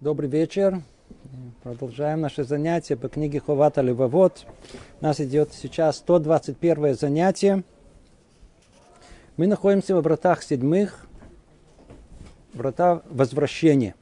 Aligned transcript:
Добрый 0.00 0.30
вечер. 0.30 0.80
Продолжаем 1.64 2.20
наше 2.20 2.44
занятие 2.44 2.94
по 2.94 3.08
книге 3.08 3.40
Ховата 3.40 3.80
Левовод. 3.80 4.46
У 5.00 5.04
нас 5.04 5.20
идет 5.20 5.52
сейчас 5.52 5.96
121 5.96 6.94
занятие. 6.94 7.64
Мы 9.36 9.48
находимся 9.48 9.96
в 9.96 10.00
вратах 10.00 10.44
седьмых, 10.44 11.04
врата 12.54 13.02
возвращения. 13.10 13.96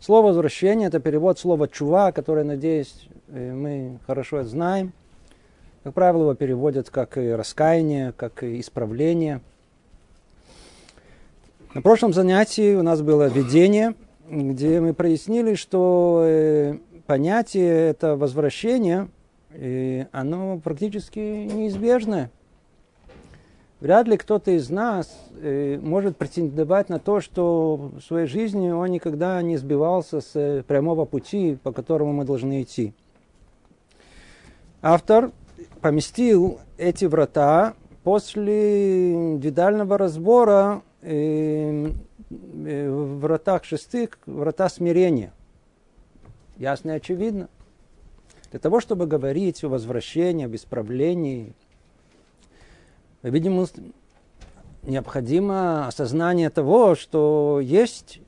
Слово 0.00 0.28
возвращение– 0.28 0.88
это 0.88 1.00
перевод 1.00 1.38
слова 1.38 1.68
чува, 1.68 2.10
которое, 2.10 2.44
надеюсь, 2.44 3.10
э, 3.28 3.52
мы 3.52 3.98
хорошо 4.06 4.42
знаем. 4.42 4.94
Как 5.84 5.92
правило, 5.92 6.22
его 6.22 6.34
переводят 6.34 6.88
как 6.88 7.18
раскаяние, 7.18 8.12
как 8.12 8.42
исправление. 8.42 9.42
На 11.74 11.82
прошлом 11.82 12.14
занятии 12.14 12.74
у 12.74 12.82
нас 12.82 13.02
было 13.02 13.28
видение– 13.28 13.94
где 14.28 14.80
мы 14.80 14.94
прояснили, 14.94 15.54
что 15.54 16.22
э, 16.24 16.78
понятие 17.06 17.90
это 17.90 18.16
возвращение, 18.16 19.08
э, 19.50 20.06
оно 20.12 20.58
практически 20.58 21.18
неизбежное. 21.18 22.30
Вряд 23.80 24.06
ли 24.06 24.16
кто-то 24.16 24.52
из 24.52 24.70
нас 24.70 25.12
э, 25.40 25.78
может 25.82 26.16
претендовать 26.16 26.88
на 26.88 26.98
то, 26.98 27.20
что 27.20 27.90
в 27.96 28.00
своей 28.00 28.26
жизни 28.26 28.70
он 28.70 28.90
никогда 28.90 29.42
не 29.42 29.56
сбивался 29.56 30.20
с 30.20 30.64
прямого 30.66 31.04
пути, 31.04 31.58
по 31.62 31.72
которому 31.72 32.12
мы 32.12 32.24
должны 32.24 32.62
идти. 32.62 32.94
Автор 34.82 35.32
поместил 35.80 36.60
эти 36.78 37.04
врата 37.04 37.74
после 38.04 39.36
детального 39.38 39.98
разбора 39.98 40.82
Э, 41.04 41.90
в 42.32 43.20
вратах 43.20 43.64
шестых 43.64 44.18
врата 44.26 44.68
смирения. 44.68 45.32
Ясно 46.56 46.92
и 46.92 46.96
очевидно. 46.96 47.48
Для 48.50 48.60
того, 48.60 48.80
чтобы 48.80 49.06
говорить 49.06 49.64
о 49.64 49.68
возвращении, 49.68 50.46
об 50.46 50.54
исправлении, 50.54 51.54
видимо, 53.22 53.66
необходимо 54.82 55.86
осознание 55.86 56.50
того, 56.50 56.94
что 56.94 57.60
есть 57.62 58.20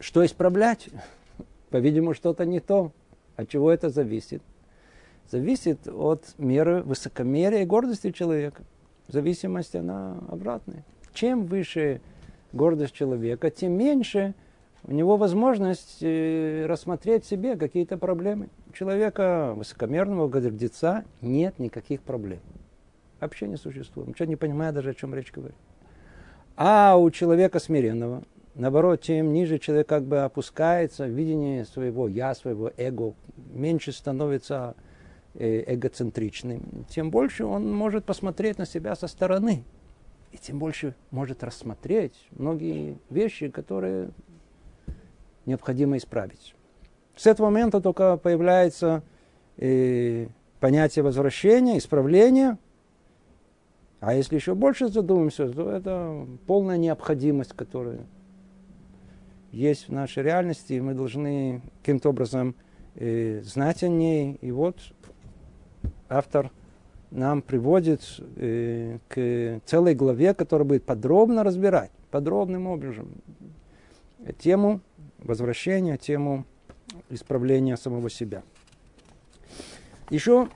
что 0.00 0.24
исправлять. 0.24 0.88
По-видимому, 1.70 2.14
что-то 2.14 2.44
не 2.44 2.60
то. 2.60 2.92
От 3.36 3.48
чего 3.48 3.70
это 3.70 3.88
зависит? 3.88 4.42
Зависит 5.30 5.88
от 5.88 6.34
меры 6.38 6.82
высокомерия 6.82 7.62
и 7.62 7.64
гордости 7.66 8.12
человека. 8.12 8.62
Зависимость, 9.08 9.74
она 9.74 10.18
обратная. 10.28 10.84
Чем 11.14 11.46
выше 11.46 12.00
гордость 12.54 12.94
человека, 12.94 13.50
тем 13.50 13.72
меньше 13.72 14.34
у 14.84 14.92
него 14.92 15.16
возможность 15.16 16.02
э, 16.02 16.66
рассмотреть 16.66 17.24
в 17.24 17.28
себе 17.28 17.56
какие-то 17.56 17.96
проблемы. 17.96 18.48
У 18.68 18.72
человека 18.72 19.54
высокомерного 19.56 20.28
гордеца 20.28 21.04
нет 21.20 21.58
никаких 21.58 22.02
проблем. 22.02 22.40
Вообще 23.20 23.48
не 23.48 23.56
существует. 23.56 24.14
Что 24.14 24.26
не 24.26 24.36
понимает 24.36 24.74
даже, 24.74 24.90
о 24.90 24.94
чем 24.94 25.14
речь 25.14 25.32
говорит. 25.32 25.56
А 26.56 26.96
у 26.96 27.10
человека 27.10 27.58
смиренного, 27.58 28.22
наоборот, 28.54 29.00
тем 29.00 29.32
ниже 29.32 29.58
человек 29.58 29.88
как 29.88 30.04
бы 30.04 30.20
опускается 30.20 31.06
в 31.06 31.10
видение 31.10 31.64
своего 31.64 32.06
я, 32.06 32.34
своего 32.34 32.70
эго, 32.76 33.14
меньше 33.52 33.90
становится 33.90 34.74
э, 35.34 35.74
эгоцентричным, 35.74 36.84
тем 36.88 37.10
больше 37.10 37.44
он 37.44 37.74
может 37.74 38.04
посмотреть 38.04 38.58
на 38.58 38.66
себя 38.66 38.94
со 38.94 39.08
стороны 39.08 39.64
и 40.34 40.36
тем 40.36 40.58
больше 40.58 40.96
может 41.12 41.44
рассмотреть 41.44 42.14
многие 42.32 42.98
вещи, 43.08 43.48
которые 43.48 44.10
необходимо 45.46 45.96
исправить. 45.96 46.56
С 47.14 47.26
этого 47.26 47.46
момента 47.46 47.80
только 47.80 48.16
появляется 48.16 49.04
э, 49.58 50.26
понятие 50.58 51.04
возвращения, 51.04 51.78
исправления. 51.78 52.58
А 54.00 54.12
если 54.12 54.34
еще 54.34 54.56
больше 54.56 54.88
задумаемся, 54.88 55.48
то 55.48 55.70
это 55.70 56.26
полная 56.48 56.78
необходимость, 56.78 57.52
которая 57.52 58.00
есть 59.52 59.88
в 59.88 59.92
нашей 59.92 60.24
реальности, 60.24 60.72
и 60.72 60.80
мы 60.80 60.94
должны 60.94 61.62
каким-то 61.80 62.08
образом 62.08 62.56
э, 62.96 63.40
знать 63.44 63.84
о 63.84 63.88
ней. 63.88 64.36
И 64.40 64.50
вот 64.50 64.78
автор 66.08 66.50
нам 67.14 67.42
приводит 67.42 68.02
э, 68.36 68.98
к 69.08 69.60
целой 69.66 69.94
главе, 69.94 70.34
которая 70.34 70.66
будет 70.66 70.84
подробно 70.84 71.44
разбирать, 71.44 71.92
подробным 72.10 72.66
образом, 72.66 73.08
тему 74.38 74.80
возвращения, 75.18 75.96
тему 75.96 76.44
исправления 77.10 77.76
самого 77.76 78.10
себя. 78.10 78.42
Еще 80.10 80.48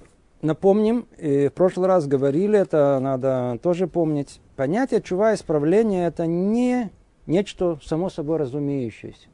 напомним, 0.43 1.07
э, 1.17 1.49
в 1.49 1.53
прошлый 1.53 1.87
раз 1.87 2.07
говорили, 2.09 2.59
это 2.59 2.99
надо 3.01 3.59
тоже 3.63 3.87
помнить, 3.87 4.41
понятие 4.57 5.01
чува 5.01 5.35
исправления 5.35 6.07
это 6.09 6.27
не 6.27 6.91
нечто 7.27 7.79
само 7.85 8.11
собой 8.11 8.39
разумеющееся. 8.39 9.29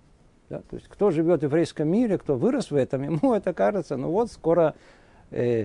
Да? 0.50 0.60
То 0.68 0.76
есть 0.76 0.88
кто 0.88 1.10
живет 1.10 1.40
в 1.40 1.44
еврейском 1.44 1.88
мире, 1.88 2.18
кто 2.18 2.36
вырос 2.36 2.70
в 2.70 2.76
этом, 2.76 3.02
ему 3.16 3.32
это 3.32 3.54
кажется, 3.54 3.96
ну 3.96 4.10
вот 4.10 4.30
скоро 4.30 4.74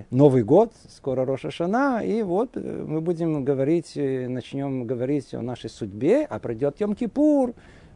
Новый 0.09 0.44
год, 0.44 0.74
скоро 0.88 1.25
Роша 1.25 1.52
Шана, 1.52 2.03
и 2.03 2.24
вот 2.24 2.57
э, 2.57 2.59
мы 2.59 3.02
будем 3.02 3.46
говорить, 3.46 3.96
э, 3.96 4.28
начнем 4.28 4.88
говорить 4.88 5.35
о 5.35 5.44
нашей 5.44 5.69
судьбе, 5.69 6.25
а 6.25 6.40
придет 6.40 6.81
Йом-Кипур. 6.81 7.53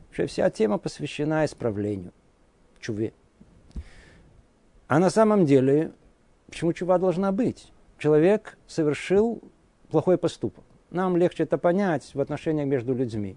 Вообще 0.08 0.28
вся 0.28 0.52
тема 0.52 0.78
посвящена 0.78 1.46
исправлению, 1.46 2.12
чуве. 2.80 3.14
А 4.88 5.00
на 5.00 5.10
самом 5.10 5.48
деле, 5.48 5.94
почему 6.46 6.74
чува 6.74 7.00
должна 7.00 7.32
быть? 7.32 7.72
Человек 7.98 8.60
совершил 8.68 9.42
плохой 9.90 10.20
поступок. 10.20 10.64
Нам 10.92 11.18
легче 11.18 11.42
это 11.42 11.58
понять 11.58 12.14
в 12.14 12.22
отношениях 12.22 12.68
между 12.68 12.94
людьми. 12.94 13.36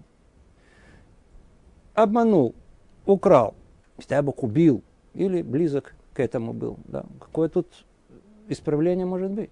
Обманул, 1.95 2.53
украл, 3.07 3.55
хотя 3.97 4.21
бы 4.21 4.31
убил 4.33 4.83
или 5.15 5.41
близок 5.41 5.95
к 6.13 6.19
этому 6.19 6.53
был. 6.53 6.77
Да. 6.85 7.03
Какое 7.19 7.49
тут 7.49 7.67
исправление 8.47 9.05
может 9.05 9.31
быть. 9.31 9.51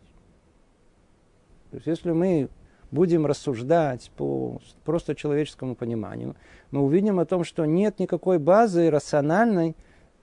То 1.72 1.78
есть 1.78 1.88
если 1.88 2.11
мы 2.11 2.50
будем 2.91 3.25
рассуждать 3.25 4.11
по 4.16 4.59
просто 4.83 5.16
человеческому 5.16 5.75
пониманию, 5.75 6.35
мы 6.72 6.81
увидим 6.81 7.19
о 7.19 7.25
том, 7.25 7.44
что 7.44 7.66
нет 7.66 8.00
никакой 8.00 8.39
базы 8.39 8.89
рациональной 8.89 9.75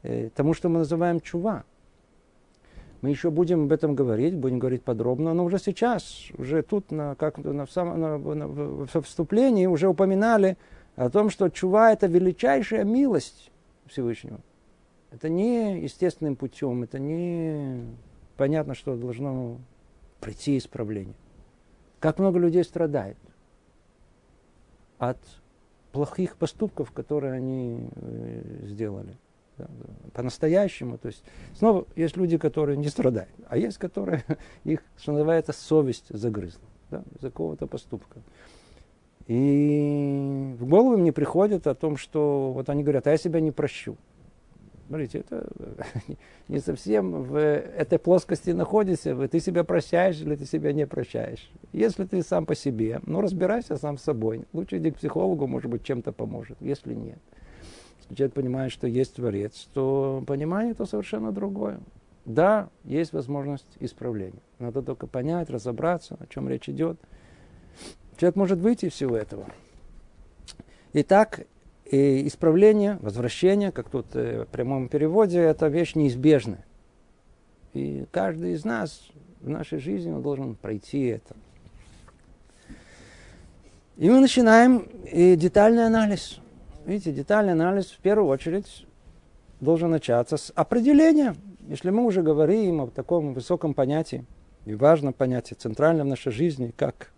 э, 0.03 0.31
тому, 0.35 0.55
что 0.55 0.69
мы 0.69 0.79
называем 0.79 1.21
чува. 1.21 1.65
Мы 3.03 3.11
еще 3.11 3.31
будем 3.31 3.65
об 3.65 3.73
этом 3.73 3.97
говорить, 3.97 4.37
будем 4.37 4.61
говорить 4.61 4.85
подробно, 4.85 5.35
но 5.35 5.45
уже 5.45 5.59
сейчас, 5.59 6.29
уже 6.39 6.63
тут, 6.63 6.93
на, 6.93 7.17
как 7.17 7.39
на, 7.39 7.67
самом, 7.67 8.01
на, 8.01 8.19
на, 8.19 8.47
в 8.47 9.03
вступлении 9.03 9.67
уже 9.67 9.89
упоминали 9.89 10.57
о 10.95 11.11
том, 11.11 11.29
что 11.29 11.49
чува– 11.49 11.93
это 11.93 12.07
величайшая 12.07 12.85
милость 12.85 13.51
Всевышнего. 13.87 14.39
Это 15.11 15.29
не 15.29 15.81
естественным 15.81 16.37
путем, 16.37 16.85
это 16.85 17.01
не 17.01 17.83
понятно, 18.43 18.75
что 18.75 18.97
должно 18.97 19.59
прийти 20.19 20.59
исправление. 20.59 21.15
Как 22.01 22.19
много 22.19 22.41
людей 22.41 22.65
страдает 22.65 23.17
от 24.99 25.19
плохих 25.93 26.37
поступков, 26.37 26.91
которые 26.91 27.35
они 27.35 27.89
э, 27.95 28.63
сделали. 28.65 29.17
По-настоящему. 30.13 30.99
То 30.99 31.07
есть, 31.07 31.23
снова 31.55 31.87
есть 31.95 32.17
люди, 32.17 32.37
которые 32.37 32.77
не 32.77 32.89
страдают, 32.89 33.31
а 33.47 33.57
есть, 33.57 33.79
которые 33.79 34.25
их, 34.65 34.83
что 34.97 35.13
называется, 35.13 35.53
совесть 35.53 36.07
загрызла 36.09 36.67
да, 36.91 37.05
из-за 37.15 37.31
какого-то 37.31 37.69
поступка. 37.69 38.23
И 39.29 40.57
в 40.59 40.67
голову 40.67 40.97
мне 40.97 41.13
приходит 41.13 41.69
о 41.69 41.77
том, 41.77 41.97
что 41.97 42.51
вот 42.53 42.69
они 42.69 42.83
говорят, 42.83 43.07
а 43.07 43.13
я 43.13 43.19
себя 43.19 43.39
не 43.39 43.53
прощу. 43.53 43.97
Смотрите, 44.93 45.21
это 45.21 45.47
не 46.49 46.59
совсем 46.59 47.23
в 47.23 47.35
этой 47.35 47.99
плоскости 47.99 48.51
находишься, 48.51 49.17
ты 49.27 49.41
себя 49.41 49.65
прощаешь 49.65 50.21
или 50.21 50.37
ты 50.37 50.45
себя 50.45 50.75
не 50.75 50.87
прощаешь. 50.87 51.51
Если 51.73 52.05
ты 52.05 52.23
сам 52.23 52.45
по 52.45 52.55
себе, 52.55 53.01
ну 53.07 53.23
разбирайся 53.23 53.79
сам 53.79 53.97
с 53.97 54.03
собой. 54.03 54.45
Лучше 54.53 54.77
иди 54.77 54.91
к 54.91 54.97
психологу, 54.97 55.47
может 55.47 55.71
быть, 55.71 55.83
чем-то 55.83 56.13
поможет. 56.13 56.59
Если 56.61 56.93
нет, 56.93 57.19
если 58.03 58.17
человек 58.17 58.35
понимает, 58.35 58.71
что 58.71 58.87
есть 58.87 59.15
Творец, 59.15 59.67
то 59.73 60.23
понимание 60.27 60.73
это 60.73 60.85
совершенно 60.85 61.33
другое. 61.33 61.81
Да, 62.27 62.69
есть 62.85 63.15
возможность 63.15 63.79
исправления. 63.81 64.43
Надо 64.59 64.83
только 64.83 65.07
понять, 65.07 65.49
разобраться, 65.49 66.19
о 66.21 66.27
чем 66.27 66.51
речь 66.51 66.69
идет. 66.69 67.01
Человек 68.19 68.37
может 68.37 68.59
выйти 68.59 68.85
из 68.85 68.93
всего 68.93 69.17
этого. 69.17 69.47
Итак, 70.93 71.47
и 71.93 72.27
исправление, 72.27 72.99
возвращение, 73.03 73.71
как 73.71 73.91
тут 73.91 74.07
э, 74.15 74.45
в 74.45 74.49
прямом 74.49 74.89
переводе, 74.89 75.39
это 75.41 75.69
вещь 75.69 75.95
неизбежная. 75.95 76.65
И 77.75 78.07
каждый 78.11 78.55
из 78.55 78.65
нас 78.65 79.11
в 79.43 79.49
нашей 79.51 79.79
жизни 79.79 80.19
должен 80.21 80.55
пройти 80.55 81.05
это. 81.05 81.37
И 83.99 84.09
мы 84.09 84.21
начинаем 84.21 84.89
и 85.13 85.37
детальный 85.37 85.85
анализ. 85.85 86.41
Видите, 86.87 87.13
детальный 87.13 87.53
анализ 87.53 87.91
в 87.91 87.99
первую 87.99 88.29
очередь 88.29 88.87
должен 89.61 89.91
начаться 89.91 90.39
с 90.39 90.51
определения. 90.55 91.37
Если 91.69 91.91
мы 91.91 92.05
уже 92.05 92.23
говорим 92.23 92.81
о 92.81 92.87
таком 92.89 93.35
высоком 93.35 93.75
понятии, 93.75 94.25
и 94.65 94.75
важном 94.75 95.13
понятии, 95.13 95.55
центральном 95.55 96.07
в 96.07 96.11
нашей 96.11 96.33
жизни, 96.33 96.73
как 96.75 97.12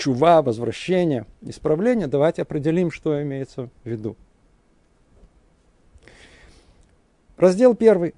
чува, 0.00 0.40
возвращение, 0.40 1.26
исправление, 1.42 2.06
давайте 2.06 2.42
определим, 2.42 2.90
что 2.90 3.22
имеется 3.22 3.68
в 3.84 3.88
виду. 3.88 4.16
Раздел 7.36 7.74
первый. 7.74 8.14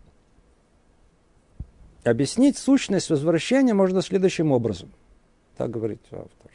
Объяснить 2.05 2.57
сущность 2.57 3.11
возвращения 3.11 3.75
можно 3.75 4.01
следующим 4.01 4.53
образом. 4.53 4.93
Так 5.57 5.71
говорит 5.71 6.01
автор. 6.11 6.51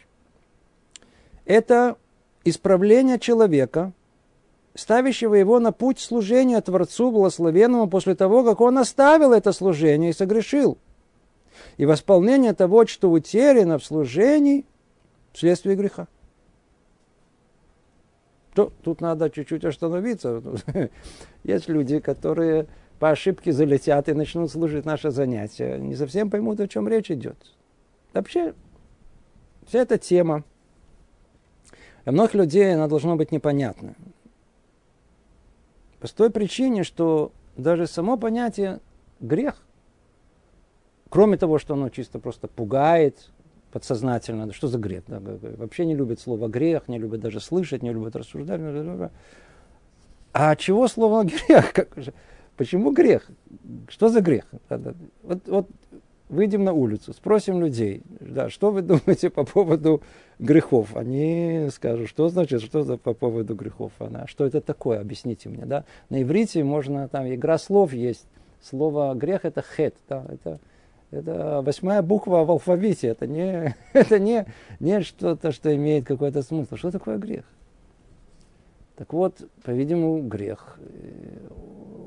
Это 1.45 1.97
исправление 2.43 3.19
человека, 3.19 3.93
ставящего 4.75 5.35
его 5.35 5.59
на 5.59 5.71
путь 5.71 5.99
служения 5.99 6.59
Творцу 6.61 7.11
Благословенному 7.11 7.89
после 7.89 8.15
того, 8.15 8.43
как 8.43 8.61
он 8.61 8.77
оставил 8.77 9.33
это 9.33 9.51
служение 9.51 10.11
и 10.11 10.13
согрешил. 10.13 10.77
И 11.77 11.85
восполнение 11.85 12.53
того, 12.53 12.85
что 12.85 13.09
утеряно 13.09 13.77
в 13.77 13.85
служении 13.85 14.65
вследствие 15.37 15.75
греха. 15.75 16.07
То, 18.55 18.73
тут 18.81 19.01
надо 19.01 19.29
чуть-чуть 19.29 19.63
остановиться. 19.65 20.41
Есть 21.43 21.69
люди, 21.69 21.99
которые 21.99 22.65
по 22.97 23.11
ошибке 23.11 23.51
залетят 23.51 24.09
и 24.09 24.13
начнут 24.13 24.51
служить 24.51 24.85
наше 24.85 25.11
занятие. 25.11 25.77
Не 25.77 25.95
совсем 25.95 26.31
поймут, 26.31 26.59
о 26.59 26.67
чем 26.67 26.87
речь 26.87 27.11
идет. 27.11 27.37
Вообще, 28.13 28.55
вся 29.67 29.79
эта 29.79 29.99
тема 29.99 30.43
для 32.03 32.13
многих 32.13 32.33
людей 32.33 32.73
она 32.73 32.87
должна 32.87 33.15
быть 33.15 33.31
непонятна. 33.31 33.93
По 35.99 36.07
той 36.07 36.31
причине, 36.31 36.83
что 36.83 37.31
даже 37.57 37.85
само 37.85 38.17
понятие 38.17 38.79
грех, 39.19 39.61
кроме 41.09 41.37
того, 41.37 41.59
что 41.59 41.75
оно 41.75 41.89
чисто 41.89 42.17
просто 42.17 42.47
пугает 42.47 43.29
подсознательно, 43.71 44.51
что 44.53 44.67
за 44.67 44.77
грех? 44.77 45.03
Да, 45.07 45.19
вообще 45.57 45.85
не 45.85 45.95
любит 45.95 46.19
слово 46.19 46.47
грех, 46.47 46.87
не 46.87 46.97
любит 46.97 47.21
даже 47.21 47.39
слышать, 47.39 47.83
не 47.83 47.91
любит 47.91 48.15
рассуждать. 48.15 48.61
А 50.33 50.55
чего 50.55 50.87
слово 50.87 51.23
грех? 51.23 51.73
Как 51.73 51.89
же? 51.97 52.13
Почему 52.57 52.91
грех? 52.91 53.29
Что 53.87 54.09
за 54.09 54.21
грех? 54.21 54.45
Вот, 55.23 55.47
вот 55.47 55.67
выйдем 56.29 56.63
на 56.63 56.73
улицу, 56.73 57.13
спросим 57.13 57.61
людей, 57.61 58.01
да, 58.19 58.49
что 58.49 58.71
вы 58.71 58.81
думаете 58.83 59.29
по 59.29 59.45
поводу 59.45 60.01
грехов? 60.39 60.95
Они 60.95 61.69
скажут, 61.71 62.09
что 62.09 62.29
значит, 62.29 62.61
что 62.61 62.83
за 62.83 62.97
по 62.97 63.13
поводу 63.13 63.55
грехов? 63.55 63.91
Она, 63.99 64.27
что 64.27 64.45
это 64.45 64.61
такое? 64.61 64.99
Объясните 64.99 65.49
мне, 65.49 65.65
да? 65.65 65.85
На 66.09 66.21
иврите 66.21 66.63
можно, 66.63 67.07
там 67.07 67.27
игра 67.33 67.57
слов 67.57 67.93
есть. 67.93 68.25
Слово 68.61 69.13
грех 69.13 69.45
это 69.45 69.61
хет, 69.61 69.95
да, 70.09 70.25
это, 70.29 70.59
это 71.11 71.61
восьмая 71.61 72.01
буква 72.01 72.43
в 72.43 72.51
алфавите, 72.51 73.07
это 73.07 73.27
не, 73.27 73.75
это 73.93 74.19
не, 74.19 74.45
не 74.79 75.01
что-то, 75.01 75.51
что 75.51 75.73
имеет 75.75 76.05
какой-то 76.05 76.41
смысл. 76.41 76.75
Что 76.75 76.91
такое 76.91 77.17
грех? 77.17 77.45
Так 78.95 79.13
вот, 79.13 79.47
по-видимому, 79.63 80.27
грех, 80.27 80.79
э, 80.79 81.49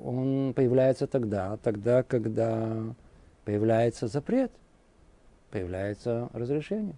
он 0.05 0.52
появляется 0.55 1.06
тогда, 1.06 1.56
тогда, 1.58 2.02
когда 2.02 2.94
появляется 3.44 4.08
запрет, 4.08 4.50
появляется 5.50 6.29
разрешение. 6.32 6.94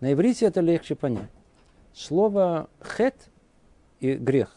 На 0.00 0.12
иврите 0.12 0.46
это 0.46 0.60
легче 0.60 0.94
понять. 0.94 1.30
Слово 1.94 2.68
хет 2.82 3.14
и 4.00 4.14
грех 4.14 4.54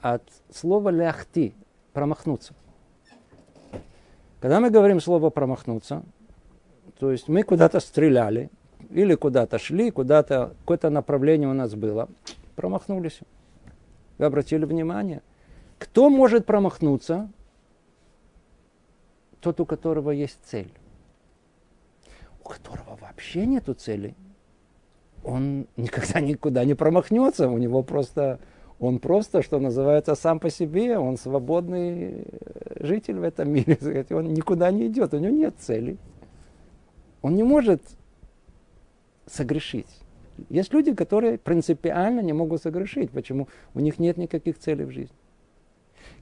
от 0.00 0.22
слова 0.52 0.88
ляхти 0.88 1.54
промахнуться. 1.92 2.54
Когда 4.40 4.60
мы 4.60 4.70
говорим 4.70 5.00
слово 5.00 5.30
промахнуться, 5.30 6.02
то 6.98 7.12
есть 7.12 7.28
мы 7.28 7.42
куда-то 7.42 7.80
стреляли, 7.80 8.50
или 8.90 9.14
куда-то 9.14 9.58
шли, 9.58 9.90
куда-то 9.90 10.54
какое-то 10.60 10.90
направление 10.90 11.48
у 11.48 11.52
нас 11.52 11.74
было, 11.74 12.08
промахнулись. 12.56 13.20
Вы 14.18 14.24
обратили 14.24 14.64
внимание? 14.64 15.22
Кто 15.78 16.10
может 16.10 16.46
промахнуться? 16.46 17.30
Тот, 19.40 19.60
у 19.60 19.66
которого 19.66 20.10
есть 20.10 20.38
цель. 20.44 20.72
У 22.42 22.48
которого 22.48 22.96
вообще 23.00 23.46
нету 23.46 23.74
цели– 23.74 24.14
он 25.24 25.66
никогда 25.76 26.20
никуда 26.20 26.64
не 26.64 26.74
промахнется, 26.74 27.48
у 27.48 27.58
него 27.58 27.82
просто, 27.82 28.38
он 28.80 28.98
просто, 28.98 29.42
что 29.42 29.60
называется, 29.60 30.14
сам 30.14 30.40
по 30.40 30.50
себе, 30.50 30.98
он 30.98 31.16
свободный 31.16 32.24
э, 32.24 32.84
житель 32.86 33.18
в 33.18 33.22
этом 33.22 33.50
мире, 33.50 33.78
он 34.10 34.32
никуда 34.32 34.70
не 34.70 34.86
идет, 34.88 35.14
у 35.14 35.18
него 35.18 35.32
нет 35.32 35.54
цели. 35.58 35.96
Он 37.22 37.36
не 37.36 37.42
может 37.42 37.82
согрешить. 39.26 40.00
Есть 40.48 40.72
люди, 40.72 40.94
которые 40.94 41.36
принципиально 41.36 42.20
не 42.20 42.32
могут 42.32 42.62
согрешить. 42.62 43.10
Почему? 43.10 43.48
У 43.74 43.80
них 43.80 43.98
нет 43.98 44.16
никаких 44.16 44.58
целей 44.58 44.86
в 44.86 44.90
жизни. 44.90 45.14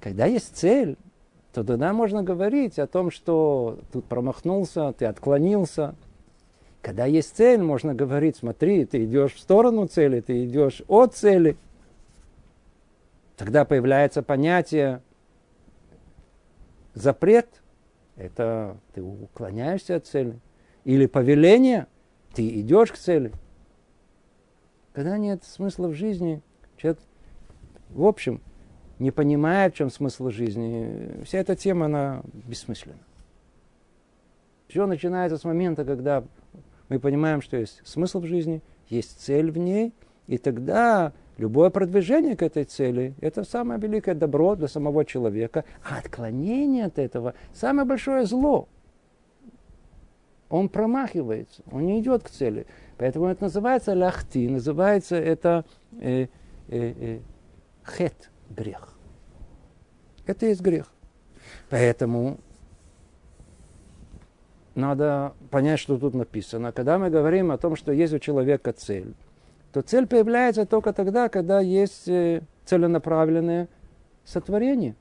Когда 0.01 0.27
есть 0.27 0.57
цель, 0.57 0.97
то 1.55 1.63
тогда 1.63 1.93
можно 1.93 2.25
говорить 2.25 2.81
о 2.81 2.89
том, 2.89 3.13
что 3.13 3.79
тут 3.93 4.05
промахнулся, 4.05 4.93
ты 4.93 5.07
отклонился– 5.07 5.95
когда 6.81 7.07
есть 7.07 7.37
цель, 7.37 7.61
можно 7.61 7.95
говорить, 7.95 8.37
смотри, 8.37 8.85
ты 8.85 9.05
идешь 9.05 9.35
в 9.35 9.41
сторону 9.41 9.87
цели, 9.87 10.21
ты 10.21 10.45
идешь 10.45 10.83
от 10.89 11.15
цели. 11.15 11.57
Тогда 13.39 13.65
появляется 13.65 14.21
понятие 14.25 15.01
запрет, 16.93 17.63
это 18.17 18.77
ты 18.93 19.01
уклоняешься 19.01 19.95
от 19.95 20.07
цели. 20.07 20.41
Или 20.85 21.07
повеление, 21.07 21.87
ты 22.35 22.61
идешь 22.61 22.91
к 22.91 22.97
цели. 22.97 23.33
Когда 24.93 25.17
нет 25.19 25.45
смысла 25.45 25.87
в 25.87 25.95
жизни, 25.95 26.43
человек, 26.77 26.99
в 27.91 28.05
общем, 28.05 28.41
не 28.99 29.13
понимает, 29.13 29.75
в 29.75 29.77
чем 29.77 29.91
смысл 29.91 30.31
жизни, 30.31 31.23
вся 31.25 31.39
эта 31.39 31.55
тема, 31.55 31.87
она 31.87 32.23
бессмысленна. 32.33 32.99
Все 34.67 34.85
начинается 34.85 35.39
с 35.39 35.45
момента, 35.45 35.85
когда 35.85 36.25
мы 36.89 36.99
понимаем, 36.99 37.41
что 37.41 37.57
есть 37.57 37.83
смысл 37.85 38.19
в 38.19 38.27
жизни, 38.27 38.63
есть 38.89 39.21
цель 39.21 39.53
в 39.53 39.59
ней, 39.59 39.95
и 40.27 40.39
тогда 40.39 41.13
любое 41.39 41.71
продвижение 41.71 42.37
к 42.37 42.43
этой 42.43 42.65
цели– 42.65 43.15
это 43.21 43.45
самое 43.45 43.81
великое 43.81 44.15
добро 44.15 44.57
для 44.57 44.69
самого 44.69 45.05
человека, 45.05 45.65
а 45.89 45.99
отклонение 45.99 46.87
от 46.87 46.99
этого– 46.99 47.35
самое 47.55 47.87
большое 47.87 48.27
зло. 48.27 48.69
Он 50.51 50.69
промахивается, 50.69 51.63
он 51.71 51.87
не 51.87 52.01
идет 52.01 52.25
к 52.25 52.31
цели. 52.31 52.67
Поэтому 52.97 53.27
это 53.27 53.45
называется 53.45 53.93
ляхти, 53.93 54.49
называется 54.49 55.17
это 55.17 55.65
э, 56.01 56.23
э, 56.23 56.29
э, 56.69 57.21
хет, 57.87 58.31
грех. 58.51 58.95
Это 60.27 60.47
есть 60.47 60.61
грех. 60.61 60.93
Поэтому 61.71 62.39
надо 64.75 65.35
понять, 65.51 65.81
что 65.81 65.99
тут 65.99 66.15
написано. 66.15 66.73
Когда 66.73 66.99
мы 66.99 67.11
говорим 67.11 67.51
о 67.51 67.59
том, 67.59 67.77
что 67.77 67.93
есть 67.93 68.15
у 68.15 68.19
человека 68.19 68.73
цель, 68.73 69.15
то 69.73 69.83
цель 69.83 70.07
появляется 70.07 70.67
только 70.67 70.93
тогда, 70.93 71.29
когда 71.29 71.61
есть 71.61 72.09
э, 72.09 72.43
целенаправленное 72.65 73.69
сотворение. 74.25 74.95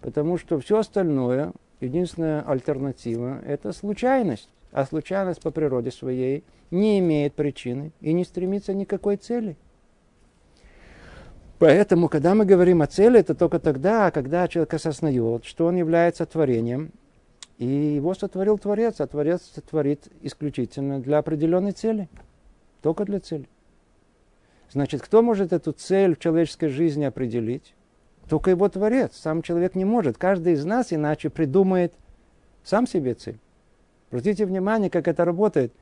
Потому 0.00 0.38
что 0.38 0.58
все 0.58 0.78
остальное, 0.78 1.52
единственная 1.80 2.42
альтернатива, 2.42 3.40
это 3.44 3.72
случайность. 3.72 4.48
А 4.72 4.84
случайность 4.84 5.40
по 5.40 5.50
природе 5.50 5.90
своей 5.90 6.44
не 6.70 6.98
имеет 6.98 7.34
причины 7.34 7.92
и 8.00 8.12
не 8.12 8.24
стремится 8.24 8.74
никакой 8.74 9.16
цели. 9.16 9.56
Поэтому, 11.58 12.08
когда 12.08 12.34
мы 12.34 12.44
говорим 12.44 12.82
о 12.82 12.86
цели, 12.86 13.20
это 13.20 13.34
только 13.34 13.58
тогда, 13.58 14.10
когда 14.10 14.46
человек 14.46 14.74
осознает, 14.74 15.46
что 15.46 15.66
он 15.66 15.76
является 15.76 16.26
творением, 16.26 16.90
и 17.56 17.66
его 17.66 18.14
сотворил 18.14 18.58
Творец, 18.58 19.00
а 19.00 19.06
Творец 19.06 19.40
сотворит 19.54 20.08
исключительно 20.20 21.00
для 21.00 21.18
определенной 21.18 21.72
цели. 21.72 22.10
Только 22.82 23.06
для 23.06 23.20
цели. 23.20 23.48
Значит, 24.72 25.02
кто 25.02 25.22
может 25.22 25.52
эту 25.52 25.72
цель 25.72 26.16
в 26.16 26.18
человеческой 26.18 26.68
жизни 26.68 27.04
определить? 27.04 27.74
Только 28.28 28.50
его 28.50 28.68
Творец. 28.68 29.12
Сам 29.14 29.42
человек 29.42 29.74
не 29.74 29.84
может. 29.84 30.18
Каждый 30.18 30.54
из 30.54 30.64
нас 30.64 30.92
иначе 30.92 31.30
придумает 31.30 31.94
сам 32.64 32.86
себе 32.86 33.14
цель. 33.14 33.38
Обратите 34.10 34.46
внимание, 34.46 34.90
как 34.90 35.08
это 35.08 35.24
работает. 35.24 35.72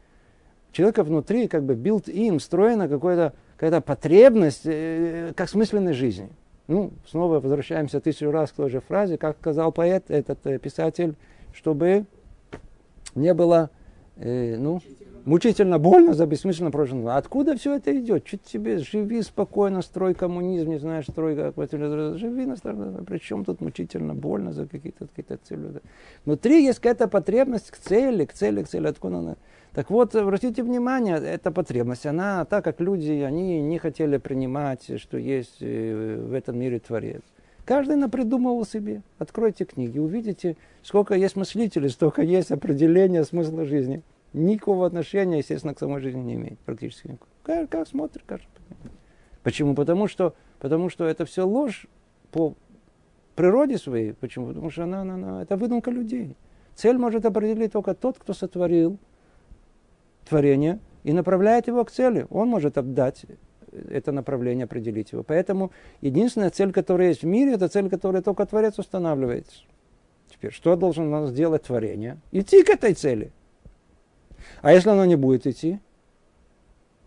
человека 0.72 1.04
внутри 1.04 1.48
как 1.48 1.64
бы 1.64 1.74
built-in, 1.74 2.38
встроена 2.38 2.88
какая-то 2.88 3.34
какая 3.56 3.80
потребность 3.80 4.62
э, 4.64 5.32
как 5.36 5.48
смысленной 5.48 5.92
жизни. 5.92 6.28
Ну, 6.66 6.92
снова 7.06 7.40
возвращаемся 7.40 8.00
тысячу 8.00 8.30
раз 8.30 8.50
к 8.50 8.56
той 8.56 8.70
же 8.70 8.80
фразе, 8.80 9.18
как 9.18 9.36
сказал 9.38 9.70
поэт, 9.72 10.04
этот 10.08 10.46
э, 10.46 10.58
писатель, 10.58 11.14
чтобы 11.52 12.06
не 13.14 13.34
было, 13.34 13.70
э, 14.16 14.56
ну, 14.56 14.80
мучительно 15.24 15.78
больно 15.78 16.14
за 16.14 16.26
бессмысленно 16.26 16.70
прожитое. 16.70 17.16
Откуда 17.16 17.56
все 17.56 17.74
это 17.74 17.96
идет? 17.98 18.24
Чуть 18.24 18.42
тебе 18.42 18.78
живи 18.78 19.22
спокойно, 19.22 19.82
строй 19.82 20.14
коммунизм, 20.14 20.70
не 20.70 20.78
знаешь, 20.78 21.06
строй 21.06 21.36
как 21.36 21.54
живи 21.70 22.46
на 22.46 22.56
стороне. 22.56 22.98
Причем 23.06 23.44
тут 23.44 23.60
мучительно 23.60 24.14
больно 24.14 24.52
за 24.52 24.66
какие-то 24.66 25.06
какие 25.14 25.38
цели. 25.38 25.80
Внутри 26.24 26.64
есть 26.64 26.78
какая-то 26.78 27.08
потребность 27.08 27.70
к 27.70 27.76
цели, 27.76 28.24
к 28.24 28.32
цели, 28.32 28.62
к 28.62 28.68
цели. 28.68 28.86
Откуда 28.86 29.18
она? 29.18 29.36
Так 29.72 29.90
вот, 29.90 30.14
обратите 30.14 30.62
внимание, 30.62 31.16
эта 31.16 31.50
потребность, 31.50 32.06
она, 32.06 32.44
так 32.44 32.62
как 32.62 32.80
люди, 32.80 33.10
они 33.10 33.60
не 33.60 33.78
хотели 33.78 34.18
принимать, 34.18 35.00
что 35.00 35.18
есть 35.18 35.56
э, 35.60 36.24
в 36.28 36.32
этом 36.32 36.56
мире 36.58 36.78
Творец. 36.78 37.22
Каждый 37.64 37.96
напридумывал 37.96 38.64
себе. 38.64 39.02
Откройте 39.18 39.64
книги, 39.64 39.98
увидите, 39.98 40.56
сколько 40.82 41.14
есть 41.14 41.34
мыслителей, 41.34 41.88
столько 41.88 42.22
есть 42.22 42.52
определения 42.52 43.24
смысла 43.24 43.64
жизни 43.64 44.02
никакого 44.34 44.86
отношения, 44.86 45.38
естественно, 45.38 45.74
к 45.74 45.78
самой 45.78 46.00
жизни 46.00 46.20
не 46.20 46.34
имеет 46.34 46.58
практически 46.60 47.08
никакого. 47.08 47.30
Как, 47.42 47.70
как 47.70 47.88
смотрит, 47.88 48.22
каждый 48.26 48.48
Почему? 49.42 49.74
Потому 49.74 50.08
что, 50.08 50.34
потому 50.58 50.88
что 50.88 51.04
это 51.04 51.24
все 51.24 51.46
ложь 51.46 51.86
по 52.32 52.54
природе 53.36 53.78
своей. 53.78 54.14
Почему? 54.14 54.48
Потому 54.48 54.70
что 54.70 54.84
она, 54.84 55.02
она, 55.02 55.14
она, 55.14 55.42
это 55.42 55.56
выдумка 55.56 55.90
людей. 55.90 56.36
Цель 56.74 56.98
может 56.98 57.24
определить 57.24 57.72
только 57.72 57.94
тот, 57.94 58.18
кто 58.18 58.32
сотворил 58.32 58.98
творение 60.28 60.80
и 61.04 61.12
направляет 61.12 61.68
его 61.68 61.84
к 61.84 61.90
цели. 61.90 62.26
Он 62.30 62.48
может 62.48 62.78
отдать 62.78 63.26
это 63.70 64.12
направление, 64.12 64.64
определить 64.64 65.12
его. 65.12 65.22
Поэтому 65.22 65.70
единственная 66.00 66.50
цель, 66.50 66.72
которая 66.72 67.08
есть 67.08 67.22
в 67.22 67.26
мире, 67.26 67.52
это 67.52 67.68
цель, 67.68 67.90
которая 67.90 68.22
только 68.22 68.46
Творец 68.46 68.78
устанавливает. 68.78 69.46
Теперь, 70.30 70.52
что 70.52 70.74
должен 70.74 71.26
сделать 71.26 71.64
творение? 71.64 72.18
Идти 72.32 72.62
к 72.64 72.70
этой 72.70 72.94
цели– 72.94 73.30
а 74.64 74.72
если 74.72 74.88
оно 74.88 75.04
не 75.04 75.14
будет 75.14 75.46
идти? 75.46 75.78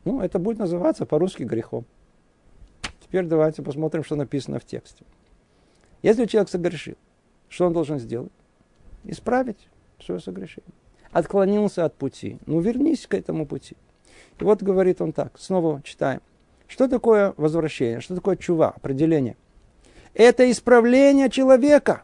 Ну, 0.05 0.21
это 0.21 0.37
будет 0.37 0.59
называться 0.59 1.07
по-русски 1.07 1.41
грехом. 1.41 1.85
Теперь 3.01 3.25
давайте 3.25 3.63
посмотрим, 3.63 4.03
что 4.03 4.15
написано 4.15 4.59
в 4.59 4.65
тексте. 4.65 5.03
Если 6.03 6.27
человек 6.27 6.49
согрешил, 6.49 6.93
что 7.49 7.65
он 7.65 7.73
должен 7.73 7.97
сделать? 7.97 8.31
Исправить 9.05 9.69
свое 9.99 10.21
согрешение. 10.21 10.71
Отклонился 11.11 11.83
от 11.83 11.95
пути. 11.95 12.37
Ну, 12.45 12.59
вернись 12.59 13.07
к 13.07 13.15
этому 13.15 13.47
пути. 13.47 13.75
И 14.39 14.43
вот 14.43 14.61
говорит 14.61 15.01
он 15.01 15.11
так, 15.11 15.39
снова 15.39 15.81
читаем. 15.83 16.21
Что 16.67 16.87
такое 16.87 17.33
возвращение? 17.37 18.01
Что 18.01 18.13
такое 18.13 18.35
чува? 18.35 18.69
Определение. 18.69 19.35
Это 20.13 20.49
исправление 20.51 21.31
человека 21.31 22.03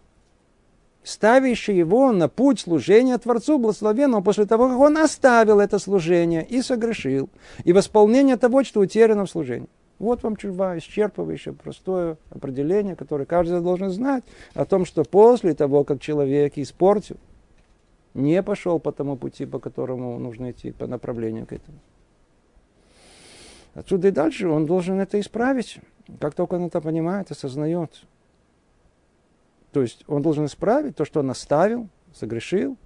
ставящий 1.04 1.76
его 1.76 2.12
на 2.12 2.30
путь 2.30 2.62
служения 2.62 3.18
Творцу 3.18 3.58
Благословенному 3.58 4.24
после 4.24 4.46
того, 4.46 4.70
как 4.70 4.78
он 4.78 4.98
оставил 4.98 5.60
это 5.60 5.80
служение 5.80 6.46
и 6.46 6.62
согрешил, 6.62 7.30
и 7.64 7.74
восполнение 7.74 8.38
того, 8.38 8.64
что 8.64 8.80
утеряно 8.80 9.26
в 9.26 9.30
служении. 9.30 9.70
Вот 10.00 10.24
вам 10.24 10.36
чува, 10.36 10.78
исчерпывающее, 10.78 11.54
простое 11.54 12.18
определение, 12.30 12.96
которое 12.96 13.26
каждый 13.26 13.62
должен 13.62 13.90
знать 13.90 14.24
о 14.54 14.66
том, 14.66 14.86
что 14.86 15.04
после 15.04 15.54
того, 15.54 15.84
как 15.84 16.02
человек 16.02 16.54
испортил, 16.58 17.18
не 18.14 18.42
пошел 18.44 18.80
по 18.80 18.92
тому 18.92 19.16
пути, 19.16 19.46
по 19.46 19.60
которому 19.60 20.18
нужно 20.20 20.52
идти, 20.52 20.72
по 20.72 20.88
направлению 20.88 21.46
к 21.46 21.54
этому. 21.54 21.78
Отсюда 23.76 24.10
и 24.10 24.12
дальше 24.12 24.48
он 24.48 24.66
должен 24.66 25.00
это 25.00 25.20
исправить. 25.20 25.80
Как 26.20 26.36
только 26.36 26.56
он 26.56 26.66
это 26.66 26.80
понимает, 26.82 27.32
осознает, 27.32 28.04
то 29.74 29.82
есть 29.82 30.04
он 30.08 30.22
должен 30.22 30.46
исправить 30.46 30.96
то, 30.96 31.04
что 31.04 31.20
он 31.22 31.32
оставил, 31.32 31.90
согрешил, 32.14 32.78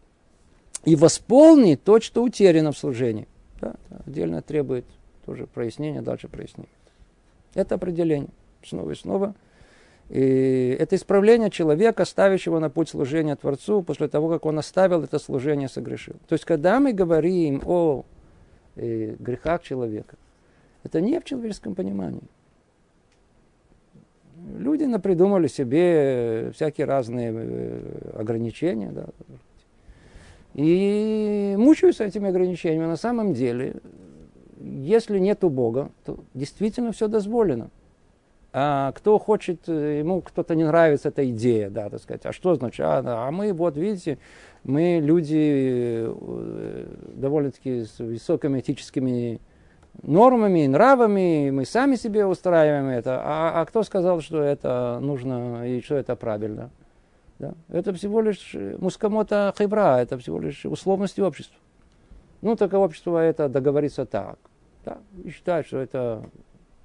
и 0.86 0.96
восполнить 0.96 1.84
то, 1.84 2.00
что 2.00 2.24
утеряно 2.24 2.72
в 2.72 2.78
служении. 2.78 3.28
Да, 3.60 3.76
отдельно 4.06 4.42
требует 4.42 4.86
тоже 5.26 5.48
прояснения, 5.48 6.02
дальше 6.02 6.30
прояснения. 6.30 6.70
Это 7.54 7.76
определение. 7.76 8.30
Снова 8.64 8.92
и 8.92 8.96
снова. 8.96 9.36
И 10.10 10.78
это 10.80 10.96
исправление 10.96 11.50
человека, 11.50 12.06
ставящего 12.06 12.60
на 12.60 12.70
путь 12.70 12.88
служения 12.88 13.36
Творцу, 13.36 13.82
после 13.82 14.08
того, 14.08 14.30
как 14.30 14.46
он 14.46 14.58
оставил 14.58 15.04
это 15.04 15.20
служение, 15.20 15.68
согрешил. 15.68 16.16
То 16.30 16.34
есть, 16.34 16.46
когда 16.46 16.80
мы 16.80 16.94
говорим 16.94 17.62
о 17.66 18.06
э, 18.78 19.16
грехах 19.20 19.64
человека, 19.64 20.16
это 20.84 21.02
не 21.02 21.20
в 21.20 21.26
человеческом 21.26 21.76
понимании. 21.76 22.24
Люди 24.78 24.92
напридумали 24.92 25.48
себе 25.48 26.52
всякие 26.54 26.86
разные 26.86 27.34
э, 27.34 28.12
ограничения. 28.16 28.92
Да. 28.92 29.06
И 30.54 31.56
мучаются 31.58 32.04
этими 32.04 32.30
ограничениями. 32.30 32.86
На 32.86 32.96
самом 32.96 33.34
деле, 33.34 33.78
если 34.60 35.18
нет 35.18 35.40
Бога, 35.40 35.90
то 36.06 36.20
действительно 36.36 36.92
все 36.92 37.08
дозволено. 37.08 37.72
А 38.54 38.92
кто 38.92 39.18
хочет, 39.18 39.68
э, 39.68 39.98
ему 40.00 40.22
кто-то 40.22 40.54
не 40.54 40.64
нравится 40.64 41.10
эта 41.10 41.28
идея, 41.28 41.72
да, 41.72 41.90
так 41.90 42.00
сказать, 42.00 42.28
а 42.28 42.32
что 42.32 42.54
значит, 42.54 42.82
а, 42.82 43.28
а 43.28 43.32
мы, 43.32 43.54
вот 43.54 43.78
видите, 43.78 44.20
мы 44.64 45.00
люди 45.02 46.06
э, 46.08 46.86
довольно-таки 47.16 47.86
с 47.86 47.98
высокими 47.98 48.60
этическими 48.60 49.40
нормами 50.04 50.66
и 50.66 50.68
нравами, 50.68 51.50
мы 51.52 51.66
сами 51.66 51.96
себе 51.96 52.26
устраиваем 52.26 52.88
это. 52.88 53.22
А, 53.24 53.62
а 53.62 53.66
кто 53.66 53.84
сказал, 53.84 54.22
что 54.22 54.42
это 54.42 55.00
нужно 55.02 55.68
и 55.68 55.82
что 55.82 55.96
это 55.96 56.16
правильно? 56.16 56.70
Да? 57.40 57.54
Это 57.70 57.94
всего 57.94 58.22
лишь 58.22 58.56
мускамота 58.80 59.54
хибра, 59.58 59.98
это 60.00 60.18
всего 60.18 60.40
лишь 60.40 60.66
условности 60.66 61.22
общества. 61.22 61.58
Ну, 62.42 62.56
так 62.56 62.74
общество 62.74 63.18
это 63.18 63.50
договорится 63.50 64.06
так. 64.06 64.38
Да? 64.86 64.98
И 65.24 65.30
считает, 65.30 65.68
что 65.68 65.80
это 65.80 66.30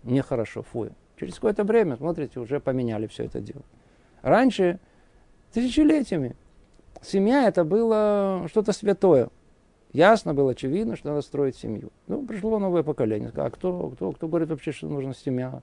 нехорошо, 0.03 0.63
фу. 0.63 0.89
Через 1.19 1.35
какое-то 1.35 1.65
время, 1.65 1.97
смотрите, 1.97 2.41
уже 2.41 2.59
поменяли 2.61 3.07
все 3.07 3.25
это 3.25 3.41
дело. 3.41 3.63
Раньше, 4.23 4.81
тысячелетиями, 5.53 6.35
семья 7.03 7.47
это 7.47 7.65
было 7.65 8.47
что-то 8.49 8.73
святое. 8.73 9.29
Ясно 9.93 10.33
было, 10.33 10.53
очевидно, 10.53 10.97
что 10.97 11.11
надо 11.11 11.21
строить 11.21 11.57
семью. 11.57 11.91
Ну, 12.07 12.25
пришло 12.25 12.59
новое 12.59 12.83
поколение. 12.83 13.31
А 13.35 13.51
кто, 13.51 13.91
кто, 13.91 14.13
кто 14.13 14.29
говорит 14.29 14.49
вообще, 14.49 14.73
что 14.73 14.89
нужно 14.89 15.15
семья? 15.15 15.61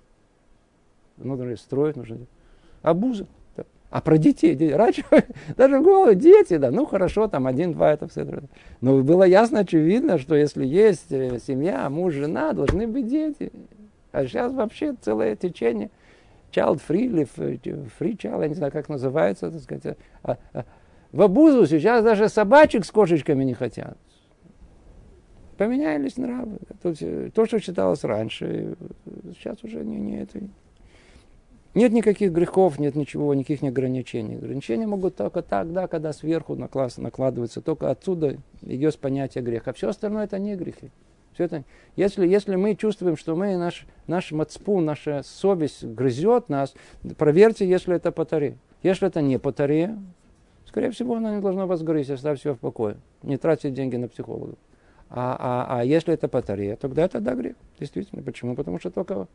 Нужно 1.18 1.58
строить, 1.58 1.96
нужно... 1.96 2.18
Абуза. 2.82 3.28
А 3.90 4.02
про 4.02 4.20
детей, 4.20 4.56
раньше 4.76 5.04
даже 5.58 5.80
в 5.80 5.84
голову 5.84 6.14
дети, 6.14 6.58
да, 6.58 6.70
ну 6.70 6.86
хорошо, 6.86 7.28
там 7.28 7.48
один-два 7.48 7.94
это 7.94 8.08
все. 8.08 8.24
Но 8.82 9.02
было 9.02 9.24
ясно, 9.24 9.62
очевидно, 9.62 10.20
что 10.20 10.36
если 10.36 10.64
есть 10.64 11.12
э, 11.12 11.40
семья, 11.40 11.90
муж, 11.90 12.14
жена, 12.14 12.54
должны 12.54 12.88
быть 12.88 13.08
дети. 13.08 13.52
А 14.12 14.26
сейчас 14.26 14.54
вообще 14.54 14.94
целое 15.02 15.36
течение 15.36 15.90
child 16.52 16.82
free 16.88 17.06
или 17.06 17.24
free 17.24 18.16
child, 18.16 18.42
я 18.42 18.48
не 18.48 18.54
знаю, 18.54 18.72
как 18.72 18.90
называется, 18.90 19.50
так 19.50 19.62
сказать. 19.62 19.98
А, 20.22 20.38
а, 20.54 20.66
в 21.12 21.22
обузу 21.24 21.66
сейчас 21.66 22.04
даже 22.04 22.30
собачек 22.30 22.86
с 22.86 22.92
кошечками 22.92 23.44
не 23.44 23.56
хотят. 23.56 23.98
Поменялись 25.60 26.16
нравы. 26.16 26.58
То, 26.82 26.94
то 27.32 27.46
что 27.46 27.60
считалось 27.60 28.06
раньше, 28.06 28.78
сейчас 29.36 29.62
уже 29.62 29.84
не, 29.84 29.98
не 29.98 30.22
это. 30.22 30.40
Нет 31.76 31.92
никаких 31.92 32.32
грехов, 32.32 32.80
нет 32.80 32.96
ничего, 32.96 33.34
никаких 33.34 33.64
ограничений. 33.64 34.36
Ограничения 34.36 34.88
могут 34.88 35.18
только 35.18 35.42
тогда, 35.42 35.90
когда 35.90 36.14
сверху 36.14 36.56
наклад, 36.56 36.98
накладывается. 36.98 37.60
Только 37.60 37.92
отсюда 37.92 38.38
идет 38.62 38.98
понятие 39.00 39.44
греха. 39.44 39.74
Все 39.74 39.90
остальное 39.90 40.24
это 40.24 40.40
не 40.40 40.56
грехи. 40.56 40.92
Все 41.34 41.44
это, 41.44 41.66
если, 41.98 42.26
если 42.26 42.56
мы 42.56 42.76
чувствуем, 42.76 43.18
что 43.18 43.36
мы, 43.36 43.58
наш, 43.58 43.86
наш 44.08 44.32
мацпу, 44.32 44.80
наша 44.80 45.24
совесть 45.26 45.84
грызет 45.84 46.48
нас, 46.48 46.74
проверьте, 47.18 47.68
если 47.68 47.98
это 47.98 48.14
по 48.14 48.24
таре. 48.24 48.56
Если 48.82 49.06
это 49.10 49.22
не 49.22 49.38
по 49.38 49.52
таре, 49.52 49.98
скорее 50.66 50.92
всего, 50.92 51.16
она 51.16 51.36
не 51.36 51.42
должна 51.42 51.66
вас 51.66 51.84
грызть, 51.84 52.12
оставь 52.12 52.40
все 52.40 52.54
в 52.54 52.60
покое. 52.60 52.96
Не 53.24 53.36
тратьте 53.36 53.70
деньги 53.72 53.98
на 53.98 54.08
психологов. 54.08 54.56
А, 55.10 55.36
а, 55.40 55.80
а 55.80 55.84
если 55.84 56.14
это 56.14 56.28
батарея, 56.28 56.76
тогда 56.76 57.06
это 57.06 57.20
да 57.20 57.34
грех. 57.34 57.56
Действительно. 57.80 58.22
Почему? 58.22 58.56
Потому 58.56 58.80
что 58.80 58.92
только 58.92 59.28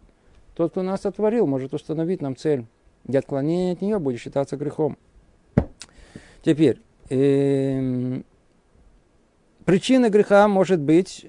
тот, 0.54 0.70
кто 0.70 0.82
нас 0.82 1.00
сотворил, 1.02 1.46
может 1.46 1.74
установить 1.74 2.22
нам 2.22 2.36
цель. 2.36 2.66
И 3.08 3.16
отклонение 3.16 3.72
от 3.72 3.82
нее 3.82 3.98
будет 3.98 4.20
считаться 4.20 4.56
грехом. 4.56 4.96
Теперь, 6.42 6.80
э, 7.10 8.20
причина 9.64 10.10
греха 10.10 10.46
может 10.46 10.80
быть, 10.80 11.26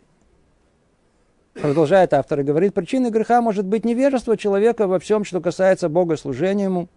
продолжает 1.53 2.13
автор 2.13 2.41
и 2.41 2.43
говорит, 2.43 2.73
причина 2.73 3.09
греха 3.09 3.41
может 3.41 3.65
быть 3.65 3.85
невежество 3.85 4.37
человека 4.37 4.87
во 4.87 4.99
всем, 4.99 5.23
что 5.23 5.41
касается 5.41 5.89
богослужения 5.89 6.65
ему, 6.65 6.87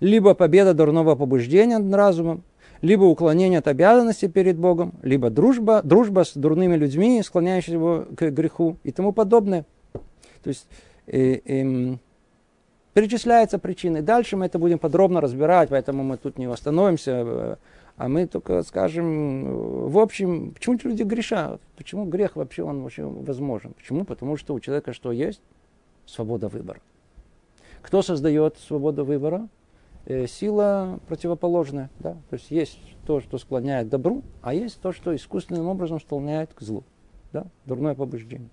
либо 0.00 0.34
победа 0.34 0.74
дурного 0.74 1.14
побуждения 1.14 1.78
над 1.78 1.94
разумом, 1.94 2.42
либо 2.82 3.04
уклонение 3.04 3.60
от 3.60 3.68
обязанности 3.68 4.26
перед 4.26 4.58
Богом, 4.58 4.94
либо 5.02 5.30
дружба, 5.30 5.82
дружба 5.82 6.24
с 6.24 6.34
дурными 6.34 6.76
людьми, 6.76 7.22
склоняющими 7.22 7.74
его 7.74 8.06
к 8.14 8.30
греху 8.30 8.76
и 8.82 8.90
тому 8.90 9.12
подобное. 9.12 9.64
То 10.42 10.48
есть 10.48 10.66
э, 11.06 11.40
э, 11.44 11.96
перечисляются 12.92 13.58
причины. 13.60 14.02
Дальше 14.02 14.36
мы 14.36 14.46
это 14.46 14.58
будем 14.58 14.80
подробно 14.80 15.20
разбирать, 15.20 15.70
поэтому 15.70 16.02
мы 16.02 16.16
тут 16.16 16.38
не 16.38 16.46
остановимся. 16.46 17.58
а 17.96 18.08
мы 18.08 18.26
только 18.26 18.64
скажем, 18.64 19.88
в 19.88 19.98
общем, 19.98 20.50
почему 20.52 20.76
люди 20.82 21.04
грешат? 21.04 21.60
Почему 21.76 22.04
грех 22.04 22.34
вообще 22.34 22.64
он 22.64 22.82
вообще 22.82 23.04
возможен? 23.04 23.74
Почему? 23.74 24.04
Потому 24.04 24.36
что 24.36 24.54
у 24.54 24.60
человека 24.60 24.92
что 24.92 25.12
есть? 25.12 25.40
Свобода 26.04 26.48
выбора. 26.48 26.80
Кто 27.80 28.02
создает 28.02 28.58
свободу 28.58 29.04
выбора? 29.04 29.48
Э, 30.04 30.26
сила 30.26 30.98
противоположная. 31.06 31.90
Да? 32.00 32.12
То 32.28 32.34
есть 32.34 32.50
есть 32.50 32.78
то, 33.06 33.20
что 33.20 33.38
склоняет 33.38 33.86
к 33.86 33.90
добру, 33.90 34.22
а 34.40 34.52
есть 34.52 34.80
то, 34.80 34.92
что 34.92 35.14
искусственным 35.14 35.68
образом 35.68 36.00
склоняет 36.00 36.52
к 36.54 36.60
злу. 36.60 36.82
Да? 37.32 37.46
Дурное 37.66 37.94
побуждение. 37.94 38.48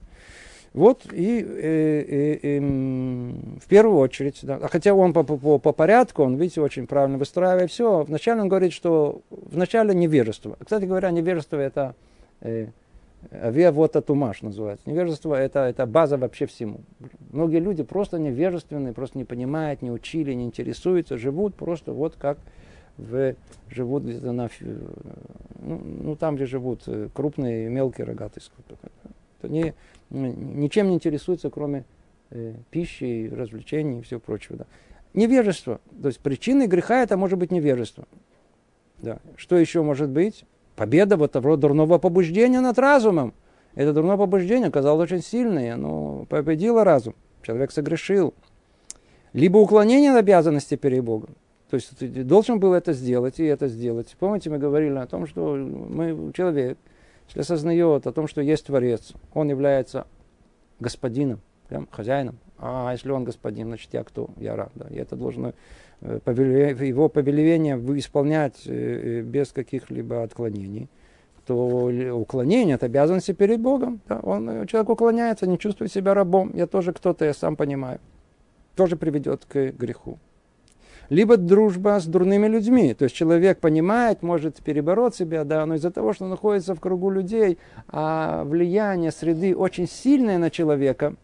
Вот 0.74 1.12
и 1.12 1.41
э, 1.41 2.06
э, 2.08 2.39
э, 2.44 2.60
в 2.60 3.68
первую 3.68 3.98
очередь, 3.98 4.39
да, 4.44 4.60
хотя 4.68 4.94
он 4.94 5.13
по, 5.13 5.24
по, 5.24 5.58
по 5.58 5.72
порядку, 5.72 6.24
он, 6.24 6.36
видите, 6.36 6.62
очень 6.62 6.86
правильно 6.86 7.18
выстраивает 7.18 7.72
все. 7.72 8.03
Вначале 8.03 8.41
он 8.41 8.50
говорит, 8.50 8.72
что 8.72 9.22
вначале 9.32 9.96
невежество. 9.96 10.58
Кстати 10.63 10.86
говоря, 10.86 11.10
невежество 11.10 11.58
это 11.58 11.96
э, 12.41 12.68
авиа 13.31 13.71
вот 13.71 13.95
атумаш 13.95 14.41
называется. 14.41 14.89
Невежество 14.89 15.35
это, 15.35 15.59
это 15.59 15.85
база 15.85 16.17
вообще 16.17 16.45
всему. 16.45 16.81
Многие 17.31 17.59
люди 17.59 17.83
просто 17.83 18.19
невежественные, 18.19 18.93
просто 18.93 19.17
не 19.17 19.25
понимают, 19.25 19.81
не 19.81 19.91
учили, 19.91 20.33
не 20.33 20.45
интересуются, 20.45 21.17
живут 21.17 21.55
просто 21.55 21.93
вот 21.93 22.15
как 22.15 22.38
в, 22.97 23.35
живут 23.69 24.03
где-то 24.03 24.31
на, 24.31 24.49
ну, 25.59 25.81
ну, 26.03 26.15
там, 26.15 26.35
где 26.35 26.45
живут 26.45 26.83
э, 26.88 27.09
крупные 27.13 27.67
и 27.67 27.69
мелкие 27.69 28.05
рогатые 28.05 28.43
скоты. 28.43 28.75
Не, 29.43 29.73
ничем 30.09 30.89
не 30.89 30.95
интересуется, 30.95 31.49
кроме 31.49 31.85
э, 32.29 32.55
пищи, 32.71 33.29
развлечений 33.33 33.99
и 33.99 34.01
всего 34.01 34.19
прочего. 34.19 34.57
Да. 34.57 34.65
Невежество. 35.13 35.79
То 36.01 36.09
есть 36.09 36.19
причиной 36.19 36.67
греха 36.67 37.01
это 37.01 37.15
может 37.15 37.39
быть 37.39 37.51
невежество. 37.51 38.05
Да. 38.97 39.19
Что 39.38 39.57
еще 39.57 39.81
может 39.81 40.09
быть? 40.09 40.45
Победа 40.79 41.17
вот 41.17 41.33
того 41.33 41.57
дурного 41.57 41.98
побуждения 41.98 42.62
над 42.62 42.79
разумом. 42.79 43.33
Это 43.75 43.91
дурное 43.91 44.15
побуждение 44.15 44.69
оказалось 44.69 45.12
очень 45.12 45.21
сильное, 45.21 45.74
оно 45.74 46.25
победило 46.29 46.86
разум. 46.86 47.15
Человек 47.41 47.71
согрешил. 47.71 48.33
Либо 49.33 49.57
уклонение 49.57 50.12
от 50.12 50.19
обязанности 50.19 50.75
перед 50.75 51.03
Богом. 51.03 51.36
То 51.69 51.75
есть 51.75 51.98
ты 51.98 52.07
должен 52.24 52.62
был 52.62 52.71
это 52.71 52.93
сделать 52.93 53.41
и 53.41 53.43
это 53.43 53.67
сделать. 53.67 54.15
Помните, 54.21 54.50
мы 54.50 54.57
говорили 54.57 54.95
о 54.95 55.05
том, 55.05 55.27
что 55.27 55.53
мы, 55.55 56.31
человек, 56.31 56.77
если 57.27 57.41
осознает 57.41 58.07
о 58.07 58.13
том, 58.13 58.29
что 58.29 58.39
есть 58.39 58.65
Творец, 58.65 59.12
он 59.33 59.50
является 59.50 60.07
господином, 60.79 61.41
прям 61.67 61.89
хозяином. 61.91 62.38
А 62.57 62.93
если 62.93 63.12
он 63.12 63.25
господин, 63.25 63.67
значит 63.67 63.89
я 63.91 64.05
кто? 64.05 64.29
Я 64.38 64.55
раб. 64.55 64.71
Да. 64.75 64.88
И 64.89 64.95
это 64.95 65.17
должно 65.17 65.50
э, 65.50 65.53
его 66.01 67.10
повеление 67.10 67.77
исполнять 68.00 68.62
э, 68.65 69.20
э, 69.20 69.22
без 69.22 69.51
каких-либо 69.51 70.24
отклонений 70.24 70.89
то 71.46 71.89
уклонение 72.13 72.75
от 72.75 72.84
обязанности 72.84 73.32
перед 73.32 73.60
Богом. 73.60 74.01
Да, 74.08 74.20
он, 74.20 74.68
человек 74.68 74.89
уклоняется, 74.89 75.48
не 75.48 75.58
чувствует 75.58 75.91
себя 75.91 76.13
рабом. 76.13 76.51
Я 76.53 76.68
тоже 76.68 76.94
кто-то, 76.94 77.25
я 77.25 77.34
сам 77.34 77.56
понимаю. 77.56 78.00
Тоже 78.75 78.96
приведет 78.96 79.46
к 79.46 79.72
греху 79.72 80.20
либо 81.10 81.38
дружба 81.38 82.00
с 82.00 82.06
дурными 82.06 82.48
людьми. 82.48 82.94
То 82.94 83.03
есть 83.03 83.15
человек 83.15 83.60
понимает, 83.60 84.22
может 84.22 84.58
перебороть 84.58 85.15
себя, 85.15 85.44
да, 85.44 85.65
но 85.65 85.75
из-за 85.75 85.91
того, 85.91 86.13
что 86.13 86.25
он 86.25 86.29
находится 86.29 86.75
в 86.75 86.79
кругу 86.79 87.10
людей, 87.10 87.58
а 87.88 88.44
влияние 88.44 89.12
среды 89.12 89.56
очень 89.56 89.88
сильное 89.88 90.38
на 90.38 90.50
человека, 90.50 91.15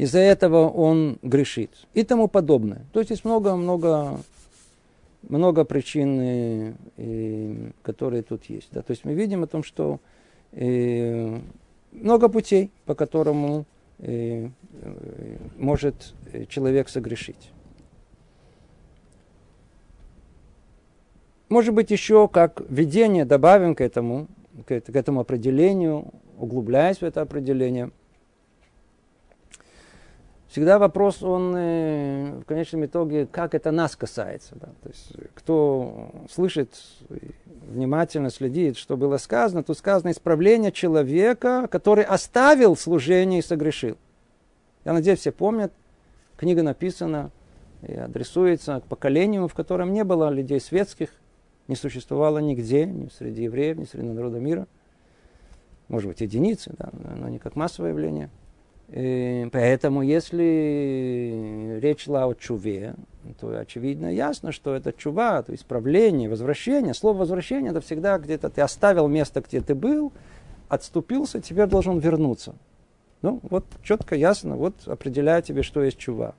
из-за 0.00 0.18
этого 0.18 0.68
он 0.68 1.18
грешит 1.22 1.70
и 1.92 2.04
тому 2.04 2.26
подобное. 2.26 2.86
То 2.92 3.00
есть 3.00 3.10
есть 3.10 3.24
много-много 3.26 4.18
много 5.28 5.64
причин, 5.64 6.74
которые 7.82 8.22
тут 8.22 8.46
есть. 8.46 8.68
Да. 8.72 8.80
То 8.80 8.92
есть 8.92 9.04
мы 9.04 9.12
видим 9.12 9.42
о 9.42 9.46
том, 9.46 9.62
что 9.62 10.00
э, 10.52 11.38
много 11.92 12.30
путей, 12.30 12.70
по 12.86 12.94
которому 12.94 13.66
э, 13.98 14.48
может 15.58 16.14
человек 16.48 16.88
согрешить. 16.88 17.50
Может 21.50 21.74
быть, 21.74 21.90
еще 21.90 22.26
как 22.26 22.62
введение 22.70 23.26
добавим 23.26 23.74
к 23.74 23.82
этому, 23.82 24.28
к 24.64 24.72
этому 24.72 25.20
определению, 25.20 26.06
углубляясь 26.38 26.98
в 26.98 27.02
это 27.02 27.20
определение. 27.20 27.90
Всегда 30.50 30.80
вопрос, 30.80 31.22
он 31.22 31.54
э, 31.54 32.40
в 32.40 32.44
конечном 32.44 32.84
итоге, 32.84 33.26
как 33.26 33.54
это 33.54 33.70
нас 33.70 33.94
касается. 33.94 34.56
Да? 34.56 34.66
То 34.82 34.88
есть, 34.88 35.12
кто 35.36 36.10
слышит, 36.28 36.74
внимательно 37.68 38.30
следит, 38.30 38.76
что 38.76 38.96
было 38.96 39.16
сказано, 39.18 39.62
то 39.62 39.74
сказано 39.74 40.10
исправление 40.10 40.72
человека, 40.72 41.68
который 41.70 42.02
оставил 42.02 42.76
служение 42.76 43.38
и 43.38 43.42
согрешил. 43.42 43.96
Я 44.84 44.92
надеюсь, 44.92 45.20
все 45.20 45.30
помнят, 45.30 45.72
книга 46.36 46.64
написана 46.64 47.30
и 47.86 47.94
адресуется 47.94 48.80
к 48.80 48.88
поколению, 48.88 49.46
в 49.46 49.54
котором 49.54 49.92
не 49.92 50.02
было 50.02 50.30
людей 50.30 50.60
светских, 50.60 51.10
не 51.68 51.76
существовало 51.76 52.38
нигде, 52.38 52.86
ни 52.86 53.08
среди 53.16 53.44
евреев, 53.44 53.78
ни 53.78 53.84
среди 53.84 54.08
народа 54.08 54.40
мира. 54.40 54.66
Может 55.86 56.08
быть, 56.08 56.20
единицы, 56.20 56.72
да, 56.76 56.90
но 56.92 57.28
не 57.28 57.38
как 57.38 57.54
массовое 57.54 57.90
явление. 57.90 58.30
И 58.92 59.48
поэтому, 59.52 60.02
если 60.02 61.78
речь 61.80 62.04
шла 62.04 62.24
о 62.24 62.34
чуве, 62.34 62.94
то 63.38 63.56
очевидно 63.56 64.12
ясно, 64.12 64.50
что 64.50 64.74
это 64.74 64.92
чува, 64.92 65.42
то 65.42 65.54
исправление, 65.54 66.28
возвращение. 66.28 66.92
Слово 66.92 67.18
возвращение 67.18 67.70
это 67.70 67.80
всегда 67.80 68.18
где-то 68.18 68.50
ты 68.50 68.62
оставил 68.62 69.06
место, 69.06 69.42
где 69.42 69.60
ты 69.60 69.76
был, 69.76 70.12
отступился, 70.68 71.40
теперь 71.40 71.66
должен 71.66 71.98
вернуться. 71.98 72.56
Ну, 73.22 73.38
вот 73.42 73.64
четко, 73.84 74.16
ясно, 74.16 74.56
вот 74.56 74.74
определяю 74.86 75.42
тебе, 75.42 75.62
что 75.62 75.84
есть 75.84 75.98
чува, 75.98 76.34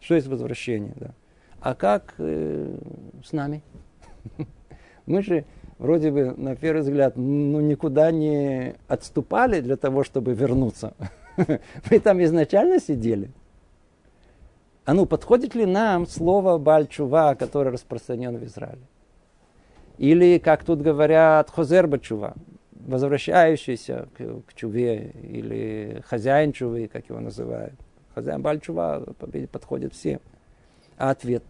что 0.00 0.14
есть 0.14 0.28
возвращение. 0.28 0.94
Да. 0.96 1.10
А 1.60 1.74
как 1.74 2.14
э, 2.18 2.74
с 3.22 3.32
нами? 3.32 3.62
Мы 5.06 5.20
же 5.20 5.44
вроде 5.78 6.10
бы, 6.10 6.32
на 6.36 6.56
первый 6.56 6.82
взгляд, 6.82 7.16
ну, 7.16 7.60
никуда 7.60 8.10
не 8.12 8.76
отступали 8.88 9.60
для 9.60 9.76
того, 9.76 10.04
чтобы 10.04 10.32
вернуться. 10.32 10.94
Мы 11.90 11.98
там 12.00 12.22
изначально 12.22 12.80
сидели. 12.80 13.30
А 14.84 14.94
ну, 14.94 15.06
подходит 15.06 15.54
ли 15.54 15.66
нам 15.66 16.06
слово 16.06 16.58
Бальчува, 16.58 17.34
которое 17.34 17.70
распространено 17.70 18.38
в 18.38 18.44
Израиле? 18.44 18.82
Или, 19.96 20.38
как 20.38 20.64
тут 20.64 20.82
говорят, 20.82 21.50
Хозер 21.50 21.86
Бачува, 21.86 22.34
возвращающийся 22.72 24.08
к, 24.16 24.42
к 24.46 24.54
чуве, 24.54 25.12
или 25.22 26.02
хозяин 26.06 26.52
чувы, 26.52 26.88
как 26.88 27.08
его 27.08 27.20
называют. 27.20 27.74
Хозяин 28.14 28.42
Бальчува 28.42 29.04
подходит 29.50 29.94
всем. 29.94 30.20
А 30.98 31.10
ответ, 31.10 31.44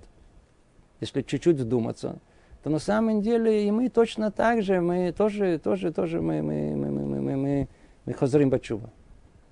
если 1.01 1.23
чуть-чуть 1.23 1.59
вдуматься– 1.59 2.19
то 2.65 2.71
на 2.71 2.79
самом 2.79 3.21
деле 3.21 3.69
и 3.69 3.71
мы 3.71 3.91
точно 3.91 4.31
так 4.31 4.63
же, 4.63 4.81
мы 4.81 5.13
тоже, 5.13 5.59
тоже, 5.59 5.93
тоже, 5.93 6.23
мы, 6.23 6.41
мы, 6.41 6.75
мы, 6.75 6.91
мы, 6.91 7.05
мы, 7.05 7.21
мы, 7.21 7.37
мы, 7.37 7.69
мы 8.07 8.13
хозрим 8.15 8.49
бачува. 8.49 8.89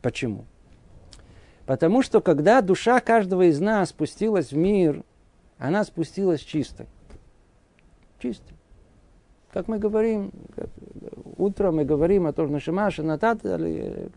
Почему? 0.02 0.44
Потому 1.64 2.02
что 2.02 2.20
когда 2.20 2.60
душа 2.60 3.00
каждого 3.00 3.48
из 3.48 3.60
нас 3.60 3.90
спустилась 3.90 4.50
в 4.50 4.56
мир, 4.56 5.02
она 5.58 5.84
спустилась 5.84 6.40
чистой. 6.40 6.86
Чистой. 8.18 8.54
Как 9.52 9.68
мы 9.68 9.78
говорим, 9.78 10.32
утром 11.36 11.76
мы 11.76 11.84
говорим 11.84 12.26
о 12.26 12.32
том, 12.32 12.46
что 12.46 12.54
Нашимаша 12.54 13.02
Нататали 13.02 14.10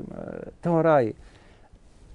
Таурай 0.61 1.15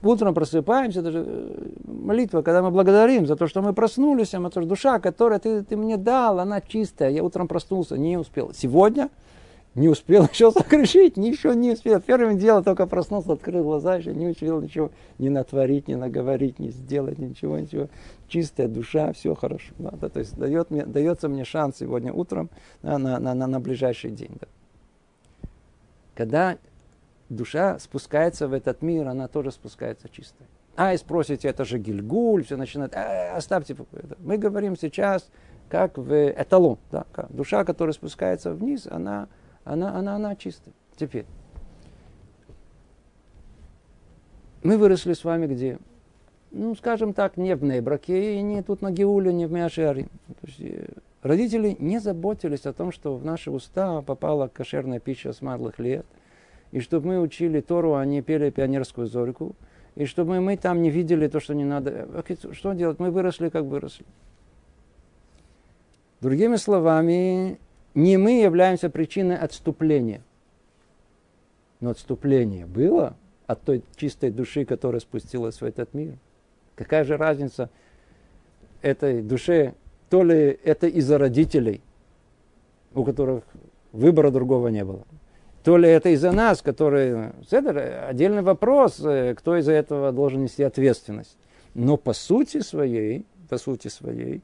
утром 0.03 0.35
просыпаемся, 0.35 1.01
это 1.01 1.11
же 1.11 1.25
э, 1.27 1.69
молитва, 1.85 2.43
когда 2.43 2.63
мы 2.63 2.71
благодарим 2.71 3.27
за 3.27 3.37
то, 3.37 3.47
что 3.47 3.63
мы 3.63 3.73
проснулись, 3.73 4.35
а 4.35 4.41
это 4.41 4.63
же 4.63 4.67
душа, 4.67 4.99
которая 4.99 5.39
ты, 5.39 5.63
ты 5.63 5.77
мне 5.77 5.97
дал, 5.97 6.41
она 6.41 6.61
чистая. 6.61 7.11
Я 7.11 7.23
утром 7.23 7.49
проснулся, 7.49 7.99
не 7.99 8.17
успел. 8.17 8.53
Сегодня 8.55 9.11
не 9.75 9.89
успел 9.89 10.25
еще 10.33 10.51
согрешить, 10.51 11.17
ничего 11.17 11.55
не 11.55 11.73
успел. 11.73 12.01
Первым 12.01 12.39
делом 12.39 12.65
только 12.65 12.87
проснулся, 12.87 13.33
открыл 13.33 13.65
глаза, 13.65 13.97
еще 13.97 14.15
не 14.15 14.29
успел 14.29 14.61
ничего 14.61 14.91
не 15.19 15.31
натворить, 15.31 15.89
не 15.89 15.97
наговорить, 15.97 16.59
не 16.59 16.71
сделать, 16.71 17.19
ничего, 17.19 17.59
ничего. 17.59 17.89
Чистая 18.29 18.69
душа, 18.69 19.13
все 19.13 19.35
хорошо. 19.35 19.73
Да, 19.79 19.91
да, 19.93 20.09
то 20.09 20.21
есть 20.21 20.37
дает 20.37 20.71
мне, 20.71 20.85
дается 20.85 21.29
мне 21.29 21.45
шанс 21.45 21.77
сегодня 21.79 22.13
утром 22.13 22.51
да, 22.83 22.99
на, 22.99 23.19
на, 23.19 23.35
на, 23.35 23.47
на 23.47 23.61
ближайший 23.61 24.11
день. 24.11 24.37
Да. 24.41 24.47
Когда 26.15 26.59
душа 27.29 27.79
спускается 27.79 28.49
в 28.49 28.53
этот 28.53 28.83
мир, 28.83 29.09
она 29.09 29.29
тоже 29.29 29.53
спускается 29.53 30.09
чистой. 30.09 30.47
А, 30.77 30.95
и 30.95 30.97
спросите, 30.97 31.49
это 31.49 31.65
же 31.65 31.79
Гильгуль, 31.79 32.45
все 32.45 32.57
начинает, 32.57 32.95
э, 32.95 33.31
оставьте 33.33 33.75
это. 33.93 34.17
Мы 34.21 34.39
говорим 34.39 34.77
сейчас, 34.77 35.29
как 35.69 35.99
в 35.99 36.31
эталон. 36.31 36.79
Да? 36.91 37.07
Душа, 37.29 37.65
которая 37.65 37.93
спускается 37.93 38.53
вниз, 38.53 38.87
она, 38.91 39.29
она, 39.73 39.97
она, 39.97 40.17
она 40.17 40.37
чистая. 40.37 40.75
Теперь. 40.97 41.27
Мы 44.63 44.77
выросли 44.77 45.15
с 45.15 45.25
вами 45.25 45.47
где? 45.47 45.79
ну, 46.51 46.75
скажем 46.75 47.13
так, 47.13 47.37
не 47.37 47.55
в 47.55 47.63
Нейбраке, 47.63 48.37
и 48.39 48.43
не 48.43 48.63
тут 48.63 48.83
на 48.83 48.91
Геуле, 48.91 49.33
не 49.33 49.47
в 49.47 49.53
Мяшаре. 49.53 50.09
Э, 50.59 50.87
родители 51.23 51.77
не 51.79 52.01
заботились 52.01 52.67
о 52.67 52.73
том, 52.73 52.93
что 52.93 53.17
в 53.17 53.25
наши 53.25 53.51
уста 53.51 54.03
попала 54.03 54.49
кошерная 54.49 55.01
пища 55.01 55.33
с 55.33 55.43
малых 55.43 55.79
лет, 55.79 56.07
и 56.73 56.81
чтобы 56.81 57.09
мы 57.09 57.21
учили 57.21 57.61
Тору, 57.61 57.95
а 57.95 58.05
не 58.05 58.23
пели 58.23 58.51
пионерскую 58.51 59.07
зорьку, 59.07 59.55
и 59.97 60.07
чтобы 60.07 60.41
мы 60.41 60.57
там 60.57 60.83
не 60.83 60.91
видели 60.91 61.29
то, 61.29 61.41
что 61.41 61.55
не 61.55 61.65
надо. 61.65 62.09
Что 62.53 62.73
делать? 62.73 62.99
Мы 62.99 63.11
выросли, 63.11 63.49
как 63.49 63.65
выросли. 63.65 64.07
Другими 66.21 66.57
словами, 66.57 67.59
не 67.95 68.17
мы 68.17 68.41
являемся 68.43 68.91
причиной 68.91 69.37
отступления. 69.37 70.23
Но 71.81 71.91
отступление 71.91 72.67
было 72.67 73.17
от 73.47 73.63
той 73.63 73.83
чистой 73.97 74.31
души, 74.31 74.65
которая 74.65 75.01
спустилась 75.01 75.61
в 75.61 75.65
этот 75.65 75.95
мир. 75.95 76.15
Какая 76.77 77.05
же 77.05 77.17
разница 77.17 77.71
этой 78.81 79.23
душе, 79.23 79.75
то 80.09 80.23
ли 80.23 80.59
это 80.65 80.87
из-за 80.87 81.19
родителей, 81.19 81.81
у 82.95 83.05
которых 83.05 83.45
выбора 83.93 84.31
другого 84.31 84.69
не 84.69 84.85
было, 84.85 85.05
то 85.63 85.77
ли 85.77 85.89
это 85.89 86.11
из-за 86.11 86.33
нас, 86.33 86.63
которые... 86.63 87.33
Это 87.51 88.07
отдельный 88.07 88.43
вопрос, 88.43 89.01
э, 89.01 89.35
кто 89.35 89.57
из-за 89.57 89.73
этого 89.73 90.11
должен 90.13 90.43
нести 90.43 90.63
ответственность. 90.63 91.37
Но 91.75 91.97
по 91.97 92.13
сути 92.13 92.61
своей, 92.61 93.27
по 93.49 93.59
сути 93.59 93.89
своей, 93.89 94.43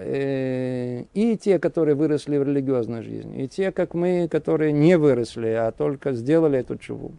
и 0.00 1.38
те, 1.40 1.58
которые 1.58 1.94
выросли 1.94 2.36
в 2.36 2.42
религиозной 2.42 3.02
жизни, 3.02 3.44
и 3.44 3.48
те, 3.48 3.72
как 3.72 3.94
мы, 3.94 4.28
которые 4.30 4.72
не 4.72 4.96
выросли, 4.96 5.48
а 5.48 5.72
только 5.72 6.12
сделали 6.12 6.58
эту 6.58 6.76
чуву. 6.76 7.12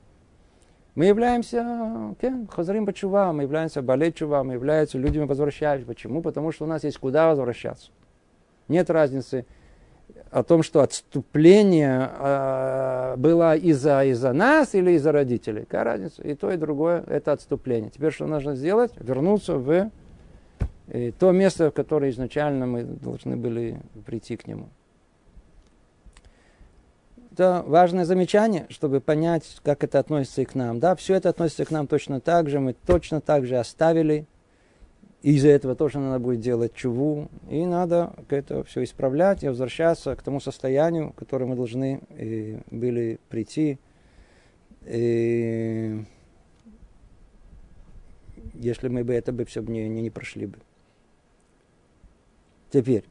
Мы 0.96 1.06
являемся 1.06 2.16
кен, 2.22 2.48
хазарим 2.48 2.86
бачува, 2.86 3.34
мы 3.34 3.44
являемся 3.44 3.82
балей 3.82 4.12
чува, 4.12 4.44
мы 4.44 4.54
являемся 4.54 5.00
людьми 5.00 5.26
возвращающими. 5.26 5.88
Почему? 5.88 6.22
Потому 6.22 6.52
что 6.52 6.66
у 6.66 6.68
нас 6.68 6.84
есть 6.84 7.00
куда 7.00 7.30
возвращаться. 7.30 7.90
Нет 8.68 8.92
разницы 8.92 9.46
о 10.30 10.44
том, 10.44 10.62
что 10.62 10.82
отступление 10.82 12.12
э, 12.20 13.16
было 13.18 13.56
из-за 13.56 14.04
из 14.04 14.22
нас 14.22 14.76
или 14.76 14.92
из-за 14.92 15.12
родителей. 15.12 15.62
Какая 15.62 15.84
разница? 15.84 16.22
И 16.22 16.36
то, 16.36 16.52
и 16.52 16.58
другое– 16.58 17.04
это 17.08 17.32
отступление. 17.32 17.90
Теперь 17.90 18.12
что 18.12 18.28
нужно 18.28 18.56
сделать? 18.56 18.92
Вернуться 19.00 19.58
в 19.58 19.90
то 21.20 21.32
место, 21.32 21.72
в 21.72 21.74
которое 21.74 22.12
изначально 22.12 22.66
мы 22.66 22.84
должны 22.84 23.38
были 23.38 23.80
прийти 24.06 24.36
к 24.36 24.48
нему. 24.48 24.70
Это 27.34 27.64
важное 27.66 28.06
замечание, 28.06 28.68
чтобы 28.70 29.02
понять, 29.02 29.58
как 29.64 29.84
это 29.84 29.98
относится 29.98 30.44
и 30.44 30.46
к 30.46 30.54
нам. 30.54 30.80
Да, 30.80 30.96
все 30.96 31.16
это 31.16 31.30
относится 31.30 31.66
к 31.66 31.72
нам 31.72 31.88
точно 31.88 32.20
так 32.20 32.48
же, 32.48 32.60
мы 32.60 32.74
точно 32.74 33.22
так 33.22 33.48
же 33.48 33.58
оставили. 33.58 34.28
И 35.24 35.36
из-за 35.36 35.50
этого 35.50 35.74
тоже 35.74 35.98
надо 35.98 36.20
будет 36.20 36.42
делать 36.42 36.76
чуву. 36.76 37.30
И 37.50 37.66
надо 37.66 38.14
это 38.30 38.64
все 38.66 38.84
исправлять 38.84 39.44
и 39.44 39.48
возвращаться 39.48 40.16
к 40.16 40.22
тому 40.22 40.42
состоянию, 40.42 41.12
к 41.12 41.16
которому 41.16 41.52
мы 41.52 41.56
должны 41.56 42.02
э, 42.10 42.60
были 42.70 43.20
прийти. 43.30 43.80
И 44.86 46.04
если 48.54 48.90
мы 48.90 49.04
бы 49.04 49.14
это 49.14 49.32
бы 49.32 49.46
все 49.46 49.62
не, 49.62 49.88
не, 49.90 50.02
не 50.04 50.10
прошли 50.12 50.46
бы. 50.46 50.60
Теперь, 52.74 53.06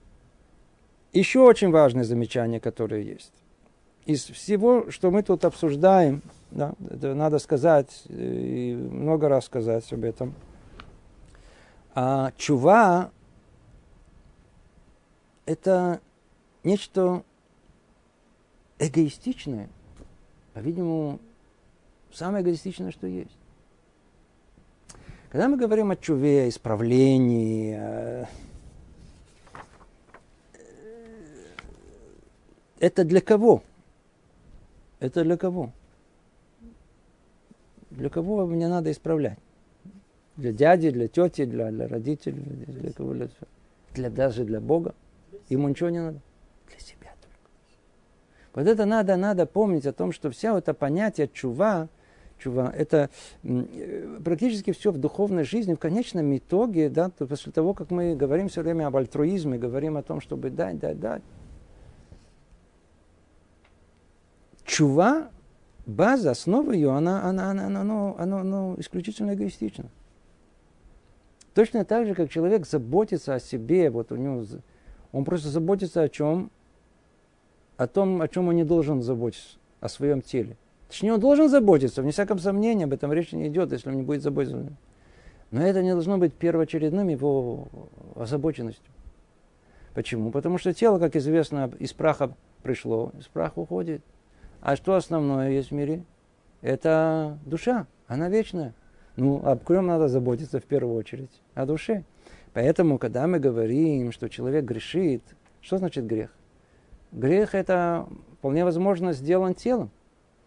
еще 1.12 1.38
очень 1.38 1.70
важное 1.70 2.02
замечание, 2.02 2.58
которое 2.58 3.02
есть. 3.02 3.32
Из 4.06 4.24
всего, 4.24 4.90
что 4.90 5.12
мы 5.12 5.22
тут 5.22 5.44
обсуждаем, 5.44 6.20
да, 6.50 6.74
это 6.90 7.14
надо 7.14 7.38
сказать, 7.38 8.02
и 8.08 8.74
много 8.74 9.28
раз 9.28 9.44
сказать 9.44 9.90
об 9.92 10.02
этом, 10.02 10.34
а 11.94 12.32
чува– 12.36 13.12
это 15.46 16.00
нечто 16.64 17.22
эгоистичное, 18.80 19.68
по-видимому, 20.54 21.20
самое 22.12 22.42
эгоистичное, 22.42 22.90
что 22.90 23.06
есть. 23.06 23.38
Когда 25.28 25.46
мы 25.46 25.56
говорим 25.56 25.92
о 25.92 25.96
чуве, 25.96 26.48
исправлении, 26.48 28.26
это 32.82 33.04
для 33.04 33.20
кого? 33.20 33.62
Это 34.98 35.22
для 35.22 35.36
кого? 35.36 35.72
Для 37.90 38.08
кого 38.08 38.44
мне 38.44 38.66
надо 38.66 38.90
исправлять? 38.90 39.38
Для 40.36 40.52
дяди, 40.52 40.90
для 40.90 41.06
тети, 41.06 41.44
для, 41.44 41.70
для 41.70 41.86
родителей, 41.86 42.42
для 42.66 42.92
кого? 42.92 43.14
Для, 43.14 43.28
для, 43.94 44.10
даже 44.10 44.44
для 44.44 44.60
Бога. 44.60 44.96
Ему 45.48 45.68
ничего 45.68 45.90
не 45.90 46.00
надо. 46.00 46.18
Для 46.70 46.78
себя 46.80 47.12
только. 47.20 47.38
Вот 48.52 48.66
это 48.66 48.84
надо, 48.84 49.16
надо 49.16 49.46
помнить 49.46 49.86
о 49.86 49.92
том, 49.92 50.10
что 50.10 50.30
все 50.32 50.58
это 50.58 50.74
понятие 50.74 51.30
чува, 51.32 51.88
чува, 52.38 52.72
это 52.76 53.10
практически 54.24 54.72
все 54.72 54.90
в 54.90 54.98
духовной 54.98 55.44
жизни, 55.44 55.74
в 55.74 55.78
конечном 55.78 56.36
итоге, 56.36 56.88
да, 56.88 57.10
после 57.10 57.52
того, 57.52 57.74
как 57.74 57.92
мы 57.92 58.16
говорим 58.16 58.48
все 58.48 58.62
время 58.62 58.88
об 58.88 58.96
альтруизме, 58.96 59.56
говорим 59.56 59.96
о 59.96 60.02
том, 60.02 60.20
чтобы 60.20 60.50
дать, 60.50 60.80
дать, 60.80 60.98
дать, 60.98 61.22
чува, 64.64 65.30
база, 65.86 66.30
основа 66.30 66.72
ее, 66.72 66.90
она, 66.90 67.24
она, 67.24 67.50
она, 67.50 67.66
она, 67.66 67.80
она, 67.80 68.14
она, 68.18 68.40
она 68.40 68.74
исключительно 68.78 69.34
эгоистична. 69.34 69.86
Точно 71.54 71.84
так 71.84 72.06
же, 72.06 72.14
как 72.14 72.30
человек 72.30 72.66
заботится 72.66 73.34
о 73.34 73.40
себе, 73.40 73.90
вот 73.90 74.10
у 74.10 74.16
него, 74.16 74.44
он 75.12 75.24
просто 75.24 75.48
заботится 75.48 76.02
о 76.02 76.08
чем? 76.08 76.50
О 77.76 77.86
том, 77.86 78.22
о 78.22 78.28
чем 78.28 78.48
он 78.48 78.56
не 78.56 78.64
должен 78.64 79.02
заботиться, 79.02 79.58
о 79.80 79.88
своем 79.88 80.22
теле. 80.22 80.56
Точнее, 80.88 81.14
он 81.14 81.20
должен 81.20 81.48
заботиться, 81.48 82.02
вне 82.02 82.12
всяком 82.12 82.38
сомнении, 82.38 82.84
об 82.84 82.92
этом 82.92 83.12
речи 83.12 83.34
не 83.34 83.48
идет, 83.48 83.72
если 83.72 83.88
он 83.88 83.96
не 83.96 84.02
будет 84.02 84.22
заботиться. 84.22 84.72
Но 85.50 85.62
это 85.62 85.82
не 85.82 85.92
должно 85.92 86.16
быть 86.18 86.34
первоочередным 86.34 87.08
его 87.08 87.68
озабоченностью. 88.14 88.92
Почему? 89.94 90.30
Потому 90.30 90.58
что 90.58 90.72
тело, 90.72 90.98
как 90.98 91.16
известно, 91.16 91.70
из 91.78 91.92
праха 91.92 92.34
пришло, 92.62 93.12
из 93.18 93.26
праха 93.26 93.58
уходит. 93.58 94.02
А 94.62 94.76
что 94.76 94.94
основное 94.94 95.50
есть 95.50 95.70
в 95.70 95.74
мире? 95.74 96.04
Это 96.60 97.36
душа, 97.44 97.88
она 98.06 98.28
вечная. 98.28 98.74
Ну, 99.16 99.44
об 99.44 99.64
ком 99.64 99.86
надо 99.86 100.06
заботиться 100.06 100.60
в 100.60 100.64
первую 100.64 100.96
очередь? 100.96 101.42
О 101.54 101.66
душе. 101.66 102.04
Поэтому, 102.52 102.98
когда 102.98 103.26
мы 103.26 103.40
говорим, 103.40 104.12
что 104.12 104.28
человек 104.28 104.64
грешит, 104.64 105.22
что 105.60 105.78
значит 105.78 106.06
грех? 106.06 106.30
Грех 107.10 107.56
это 107.56 108.06
вполне 108.38 108.64
возможно 108.64 109.12
сделан 109.12 109.54
телом. 109.54 109.90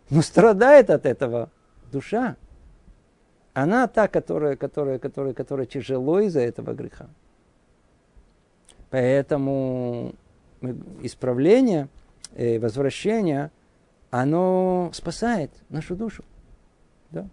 Но 0.09 0.21
страдает 0.21 0.89
от 0.89 1.05
этого 1.05 1.51
душа. 1.91 2.37
Она 3.53 3.85
та, 3.87 4.07
которая, 4.07 4.55
которая, 4.55 4.97
которая, 4.97 5.33
которая 5.33 5.65
тяжело 5.65 6.21
из-за 6.21 6.39
этого 6.39 6.73
греха. 6.73 7.07
Поэтому 8.91 10.15
исправление, 11.01 11.89
э, 12.33 12.59
возвращение– 12.59 13.51
оно 14.11 14.89
спасает 14.93 15.51
нашу 15.69 15.95
душу. 15.95 16.23
Да? 17.11 17.27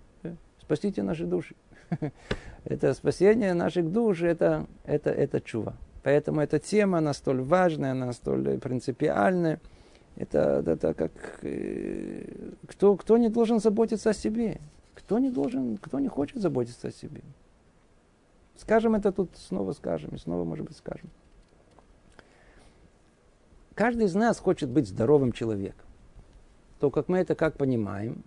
Спасите 0.61 1.03
наши 1.03 1.27
души. 1.27 1.55
Это 2.65 2.95
спасение 2.95 3.55
наших 3.55 3.91
душ, 3.91 4.23
это, 4.23 4.67
это, 4.85 5.11
это 5.11 5.41
чува. 5.41 5.75
Поэтому 6.05 6.41
эта 6.41 6.59
тема, 6.61 6.99
она 6.99 7.13
столь 7.13 7.43
важная, 7.43 7.91
она 7.91 8.13
столь 8.13 8.59
принципиальная. 8.59 9.61
Это, 10.17 10.63
это 10.65 10.95
как... 10.95 11.13
Э, 11.43 12.25
кто, 12.69 12.97
кто 12.97 13.19
не 13.19 13.29
должен 13.29 13.59
заботиться 13.59 14.11
о 14.11 14.15
себе? 14.15 14.61
Кто 14.95 15.19
не 15.19 15.31
должен, 15.31 15.77
кто 15.77 15.99
не 15.99 16.09
хочет 16.09 16.41
заботиться 16.41 16.89
о 16.89 16.93
себе? 16.93 17.23
Скажем 18.57 18.95
это 18.95 19.11
тут, 19.11 19.31
снова 19.37 19.73
скажем, 19.73 20.11
и 20.15 20.19
снова, 20.19 20.45
может 20.45 20.67
быть, 20.67 20.77
скажем. 20.77 21.11
Каждый 23.75 24.07
из 24.07 24.15
нас 24.15 24.39
хочет 24.39 24.69
быть 24.69 24.87
здоровым 24.89 25.33
человеком 25.33 25.87
то 26.83 26.91
как 26.91 27.09
мы 27.09 27.19
это 27.19 27.37
как 27.37 27.57
понимаем, 27.57 28.25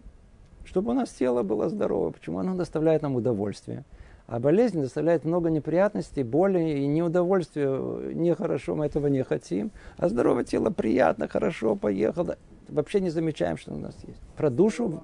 чтобы 0.63 0.91
у 0.91 0.93
нас 0.93 1.09
тело 1.09 1.43
было 1.43 1.67
здорово, 1.67 2.11
почему 2.11 2.39
оно 2.39 2.55
доставляет 2.55 3.01
нам 3.01 3.17
удовольствие. 3.17 3.83
А 4.27 4.39
болезнь 4.39 4.79
доставляет 4.79 5.25
много 5.25 5.49
неприятностей, 5.49 6.23
боли 6.23 6.61
и 6.61 6.87
неудовольствия. 6.87 7.67
Нехорошо, 8.13 8.75
мы 8.75 8.85
этого 8.85 9.07
не 9.07 9.23
хотим. 9.25 9.71
А 9.97 10.07
здоровое 10.07 10.45
тело 10.45 10.69
приятно, 10.69 11.27
хорошо, 11.27 11.75
поехало. 11.75 12.37
Вообще 12.69 13.01
не 13.01 13.09
замечаем, 13.09 13.57
что 13.57 13.73
у 13.73 13.77
нас 13.77 13.93
есть. 14.07 14.21
Про 14.37 14.49
душу 14.49 15.03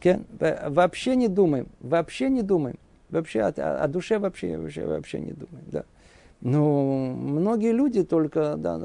вообще 0.00 1.16
не 1.16 1.26
думаем. 1.26 1.66
Вообще 1.80 2.30
не 2.30 2.42
думаем. 2.42 2.78
Вообще 3.08 3.40
о, 3.40 3.82
о 3.82 3.88
душе 3.88 4.20
вообще, 4.20 4.56
вообще, 4.56 4.86
вообще 4.86 5.18
не 5.18 5.32
думаем. 5.32 5.64
Да. 5.66 5.84
Ну, 6.42 7.12
многие 7.12 7.72
люди 7.72 8.02
только, 8.02 8.54
да, 8.56 8.78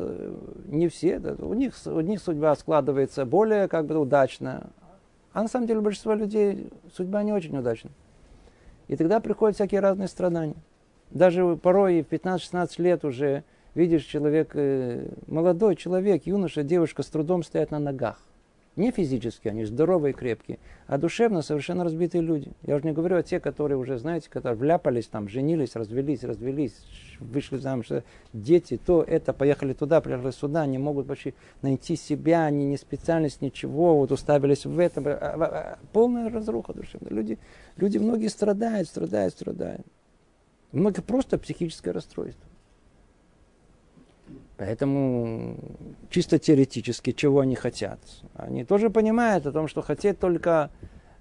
не 0.75 0.87
все, 0.87 1.19
да, 1.19 1.35
у, 1.39 1.53
них, 1.53 1.73
у 1.85 1.99
них 2.01 2.21
судьба 2.21 2.55
складывается 2.55 3.25
более 3.25 3.67
как 3.67 3.85
бы 3.85 3.97
удачно, 3.97 4.69
а 5.33 5.41
на 5.41 5.47
самом 5.47 5.67
деле 5.67 5.81
большинство 5.81 6.13
людей 6.13 6.69
судьба 6.93 7.23
не 7.23 7.33
очень 7.33 7.57
удачна. 7.57 7.89
И 8.87 8.95
тогда 8.95 9.19
приходят 9.19 9.55
всякие 9.55 9.81
разные 9.81 10.07
страдания. 10.07 10.55
Даже 11.11 11.57
порой 11.57 12.03
в 12.03 12.07
15-16 12.07 12.69
лет 12.81 13.03
уже 13.03 13.43
видишь 13.73 14.03
человек, 14.03 14.51
э, 14.53 15.09
молодой 15.27 15.75
человек, 15.75 16.25
юноша, 16.25 16.63
девушка 16.63 17.03
с 17.03 17.07
трудом 17.07 17.43
стоят 17.43 17.71
на 17.71 17.79
ногах. 17.79 18.19
Не 18.75 18.91
физически, 18.91 19.47
они 19.47 19.63
здоровые 19.63 20.11
крепкие, 20.11 20.59
а 20.87 20.97
душевно 20.97 21.41
совершенно 21.41 21.85
разбитые 21.85 22.21
люди. 22.21 22.51
Я 22.63 22.75
уже 22.75 22.85
не 22.85 22.91
говорю 22.91 23.15
о 23.15 23.23
тех, 23.23 23.41
которые 23.41 23.77
уже, 23.77 23.97
знаете, 23.97 24.29
которые 24.29 24.57
вляпались 24.57 25.07
там, 25.07 25.29
женились, 25.29 25.75
развелись, 25.75 26.25
развелись, 26.25 26.73
вышли 27.21 27.55
замуж, 27.55 27.87
дети, 28.33 28.77
то 28.77 29.01
это, 29.01 29.31
поехали 29.31 29.71
туда, 29.71 30.01
приехали 30.01 30.31
сюда, 30.31 30.65
не 30.65 30.77
могут 30.77 31.07
вообще 31.07 31.33
найти 31.61 31.95
себя, 31.95 32.45
они 32.45 32.65
не 32.65 32.75
специальность, 32.75 33.41
ничего, 33.41 33.95
вот 33.95 34.11
уставились 34.11 34.65
в 34.65 34.77
этом. 34.77 35.07
А, 35.07 35.13
а, 35.13 35.79
полная 35.93 36.29
разруха 36.29 36.73
душевная. 36.73 37.13
Люди, 37.13 37.39
люди 37.77 37.97
многие 37.97 38.27
страдают, 38.27 38.89
страдают, 38.89 39.33
страдают. 39.33 39.87
Многие 40.73 41.01
просто 41.01 41.37
психическое 41.37 41.91
расстройство. 41.91 42.45
Поэтому 44.57 45.57
чисто 46.09 46.39
теоретически, 46.39 47.11
чего 47.11 47.41
они 47.41 47.55
хотят? 47.55 47.99
Они 48.35 48.63
тоже 48.63 48.89
понимают 48.89 49.45
о 49.45 49.51
том, 49.51 49.67
что 49.67 49.81
хотеть 49.81 50.17
только 50.17 50.71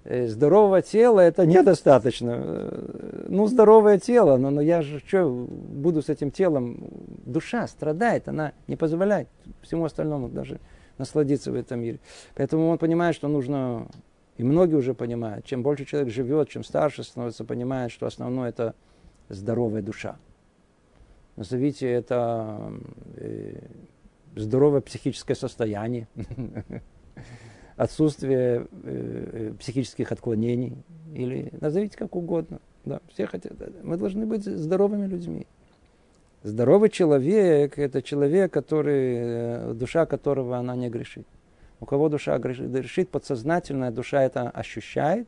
э, 0.05 0.27
здорового 0.27 0.81
тела 0.81 1.19
это 1.19 1.45
недостаточно. 1.45 2.33
Э, 2.37 3.25
ну, 3.27 3.47
здоровое 3.47 3.99
тело, 3.99 4.37
но, 4.37 4.51
но 4.51 4.61
я 4.61 4.81
же 4.81 4.99
что 5.05 5.27
буду 5.27 6.01
с 6.01 6.07
этим 6.07 6.31
телом? 6.31 6.89
Душа 7.25 7.67
страдает, 7.67 8.29
она 8.29 8.53
не 8.67 8.77
позволяет 8.77 9.27
всему 9.61 9.83
остальному 9.83 10.29
даже 10.29 10.61
насладиться 10.97 11.51
в 11.51 11.55
этом 11.55 11.81
мире. 11.81 11.99
Поэтому 12.35 12.69
он 12.69 12.77
понимает, 12.77 13.15
что 13.15 13.27
нужно, 13.27 13.89
и 14.37 14.43
многие 14.43 14.75
уже 14.75 14.93
понимают, 14.93 15.43
чем 15.43 15.61
больше 15.61 15.83
человек 15.83 16.09
живет, 16.09 16.47
чем 16.47 16.63
старше 16.63 17.03
становится, 17.03 17.43
понимает, 17.43 17.91
что 17.91 18.05
основное 18.05 18.47
это 18.47 18.75
здоровая 19.27 19.81
душа 19.81 20.15
назовите 21.35 21.89
это 21.89 22.73
э, 23.15 23.59
здоровое 24.35 24.81
психическое 24.81 25.35
состояние, 25.35 26.07
отсутствие 27.77 28.67
э, 28.83 29.49
э, 29.51 29.53
психических 29.59 30.11
отклонений, 30.11 30.83
или 31.13 31.51
назовите 31.61 31.97
как 31.97 32.15
угодно. 32.15 32.59
Да, 32.85 33.01
все 33.09 33.25
хотят. 33.25 33.53
Мы 33.83 33.97
должны 33.97 34.25
быть 34.25 34.43
здоровыми 34.43 35.07
людьми. 35.07 35.47
Здоровый 36.43 36.89
человек– 36.89 37.77
это 37.79 38.03
человек, 38.03 38.53
который, 38.53 39.73
душа 39.73 40.05
которого 40.05 40.57
она 40.57 40.75
не 40.75 40.89
грешит. 40.89 41.25
У 41.79 41.85
кого 41.85 42.07
душа 42.07 42.37
грешит, 42.37 43.09
подсознательная 43.09 43.89
душа 43.89 44.21
это 44.21 44.51
ощущает, 44.51 45.27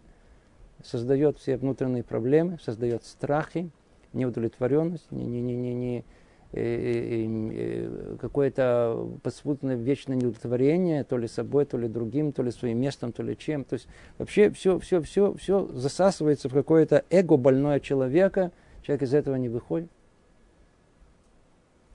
создает 0.83 1.39
все 1.39 1.57
внутренние 1.57 2.03
проблемы, 2.03 2.59
создает 2.63 3.03
страхи, 3.03 3.71
неудовлетворенность, 4.17 5.11
не, 5.11 5.25
не, 5.25 5.41
не, 5.41 5.55
не, 5.55 5.73
не 5.73 6.05
э, 6.51 6.61
э, 6.61 7.27
э, 7.53 8.17
какое-то 8.19 9.09
подспутное 9.23 9.75
вечное 9.75 10.17
неудовлетворение, 10.17 11.03
то 11.03 11.17
ли 11.17 11.27
собой, 11.27 11.65
то 11.65 11.77
ли 11.77 11.87
другим, 11.87 12.33
то 12.33 12.43
ли 12.43 12.51
своим 12.51 12.81
местом, 12.81 13.11
то 13.13 13.23
ли 13.23 13.37
чем. 13.37 13.63
То 13.63 13.75
есть 13.75 13.87
вообще 14.17 14.49
все, 14.49 14.79
все, 14.79 15.01
все, 15.01 15.33
все 15.35 15.67
засасывается 15.67 16.49
в 16.49 16.53
какое-то 16.53 17.05
эго 17.09 17.37
больное 17.37 17.79
человека, 17.79 18.51
человек 18.81 19.03
из 19.03 19.13
этого 19.13 19.35
не 19.35 19.49
выходит. 19.49 19.89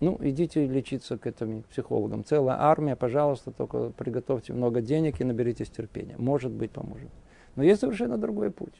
Ну, 0.00 0.18
идите 0.20 0.66
лечиться 0.66 1.16
к 1.16 1.28
этим 1.28 1.62
психологам. 1.70 2.24
Целая 2.24 2.56
армия, 2.58 2.96
пожалуйста, 2.96 3.52
только 3.52 3.90
приготовьте 3.90 4.52
много 4.52 4.80
денег 4.80 5.20
и 5.20 5.24
наберитесь 5.24 5.70
терпения. 5.70 6.16
Может 6.18 6.50
быть, 6.50 6.72
поможет. 6.72 7.10
Но 7.54 7.62
есть 7.62 7.80
совершенно 7.80 8.18
другой 8.18 8.50
путь 8.50 8.74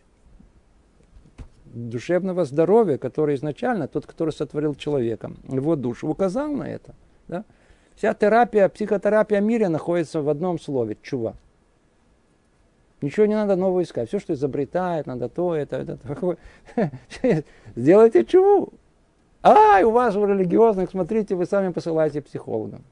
душевного 1.72 2.44
здоровья, 2.44 2.98
который 2.98 3.34
изначально, 3.34 3.88
тот, 3.88 4.06
который 4.06 4.30
сотворил 4.30 4.74
человека, 4.74 5.32
его 5.48 5.76
душу, 5.76 6.08
указал 6.08 6.52
на 6.52 6.64
это. 6.64 6.94
Да? 7.28 7.44
Вся 7.96 8.14
терапия, 8.14 8.68
психотерапия 8.68 9.40
мира 9.40 9.68
находится 9.68 10.22
в 10.22 10.28
одном 10.28 10.58
слове– 10.58 10.96
чува. 11.02 11.34
Ничего 13.00 13.26
не 13.26 13.34
надо 13.34 13.56
нового 13.56 13.82
искать. 13.82 14.08
Все, 14.08 14.20
что 14.20 14.32
изобретает, 14.32 15.06
надо 15.06 15.28
то, 15.28 15.54
это, 15.54 15.76
это. 15.76 16.36
Сделайте 17.74 18.24
чуву. 18.24 18.72
Ай, 19.42 19.82
у 19.82 19.90
вас 19.90 20.14
у 20.14 20.24
религиозных, 20.24 20.90
смотрите, 20.90 21.34
вы 21.34 21.46
сами 21.46 21.72
посылаете 21.72 22.22
психологам. 22.22 22.84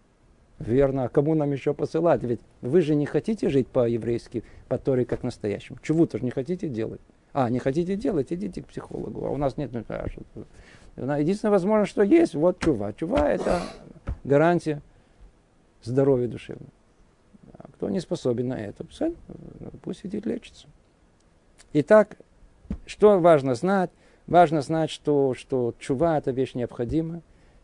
Верно, 0.59 1.05
а 1.05 1.09
кому 1.09 1.35
нам 1.35 1.53
еще 1.53 1.75
посылать? 1.75 2.25
Ведь 2.25 2.41
вы 2.61 2.81
же 2.81 2.97
не 2.97 3.07
хотите 3.07 3.49
жить 3.49 3.69
по-еврейски, 3.69 4.43
по 4.69 4.79
Торе 4.79 5.05
как 5.05 5.23
настоящему. 5.23 5.79
Чего 5.81 6.07
тоже 6.07 6.25
не 6.25 6.31
хотите 6.31 6.69
делать. 6.69 7.01
А, 7.33 7.49
не 7.49 7.59
хотите 7.59 7.97
делать, 7.97 8.33
идите 8.33 8.63
к 8.63 8.67
психологу. 8.67 9.25
А 9.25 9.31
у 9.31 9.37
нас 9.37 9.57
нет, 9.57 9.71
ну, 9.73 9.85
хорошо. 9.87 10.23
Единственное 10.97 11.53
возможно, 11.53 11.87
что 11.87 12.03
есть, 12.03 12.35
вот 12.35 12.59
чува. 12.59 12.93
Чува– 12.93 13.29
это 13.31 13.61
гарантия 14.25 14.83
здоровья 15.83 16.29
душевного. 16.29 16.71
А 17.55 17.69
кто 17.69 17.89
не 17.89 18.01
способен 18.01 18.49
на 18.49 18.61
это, 18.61 18.85
пусть 19.83 20.05
идет 20.05 20.27
лечится. 20.27 20.67
Итак, 21.73 22.17
что 22.87 23.19
важно 23.21 23.55
знать? 23.55 23.91
Важно 24.27 24.61
знать, 24.63 24.91
что, 24.91 25.35
что 25.35 25.75
чува– 25.79 26.19
это 26.19 26.33
вещь 26.33 26.55
необходимая. 26.55 27.23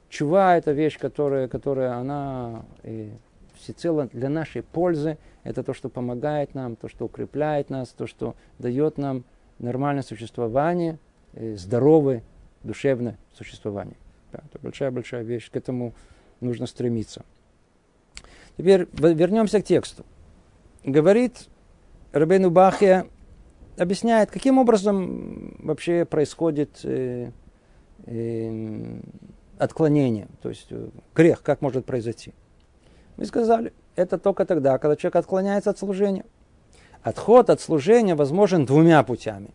Чува– 0.09 0.57
это 0.59 0.73
вещь, 0.73 0.99
которая, 0.99 1.49
которая 1.49 1.95
она 1.95 2.65
и 2.85 3.11
всецело 3.55 4.09
для 4.13 4.29
нашей 4.29 4.63
пользы. 4.63 5.19
Это 5.43 5.63
то, 5.63 5.75
что 5.75 5.89
помогает 5.89 6.55
нам, 6.55 6.77
то, 6.77 6.89
что 6.89 7.07
укрепляет 7.07 7.71
нас, 7.71 7.89
то, 7.89 8.07
что 8.07 8.35
дает 8.59 8.99
нам 8.99 9.25
нормальное 9.59 10.03
существование, 10.03 10.99
э, 11.35 11.57
здоровое 11.57 12.23
душевное 12.63 13.19
существование. 13.35 13.97
Да, 14.33 14.41
это 14.45 14.59
большая-большая 14.61 15.23
вещь, 15.23 15.51
к 15.51 15.57
этому 15.57 15.95
нужно 16.41 16.67
стремиться. 16.67 17.25
Теперь 18.57 18.89
вернемся 18.93 19.61
к 19.61 19.65
тексту. 19.65 20.05
Говорит 20.85 21.49
Рабейну 22.13 22.51
Бахия, 22.51 23.07
объясняет, 23.77 24.31
каким 24.31 24.59
образом 24.59 25.57
вообще 25.59 26.05
происходит 26.05 26.81
э, 26.85 27.31
э, 28.07 29.01
отклонение, 29.59 30.29
то 30.43 30.49
есть 30.49 30.69
э, 30.71 30.89
грех, 31.15 31.43
как 31.43 31.61
может 31.61 31.85
произойти. 31.85 32.33
Мы 33.17 33.25
сказали, 33.27 33.73
это 33.95 34.19
только 34.19 34.45
тогда, 34.45 34.79
когда 34.79 34.97
человек 34.97 35.17
отклоняется 35.17 35.71
от 35.71 35.79
служения. 35.79 36.25
Отход 37.07 37.51
от 37.51 37.61
служения 37.61 38.17
возможен 38.17 38.67
двумя 38.67 39.01
путями. 39.05 39.51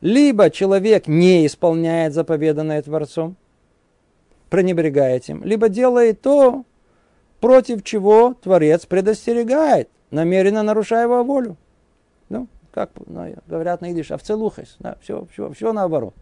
Либо 0.00 0.48
человек 0.48 1.06
не 1.06 1.44
исполняет 1.44 2.14
заповеданное 2.14 2.80
Творцом, 2.80 3.36
пренебрегает 4.48 5.28
им, 5.28 5.44
либо 5.44 5.68
делает 5.68 6.22
то, 6.22 6.64
против 7.38 7.84
чего 7.84 8.32
Творец 8.32 8.86
предостерегает, 8.86 9.90
намеренно 10.10 10.62
нарушая 10.62 11.02
его 11.02 11.22
волю. 11.22 11.58
Ну, 12.30 12.48
как 12.70 12.92
ну, 13.04 13.34
говорят 13.46 13.82
на 13.82 13.92
идиш, 13.92 14.10
овцелухайс, 14.10 14.76
да, 14.78 14.96
все, 15.02 15.26
все, 15.30 15.52
все 15.52 15.74
наоборот. 15.74 16.14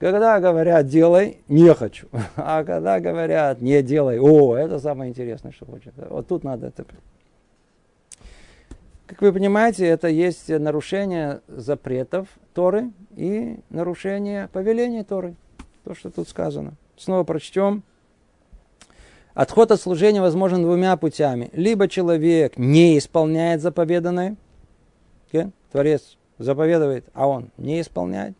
Когда 0.00 0.40
говорят 0.40 0.88
делай, 0.88 1.38
не 1.46 1.72
хочу. 1.74 2.08
А 2.34 2.64
когда 2.64 2.98
говорят 2.98 3.60
не 3.60 3.84
делай, 3.84 4.18
о, 4.18 4.56
это 4.56 4.80
самое 4.80 5.10
интересное, 5.10 5.52
что 5.52 5.64
хочет. 5.64 5.94
Вот 6.10 6.26
тут 6.26 6.42
надо 6.42 6.66
это 6.66 6.84
как 9.12 9.20
вы 9.20 9.32
понимаете, 9.34 9.86
это 9.86 10.08
есть 10.08 10.48
нарушение 10.48 11.42
запретов 11.46 12.28
Торы 12.54 12.92
и 13.14 13.58
нарушение 13.68 14.48
повеления 14.48 15.04
Торы. 15.04 15.34
То, 15.84 15.94
что 15.94 16.10
тут 16.10 16.30
сказано. 16.30 16.72
Снова 16.96 17.22
прочтем. 17.22 17.82
Отход 19.34 19.70
от 19.70 19.80
служения 19.82 20.22
возможен 20.22 20.62
двумя 20.62 20.96
путями. 20.96 21.50
Либо 21.52 21.88
человек 21.88 22.56
не 22.56 22.96
исполняет 22.96 23.60
заповеданное, 23.60 24.36
okay? 25.30 25.50
Творец 25.72 26.16
заповедует, 26.38 27.04
а 27.12 27.26
он 27.28 27.50
не 27.58 27.82
исполняет. 27.82 28.34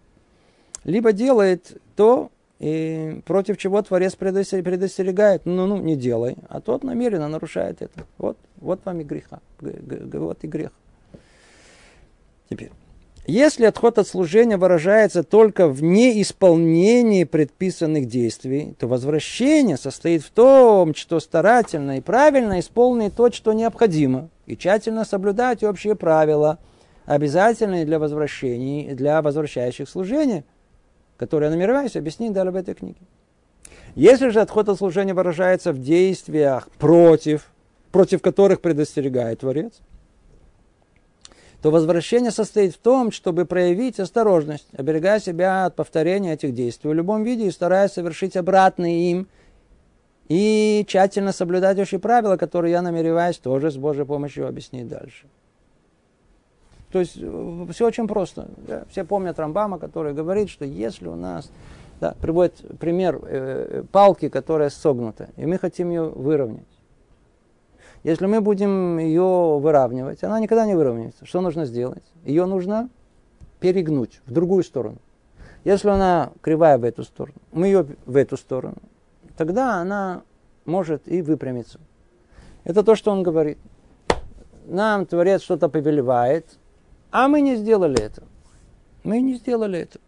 Либо 0.85 1.13
делает 1.13 1.79
то, 1.97 2.32
и 2.63 3.21
против 3.25 3.59
чего 3.59 3.83
Творец 3.83 4.15
предостерегает, 4.15 5.47
ну, 5.47 5.67
ну, 5.67 5.79
не 5.79 5.97
делай, 5.97 6.37
а 6.49 6.61
тот 6.61 6.85
намеренно 6.85 7.29
нарушает 7.29 7.83
это. 7.83 8.07
Вот, 8.19 8.37
вот 8.59 8.79
вам 8.85 9.01
и 9.01 9.03
греха, 9.03 9.41
вот 9.61 10.39
и 10.43 10.47
грех. 10.47 10.71
Теперь, 12.49 12.71
если 13.27 13.65
отход 13.65 13.99
от 13.99 14.07
служения 14.07 14.59
выражается 14.59 15.25
только 15.25 15.67
в 15.67 15.83
неисполнении 15.83 17.25
предписанных 17.25 18.07
действий, 18.07 18.77
то 18.79 18.87
возвращение 18.87 19.77
состоит 19.77 20.23
в 20.23 20.31
том, 20.31 20.95
что 20.95 21.19
старательно 21.19 21.99
и 21.99 22.01
правильно 22.01 22.61
исполнить 22.61 23.17
то, 23.17 23.33
что 23.33 23.55
необходимо, 23.55 24.29
и 24.47 24.57
тщательно 24.57 25.05
соблюдать 25.05 25.65
общие 25.65 25.97
правила, 25.97 26.61
обязательные 27.07 27.85
для 27.85 27.99
возвращений, 27.99 28.95
для 28.95 29.21
возвращающих 29.21 29.89
служения– 29.89 30.45
который 31.23 31.45
я 31.45 31.51
намереваюсь 31.51 31.95
объяснить 31.95 32.33
далее 32.33 32.51
в 32.51 32.57
этой 32.57 32.75
книге. 32.75 32.99
Если 33.95 34.31
же 34.31 34.41
отход 34.41 34.69
от 34.69 34.79
служения 34.79 35.15
выражается 35.15 35.73
в 35.73 35.81
действиях 35.81 36.69
против, 36.79 37.49
против 37.93 38.21
которых 38.21 38.61
предостерегает 38.61 39.39
Творец, 39.39 39.75
то 41.63 41.71
возвращение 41.71 42.33
состоит 42.33 42.75
в 42.75 42.79
том, 42.79 43.13
чтобы 43.13 43.45
проявить 43.45 44.01
осторожность, 44.01 44.67
оберегая 44.77 45.21
себя 45.21 45.67
от 45.67 45.77
повторения 45.77 46.33
этих 46.33 46.55
действий 46.55 46.91
в 46.91 46.95
любом 46.95 47.23
виде 47.23 47.47
и 47.47 47.53
стараясь 47.53 47.93
совершить 47.93 48.37
обратные 48.37 49.13
им 49.13 49.29
и 50.29 50.85
тщательно 50.89 51.31
соблюдать 51.31 51.79
общие 51.79 52.01
правила, 52.01 52.37
которые 52.37 52.73
я 52.73 52.83
намереваюсь 52.83 53.39
тоже 53.39 53.71
с 53.71 53.77
Божьей 53.77 54.05
помощью 54.05 54.49
объяснить 54.49 54.89
дальше. 54.89 55.29
То 56.93 57.01
есть 57.01 57.17
э, 57.17 57.67
все 57.71 57.87
очень 57.87 58.07
просто. 58.07 58.49
Да? 58.59 58.85
Все 58.91 59.05
помнят 59.05 59.39
Рамбама, 59.39 59.79
который 59.79 60.13
говорит, 60.13 60.51
что 60.51 60.65
если 60.65 61.09
у 61.09 61.17
нас 61.17 61.51
да, 62.01 62.15
приводит 62.21 62.55
пример 62.79 63.19
э, 63.23 63.85
палки, 63.91 64.29
которая 64.29 64.69
согнута, 64.69 65.31
и 65.37 65.47
мы 65.47 65.59
хотим 65.59 65.89
ее 65.89 66.05
выровнять. 66.05 66.67
Если 68.05 68.27
мы 68.27 68.41
будем 68.41 68.99
ее 68.99 69.59
выравнивать, 69.59 70.23
она 70.23 70.39
никогда 70.41 70.67
не 70.67 70.75
выровняется. 70.75 71.25
Что 71.25 71.41
нужно 71.41 71.65
сделать? 71.65 72.03
Ее 72.25 72.47
нужно 72.47 72.91
перегнуть 73.61 74.21
в 74.27 74.33
другую 74.33 74.65
сторону. 74.65 74.99
Если 75.65 75.89
она 75.89 76.33
кривая 76.41 76.77
в 76.77 76.85
эту 76.85 77.05
сторону, 77.05 77.37
мы 77.53 77.69
ее 77.69 77.87
в 78.05 78.17
эту 78.17 78.37
сторону, 78.37 78.77
тогда 79.37 79.77
она 79.77 80.23
может 80.65 81.07
и 81.07 81.23
выпрямиться. 81.23 81.79
Это 82.65 82.83
то, 82.83 82.97
что 82.97 83.13
он 83.13 83.23
говорит. 83.23 83.59
Нам 84.67 85.07
Творец 85.07 85.43
что-то 85.43 85.69
повелевает, 85.69 86.59
а 87.13 87.29
мы 87.29 87.43
не 87.43 87.57
сделали 87.57 88.01
это. 88.01 88.23
Мы 89.05 89.21
не 89.21 89.35
сделали 89.35 89.81
это. 89.81 90.01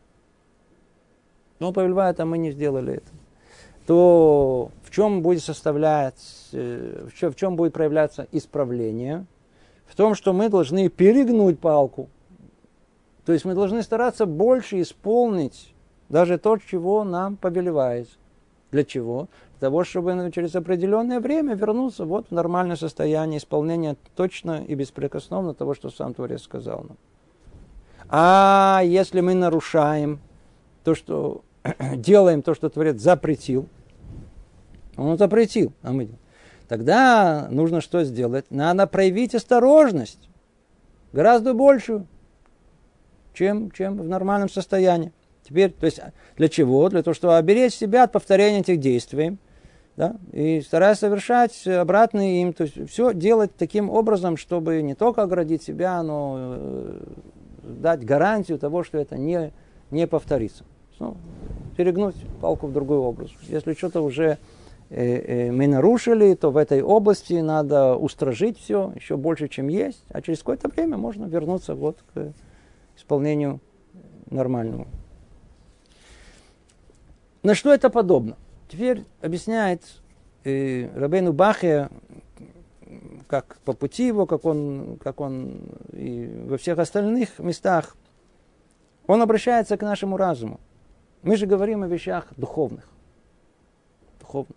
Он 1.61 1.73
повелевает, 1.73 2.19
а 2.19 2.25
мы 2.25 2.39
не 2.39 2.51
сделали 2.51 2.95
это. 2.95 3.11
То 3.87 4.71
в 4.83 4.91
чем 4.91 5.23
будет 5.23 5.43
составлять, 5.43 6.49
э, 6.53 7.07
в 7.09 7.15
чем, 7.15 7.33
в 7.33 7.37
чем 7.37 7.57
будет 7.57 7.75
проявляться 7.75 8.27
исправление? 8.33 9.27
В 9.87 9.95
том, 9.95 10.15
что 10.15 10.33
мы 10.33 10.49
должны 10.49 10.89
перегнуть 10.89 11.59
палку. 11.59 12.09
То 13.27 13.33
есть 13.33 13.45
мы 13.45 13.55
должны 13.55 13.83
стараться 13.83 14.25
больше 14.25 14.81
исполнить 14.81 15.75
даже 16.09 16.39
то, 16.39 16.57
чего 16.57 17.05
нам 17.05 17.37
повелевается. 17.37 18.15
Для 18.71 18.85
чего? 18.85 19.29
Того, 19.65 19.83
чтобы 19.83 20.31
через 20.31 20.55
определенное 20.57 21.21
время 21.21 21.55
вернуться 21.55 22.05
вот 22.05 22.27
в 22.29 22.33
нормальное 22.33 22.77
состояние 22.77 23.39
исполнения 23.39 23.97
точно 24.15 24.63
и 24.63 24.75
беспрекословно 24.75 25.55
того, 25.55 25.73
что 25.73 25.89
сам 25.89 26.13
Творец 26.13 26.43
сказал 26.43 26.85
нам. 26.87 26.99
А 28.11 28.83
если 28.85 29.23
мы 29.23 29.33
нарушаем 29.33 30.21
то, 30.85 30.95
что 30.95 31.41
делаем 31.95 32.43
то, 32.43 32.53
что 32.53 32.69
Творец 32.69 33.01
запретил, 33.01 33.67
он 34.99 35.17
запретил, 35.17 35.73
а 35.81 35.93
мы 35.93 36.11
Тогда 36.69 37.49
нужно 37.51 37.81
что 37.81 38.05
сделать? 38.05 38.45
Надо 38.51 38.87
проявить 38.87 39.35
осторожность, 39.35 40.29
гораздо 41.15 41.55
большую, 41.55 42.07
чем, 43.33 43.71
чем 43.71 43.97
в 43.97 44.07
нормальном 44.07 44.51
состоянии. 44.51 45.11
Теперь, 45.43 45.71
то 45.71 45.87
есть, 45.87 46.01
для 46.37 46.51
чего? 46.51 46.87
Для 46.91 47.03
того, 47.03 47.15
чтобы 47.15 47.39
оберечь 47.39 47.73
себя 47.73 48.05
от 48.05 48.13
повторения 48.13 48.61
этих 48.61 48.79
действий, 48.79 49.39
да, 49.97 50.17
и 50.33 50.61
стараясь 50.61 50.99
совершать 50.99 51.67
обратные 51.67 52.43
им, 52.43 52.53
то 52.53 52.65
есть 52.65 52.91
все 52.91 53.15
делать 53.15 53.53
таким 53.57 53.91
образом, 53.91 54.37
чтобы 54.37 54.83
не 54.83 54.95
только 54.95 55.23
оградить 55.23 55.63
себя, 55.63 56.03
но 56.03 56.35
э, 56.39 57.01
дать 57.63 58.05
гарантию 58.05 58.59
того, 58.59 58.83
что 58.83 58.99
это 58.99 59.17
не, 59.17 59.53
не 59.91 60.07
повторится. 60.07 60.65
Ну, 60.99 61.17
перегнуть 61.77 62.17
палку 62.41 62.67
в 62.67 62.73
другую 62.73 63.03
область. 63.03 63.35
Если 63.43 63.75
что-то 63.75 64.01
уже 64.01 64.39
э, 64.91 65.47
э, 65.49 65.53
мы 65.53 65.69
нарушили, 65.69 66.35
то 66.35 66.51
в 66.51 66.57
этой 66.57 66.83
области 66.83 67.35
надо 67.35 67.95
устражить 67.95 68.59
все 68.59 68.93
еще 68.97 69.17
больше, 69.17 69.49
чем 69.49 69.69
есть, 69.69 70.05
а 70.11 70.23
через 70.23 70.39
какое-то 70.39 70.69
время 70.69 70.97
можно 70.97 71.27
вернуться 71.27 71.75
вот 71.75 71.99
к 72.13 72.33
исполнению 72.97 73.61
нормальному. 74.29 74.89
На 77.45 77.55
что 77.55 77.73
это 77.73 77.91
подобно? 77.91 78.37
Теперь 78.75 79.05
объясняет 79.23 79.85
э, 80.43 80.89
Рабейну 80.99 81.33
Бахе, 81.33 81.91
как 83.29 83.59
по 83.65 83.73
пути 83.73 84.09
его, 84.09 84.27
как 84.27 84.45
он, 84.45 84.99
как 85.01 85.21
он 85.21 85.61
и 85.93 86.45
во 86.49 86.59
всех 86.59 86.81
остальных 86.81 87.39
местах, 87.39 87.97
он 89.07 89.23
обращается 89.23 89.77
к 89.77 89.83
нашему 89.83 90.17
разуму. 90.17 90.59
Мы 91.23 91.37
же 91.37 91.47
говорим 91.47 91.85
о 91.85 91.87
вещах 91.87 92.27
духовных. 92.37 92.89
Духовных. 94.19 94.57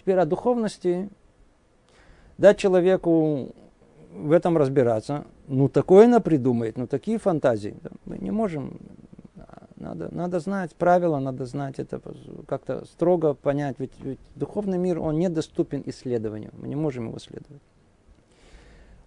Теперь 0.00 0.18
о 0.18 0.26
духовности 0.26 1.08
дать 2.36 2.58
человеку 2.58 3.54
в 4.12 4.32
этом 4.32 4.58
разбираться, 4.58 5.24
ну 5.48 5.70
такое 5.70 6.08
на 6.08 6.20
придумает, 6.20 6.76
ну 6.76 6.86
такие 6.86 7.16
фантазии. 7.16 7.74
Мы 8.04 8.18
не 8.18 8.30
можем 8.30 8.78
надо, 9.86 10.14
надо 10.14 10.40
знать 10.40 10.74
правила, 10.74 11.18
надо 11.18 11.46
знать 11.46 11.78
это, 11.78 12.00
как-то 12.46 12.84
строго 12.86 13.34
понять. 13.34 13.76
Ведь, 13.78 13.92
ведь 14.00 14.18
духовный 14.34 14.78
мир, 14.78 14.98
он 14.98 15.18
недоступен 15.18 15.82
исследованию. 15.86 16.50
Мы 16.58 16.68
не 16.68 16.76
можем 16.76 17.06
его 17.08 17.16
исследовать. 17.18 17.62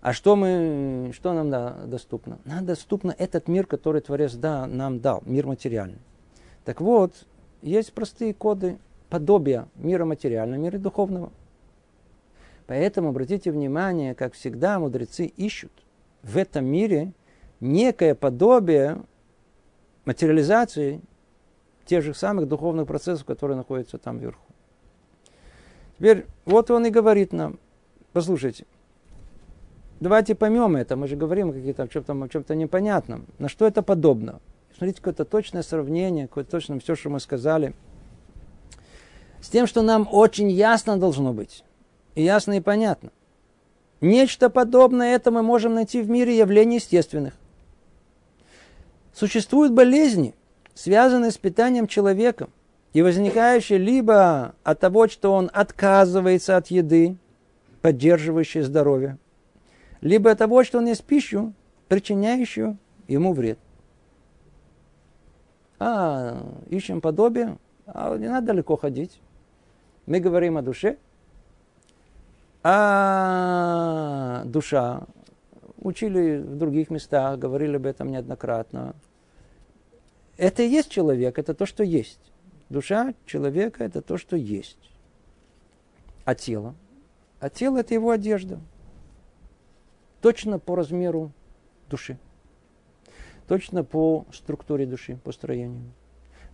А 0.01 0.13
что, 0.13 0.35
мы, 0.37 1.11
что 1.13 1.33
нам 1.33 1.49
да, 1.49 1.75
доступно? 1.85 2.39
Нам 2.45 2.65
доступно 2.65 3.13
этот 3.17 3.49
мир, 3.49 3.65
который 3.65 4.01
Творец 4.01 4.33
да, 4.33 4.65
нам 4.65 4.99
дал, 5.01 5.21
мир 5.25 5.45
материальный. 5.45 5.99
Так 6.63 6.79
вот, 6.79 7.13
есть 7.61 7.91
простые 7.91 8.33
коды 8.33 8.77
подобия 9.09 9.67
мира 9.75 10.05
материального, 10.05 10.59
мира 10.61 10.77
духовного. 10.77 11.31
Поэтому 12.67 13.09
обратите 13.09 13.51
внимание, 13.51 14.15
как 14.15 14.33
всегда 14.33 14.79
мудрецы 14.79 15.25
ищут 15.25 15.71
в 16.23 16.37
этом 16.37 16.65
мире 16.65 17.11
некое 17.59 18.15
подобие 18.15 19.01
материализации 20.09 21.01
тех 21.85 22.03
же 22.03 22.15
самых 22.15 22.47
духовных 22.47 22.87
процессов, 22.87 23.25
которые 23.25 23.57
находятся 23.57 23.99
там 23.99 24.17
вверху. 24.17 24.41
Теперь 25.99 26.25
вот 26.45 26.71
он 26.71 26.87
и 26.87 26.89
говорит 26.89 27.31
нам, 27.31 27.59
послушайте, 28.11 28.65
давайте 29.99 30.33
поймем 30.33 30.75
это, 30.77 30.95
мы 30.95 31.07
же 31.07 31.15
говорим 31.15 31.51
о 31.51 31.87
чем-то, 31.87 32.13
о 32.13 32.27
чем-то 32.27 32.55
непонятном. 32.55 33.27
На 33.37 33.49
что 33.49 33.67
это 33.67 33.83
подобно? 33.83 34.39
Смотрите, 34.75 34.97
какое-то 34.97 35.25
точное 35.25 35.61
сравнение, 35.61 36.27
какое-то 36.27 36.49
точное 36.49 36.79
все, 36.79 36.95
что 36.95 37.11
мы 37.11 37.19
сказали. 37.19 37.75
С 39.41 39.49
тем, 39.49 39.67
что 39.67 39.83
нам 39.83 40.07
очень 40.11 40.49
ясно 40.49 40.97
должно 40.97 41.33
быть. 41.33 41.63
И 42.15 42.23
ясно 42.23 42.53
и 42.53 42.61
понятно. 42.61 43.11
Нечто 44.01 44.49
подобное 44.49 45.13
это 45.13 45.29
мы 45.29 45.43
можем 45.43 45.75
найти 45.75 46.01
в 46.01 46.09
мире 46.09 46.35
явлений 46.35 46.77
естественных. 46.77 47.35
Существуют 49.19 49.73
болезни, 49.73 50.33
связанные 50.73 51.31
с 51.31 51.37
питанием 51.37 51.87
человека, 51.87 52.47
и 52.93 53.01
возникающие 53.01 53.77
либо 53.77 54.55
от 54.63 54.79
того, 54.79 55.09
что 55.09 55.33
он 55.33 55.51
отказывается 55.51 56.55
от 56.55 56.67
еды, 56.67 57.17
поддерживающей 57.81 58.61
здоровье, 58.61 59.17
либо 59.99 60.31
от 60.31 60.37
того, 60.37 60.63
что 60.63 60.77
он 60.77 60.85
ест 60.85 61.03
пищу, 61.03 61.51
причиняющую 61.89 62.77
ему 63.09 63.33
вред. 63.33 63.59
А, 65.79 66.41
ищем 66.69 67.01
подобие, 67.01 67.57
а 67.87 68.15
не 68.15 68.29
надо 68.29 68.47
далеко 68.53 68.77
ходить. 68.77 69.19
Мы 70.05 70.21
говорим 70.21 70.57
о 70.57 70.61
душе, 70.61 70.95
а 72.63 74.43
душа, 74.45 75.01
учили 75.81 76.37
в 76.37 76.55
других 76.55 76.89
местах, 76.89 77.37
говорили 77.37 77.75
об 77.75 77.85
этом 77.85 78.11
неоднократно, 78.11 78.95
это 80.39 80.63
и 80.63 80.69
есть 80.69 80.89
человек, 80.89 81.37
это 81.37 81.53
то, 81.53 81.65
что 81.65 81.83
есть. 81.83 82.31
Душа 82.69 83.13
человека– 83.25 83.83
это 83.85 84.01
то, 84.01 84.17
что 84.17 84.37
есть. 84.37 84.77
А 86.23 86.33
тело? 86.33 86.75
А 87.39 87.49
тело– 87.49 87.77
это 87.79 87.93
его 87.93 88.11
одежда. 88.11 88.59
Точно 90.21 90.57
по 90.57 90.75
размеру 90.75 91.33
души. 91.89 92.17
Точно 93.47 93.83
по 93.83 94.25
структуре 94.31 94.85
души, 94.85 95.17
по 95.23 95.33
строению. 95.33 95.91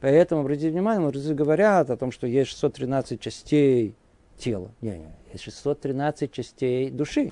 Поэтому, 0.02 0.41
обратите 0.41 0.71
внимание, 0.71 1.02
мудрецы 1.02 1.36
говорят 1.36 1.89
о 1.91 1.97
том, 1.97 2.12
что 2.12 2.26
есть 2.26 2.49
613 2.51 3.20
частей 3.20 3.95
тела. 4.38 4.72
Не, 4.82 4.97
не, 4.97 5.14
есть 5.32 5.43
613 5.43 6.32
частей 6.32 6.89
души. 6.89 7.32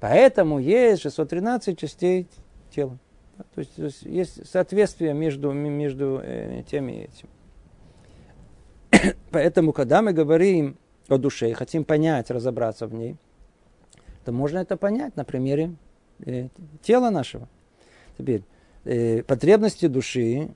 Поэтому 0.00 0.60
есть 0.60 1.02
613 1.02 1.78
частей 1.78 2.26
тела. 2.70 2.98
То 3.54 3.60
есть, 3.60 3.74
то 3.76 3.84
есть 3.84 4.02
есть 4.02 4.46
соответствие 4.48 5.14
между, 5.14 5.52
между 5.52 6.20
э, 6.22 6.62
тем 6.68 6.88
и 6.88 7.04
этим. 7.04 7.28
Поэтому, 9.30 9.72
когда 9.72 10.02
мы 10.02 10.12
говорим 10.12 10.76
о 11.08 11.18
душе 11.18 11.50
и 11.50 11.52
хотим 11.52 11.84
понять, 11.84 12.30
разобраться 12.30 12.86
в 12.86 12.94
ней, 12.94 13.16
то 14.24 14.32
можно 14.32 14.58
это 14.58 14.76
понять 14.76 15.16
на 15.16 15.24
примере 15.24 15.74
э, 16.24 16.48
тела 16.82 17.10
нашего. 17.10 17.48
Теперь, 18.18 18.42
э, 18.84 19.22
потребности 19.22 19.86
души, 19.86 20.50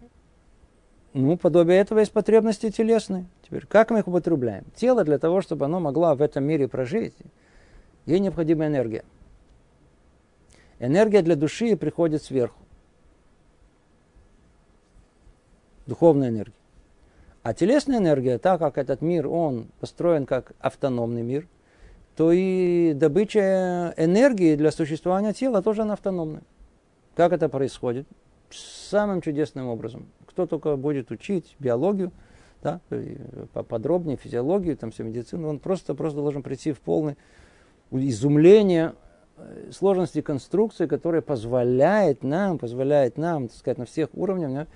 ну, 1.14 1.36
подобие 1.36 1.78
этого 1.78 2.00
есть 2.00 2.12
потребности 2.12 2.70
телесные. 2.70 3.26
Теперь, 3.42 3.66
как 3.66 3.90
мы 3.90 4.00
их 4.00 4.08
употребляем? 4.08 4.64
Тело 4.74 5.04
для 5.04 5.18
того, 5.18 5.40
чтобы 5.42 5.66
оно 5.66 5.78
могло 5.78 6.14
в 6.14 6.22
этом 6.22 6.44
мире 6.44 6.68
прожить, 6.68 7.14
ей 8.06 8.18
необходима 8.18 8.66
энергия. 8.66 9.04
Энергия 10.78 11.22
для 11.22 11.36
души 11.36 11.76
приходит 11.76 12.22
сверху. 12.22 12.58
Духовная 15.86 16.28
энергия. 16.28 16.54
А 17.42 17.54
телесная 17.54 17.98
энергия, 17.98 18.38
так 18.38 18.60
как 18.60 18.78
этот 18.78 19.02
мир, 19.02 19.26
он 19.26 19.66
построен 19.80 20.26
как 20.26 20.52
автономный 20.60 21.22
мир, 21.22 21.48
то 22.16 22.30
и 22.30 22.92
добыча 22.94 23.94
энергии 23.96 24.54
для 24.54 24.70
существования 24.70 25.32
тела 25.32 25.62
тоже 25.62 25.82
она 25.82 25.94
автономная. 25.94 26.42
Как 27.16 27.32
это 27.32 27.48
происходит? 27.48 28.06
Самым 28.50 29.22
чудесным 29.22 29.66
образом. 29.66 30.06
Кто 30.26 30.46
только 30.46 30.76
будет 30.76 31.10
учить 31.10 31.56
биологию, 31.58 32.12
да, 32.62 32.80
поподробнее 33.52 34.16
физиологию, 34.16 34.76
там 34.76 34.92
все 34.92 35.02
медицину, 35.02 35.48
он 35.48 35.58
просто, 35.58 35.94
просто 35.94 36.20
должен 36.20 36.42
прийти 36.42 36.72
в 36.72 36.80
полное 36.80 37.16
изумление 37.90 38.94
э, 39.36 39.70
сложности 39.72 40.20
конструкции, 40.20 40.86
которая 40.86 41.22
позволяет 41.22 42.22
нам, 42.22 42.58
позволяет 42.58 43.18
нам, 43.18 43.48
так 43.48 43.56
сказать, 43.56 43.78
на 43.78 43.84
всех 43.84 44.10
уровнях 44.14 44.68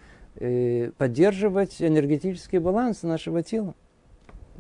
поддерживать 0.99 1.81
энергетический 1.81 2.59
баланс 2.59 3.03
нашего 3.03 3.43
тела. 3.43 3.75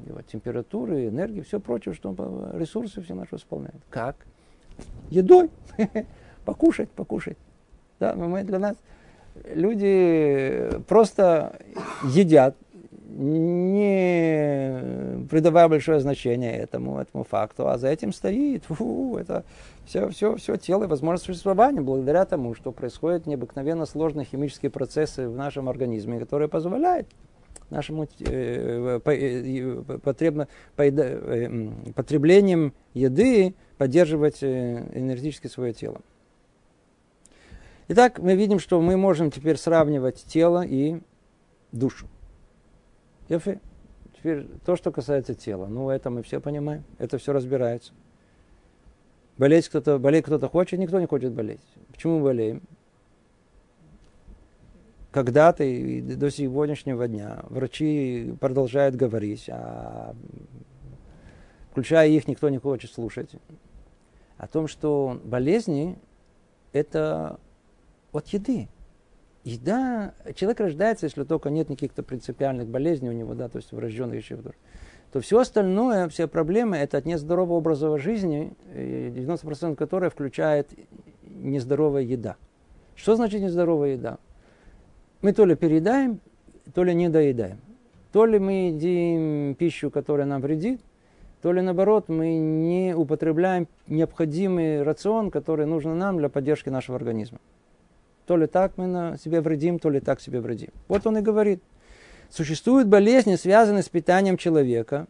Его 0.06 0.20
температуры, 0.22 1.08
энергии, 1.08 1.40
все 1.40 1.58
прочее, 1.58 1.94
что 1.94 2.10
он, 2.10 2.58
ресурсы 2.58 3.00
все 3.02 3.14
наши 3.14 3.34
восполняет. 3.34 3.80
Как? 3.88 4.16
Едой. 5.10 5.50
покушать, 6.44 6.90
покушать. 6.90 7.38
Да, 7.98 8.14
мы 8.14 8.44
для 8.44 8.58
нас 8.58 8.76
люди 9.44 10.70
просто 10.88 11.58
едят, 12.04 12.56
не 13.16 14.72
придавая 15.30 15.68
большое 15.68 16.00
значение 16.00 16.56
этому, 16.56 16.98
этому 16.98 17.24
факту, 17.24 17.68
а 17.68 17.78
за 17.78 17.88
этим 17.88 18.12
стоит 18.12 18.64
фу, 18.68 19.16
это 19.16 19.44
все, 19.84 20.08
все, 20.10 20.36
все 20.36 20.56
тело 20.56 20.84
и 20.84 20.86
возможность 20.86 21.24
существования 21.24 21.80
благодаря 21.80 22.24
тому, 22.24 22.54
что 22.54 22.72
происходят 22.72 23.26
необыкновенно 23.26 23.86
сложные 23.86 24.26
химические 24.26 24.70
процессы 24.70 25.28
в 25.28 25.36
нашем 25.36 25.68
организме, 25.68 26.18
которые 26.18 26.48
позволяют 26.48 27.08
нашему 27.70 28.06
потреблением 31.94 32.72
еды 32.94 33.54
поддерживать 33.76 34.42
э, 34.42 34.86
энергетически 34.94 35.48
свое 35.48 35.72
тело. 35.72 36.00
Итак, 37.88 38.18
мы 38.18 38.34
видим, 38.34 38.58
что 38.58 38.80
мы 38.80 38.96
можем 38.96 39.30
теперь 39.30 39.56
сравнивать 39.56 40.24
тело 40.24 40.64
и 40.64 41.00
душу. 41.72 42.06
Ефе. 43.28 43.60
Теперь 44.16 44.46
то, 44.64 44.76
что 44.76 44.90
касается 44.90 45.34
тела. 45.34 45.66
Ну, 45.66 45.90
это 45.90 46.10
мы 46.10 46.22
все 46.22 46.40
понимаем. 46.40 46.84
Это 46.98 47.18
все 47.18 47.32
разбирается. 47.32 47.92
Болеть 49.36 49.68
кто-то, 49.68 49.98
болеть 49.98 50.24
кто-то 50.24 50.48
хочет, 50.48 50.78
никто 50.78 50.98
не 50.98 51.06
хочет 51.06 51.32
болеть. 51.32 51.60
Почему 51.92 52.18
мы 52.18 52.24
болеем? 52.24 52.62
Когда-то 55.10 55.64
и 55.64 56.00
до 56.00 56.30
сегодняшнего 56.30 57.06
дня 57.06 57.44
врачи 57.48 58.34
продолжают 58.40 58.96
говорить, 58.96 59.48
а 59.50 60.14
включая 61.70 62.08
их, 62.08 62.28
никто 62.28 62.48
не 62.48 62.58
хочет 62.58 62.92
слушать, 62.92 63.30
о 64.36 64.46
том, 64.46 64.68
что 64.68 65.20
болезни– 65.24 65.98
это 66.72 67.38
от 68.12 68.28
еды 68.28 68.68
еда, 69.46 70.12
человек 70.34 70.60
рождается, 70.60 71.06
если 71.06 71.22
только 71.24 71.50
нет 71.50 71.68
каких-то 71.68 72.02
принципиальных 72.02 72.66
болезней 72.66 73.10
у 73.10 73.12
него, 73.12 73.34
да, 73.34 73.48
то 73.48 73.58
есть 73.58 73.72
врожденных 73.72 74.16
еще 74.16 74.34
вдруг, 74.34 74.56
то 75.12 75.20
все 75.20 75.38
остальное, 75.38 76.08
все 76.08 76.26
проблемы, 76.26 76.76
это 76.76 76.98
от 76.98 77.06
нездорового 77.06 77.58
образа 77.58 77.96
жизни, 77.96 78.52
90% 78.74 79.76
которой 79.76 80.10
включает 80.10 80.68
нездоровая 81.22 82.02
еда. 82.02 82.36
Что 82.96 83.14
значит 83.14 83.40
нездоровая 83.40 83.92
еда? 83.92 84.18
Мы 85.22 85.32
то 85.32 85.44
ли 85.44 85.54
переедаем, 85.54 86.20
то 86.74 86.82
ли 86.82 86.92
не 86.94 87.08
доедаем. 87.08 87.58
То 88.12 88.26
ли 88.26 88.38
мы 88.38 88.68
едим 88.68 89.54
пищу, 89.54 89.90
которая 89.90 90.26
нам 90.26 90.40
вредит, 90.40 90.80
то 91.40 91.52
ли 91.52 91.62
наоборот 91.62 92.08
мы 92.08 92.38
не 92.38 92.94
употребляем 92.96 93.68
необходимый 93.86 94.82
рацион, 94.82 95.30
который 95.30 95.66
нужен 95.66 95.96
нам 95.96 96.18
для 96.18 96.28
поддержки 96.28 96.68
нашего 96.68 96.96
организма. 96.96 97.38
То 98.26 98.36
ли 98.36 98.46
так 98.46 98.72
мы 98.76 98.86
на 98.86 99.16
себе 99.18 99.40
вредим, 99.40 99.78
то 99.78 99.88
ли 99.88 100.00
так 100.00 100.20
себе 100.20 100.40
вредим. 100.40 100.70
Вот 100.88 101.06
он 101.06 101.18
и 101.18 101.20
говорит. 101.20 101.62
Существуют 102.28 102.88
болезни, 102.88 103.36
связанные 103.36 103.84
с 103.84 103.88
питанием 103.88 104.36
человека, 104.36 105.06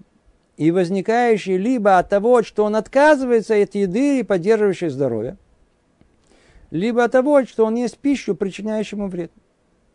и 0.58 0.70
возникающие 0.70 1.56
либо 1.56 1.98
от 1.98 2.10
того, 2.10 2.42
что 2.42 2.64
он 2.64 2.76
отказывается 2.76 3.54
от 3.54 3.74
еды 3.74 4.20
и 4.20 4.22
поддерживающей 4.22 4.88
здоровье, 4.88 5.38
либо 6.70 7.04
от 7.04 7.12
того, 7.12 7.44
что 7.44 7.64
он 7.64 7.76
ест 7.76 7.96
пищу, 7.96 8.34
причиняющую 8.34 9.06
вред. 9.08 9.32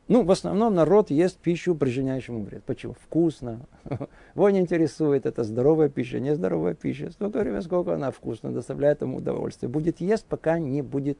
Ну, 0.07 0.23
в 0.23 0.31
основном 0.31 0.73
народ 0.73 1.11
ест 1.11 1.37
пищу, 1.37 1.75
причиняющую 1.75 2.41
вред. 2.41 2.63
Почему? 2.63 2.95
Вкусно. 3.01 3.61
Его 4.35 4.49
не 4.49 4.59
интересует, 4.59 5.27
это 5.27 5.43
здоровая 5.43 5.89
пища, 5.89 6.19
нездоровая 6.19 6.73
пища. 6.73 7.11
Столько 7.11 7.39
времени, 7.39 7.61
сколько 7.61 7.93
она 7.93 8.09
вкусна, 8.09 8.51
доставляет 8.51 9.01
ему 9.01 9.17
удовольствие. 9.17 9.69
Будет 9.69 10.01
есть, 10.01 10.25
пока 10.25 10.57
не 10.57 10.81
будет, 10.81 11.19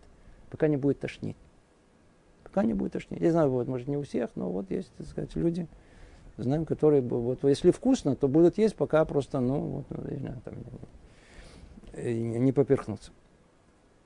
пока 0.50 0.68
не 0.68 0.78
будет 0.78 1.00
тошнить 1.00 1.38
пока 2.52 2.66
не 2.66 2.74
будет 2.74 2.94
тошнить. 2.94 3.22
Я 3.22 3.32
знаю, 3.32 3.50
вот, 3.50 3.68
может, 3.68 3.88
не 3.88 3.98
у 3.98 4.04
всех, 4.04 4.30
но 4.36 4.50
вот 4.50 4.70
есть, 4.70 4.92
так 4.98 5.08
сказать, 5.08 5.36
люди, 5.36 5.68
знаем, 6.38 6.66
которые, 6.66 7.02
вот, 7.02 7.44
если 7.44 7.72
вкусно, 7.72 8.16
то 8.16 8.28
будут 8.28 8.58
есть, 8.58 8.76
пока 8.76 9.06
просто, 9.06 9.40
ну, 9.40 9.60
вот, 9.60 9.86
ну, 9.90 10.12
не, 10.12 10.18
знаю, 10.18 10.42
там, 10.44 10.56
не, 11.96 12.40
не 12.40 12.52
поперхнутся. 12.52 13.12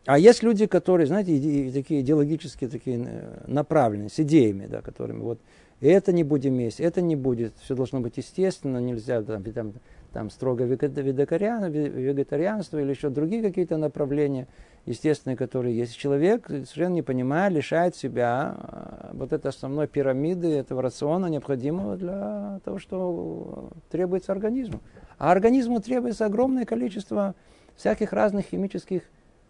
А 0.05 0.19
есть 0.19 0.43
люди, 0.43 0.67
которые, 0.67 1.07
знаете, 1.07 1.71
такие 1.71 2.01
идеологические, 2.01 2.69
такие 2.69 3.03
э, 3.03 3.43
направленные, 3.47 4.09
с 4.09 4.19
идеями, 4.19 4.67
да, 4.67 4.81
которыми 4.81 5.21
вот 5.21 5.39
это 5.81 6.13
не 6.13 6.23
будем 6.23 6.59
есть, 6.59 6.79
это 6.79 7.01
не 7.01 7.15
будет, 7.15 7.53
все 7.61 7.75
должно 7.75 7.99
быть 7.99 8.17
естественно, 8.17 8.77
нельзя 8.77 9.23
там, 9.23 9.43
там, 9.43 9.73
там 10.16 10.30
строго 10.30 10.63
вегетарианство 10.63 12.80
или 12.80 12.89
еще 12.89 13.09
другие 13.09 13.43
какие-то 13.43 13.76
направления 13.76 14.47
естественные, 14.86 15.36
которые 15.36 15.78
есть. 15.78 15.97
Человек, 15.97 16.47
совершенно 16.47 16.93
не 16.93 17.01
понимая, 17.01 17.49
лишает 17.49 17.97
себя 17.97 18.55
э, 18.55 19.09
вот 19.11 19.34
этой 19.34 19.47
основной 19.47 19.89
пирамиды, 19.89 20.53
этого 20.53 20.82
рациона, 20.82 21.26
необходимого 21.26 21.97
для 21.97 22.61
того, 22.63 22.80
что 22.80 23.72
требуется 23.91 24.32
организму. 24.32 24.80
А 25.18 25.34
организму 25.34 25.82
требуется 25.82 26.26
огромное 26.26 26.63
количество 26.63 27.36
всяких 27.76 28.13
разных 28.13 28.45
химических 28.45 29.01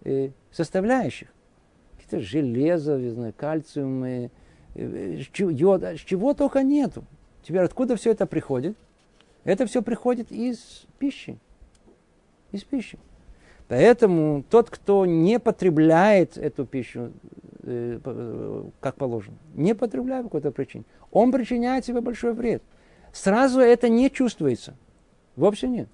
э, 0.04 0.32
составляющих. 0.52 1.28
Какие-то 1.98 2.26
железо, 2.26 3.00
кальциумы, 3.38 4.32
э, 4.74 5.22
йод, 5.38 5.96
чего 5.98 6.34
только 6.34 6.64
нету. 6.64 7.04
Теперь 7.44 7.62
откуда 7.62 7.98
все 7.98 8.10
это 8.10 8.26
приходит? 8.26 8.76
Это 9.46 9.66
все 9.68 9.82
приходит 9.82 10.32
из 10.32 10.86
пищи. 10.98 11.38
Из 12.52 12.64
пищи. 12.64 13.00
Поэтому 13.68 14.44
тот, 14.50 14.70
кто 14.70 15.06
не 15.06 15.40
потребляет 15.40 16.38
эту 16.38 16.66
пищу, 16.66 17.12
э, 17.64 18.00
э, 18.04 18.64
как 18.80 18.96
положено, 18.96 19.38
не 19.54 19.74
потребляет 19.74 20.24
по 20.24 20.30
какой-то 20.30 20.52
причине, 20.52 20.84
он 21.12 21.32
причиняет 21.32 21.86
себе 21.86 22.02
большой 22.02 22.34
вред. 22.34 22.62
Сразу 23.14 23.60
это 23.60 23.88
не 23.88 24.12
чувствуется. 24.12 24.76
Вовсе 25.36 25.68
нет. 25.68 25.88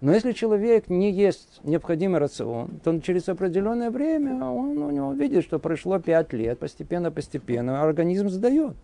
Но 0.00 0.12
если 0.12 0.32
человек 0.32 0.88
не 0.88 1.10
ест 1.10 1.60
необходимый 1.64 2.20
рацион, 2.20 2.80
то 2.84 3.00
через 3.00 3.28
определенное 3.28 3.90
время 3.90 4.44
он 4.44 4.78
у 4.78 4.90
него 4.90 5.12
видит, 5.12 5.44
что 5.44 5.58
прошло 5.58 5.98
5 5.98 6.32
лет, 6.34 6.58
постепенно-постепенно 6.58 7.82
организм 7.82 8.28
сдает. 8.28 8.76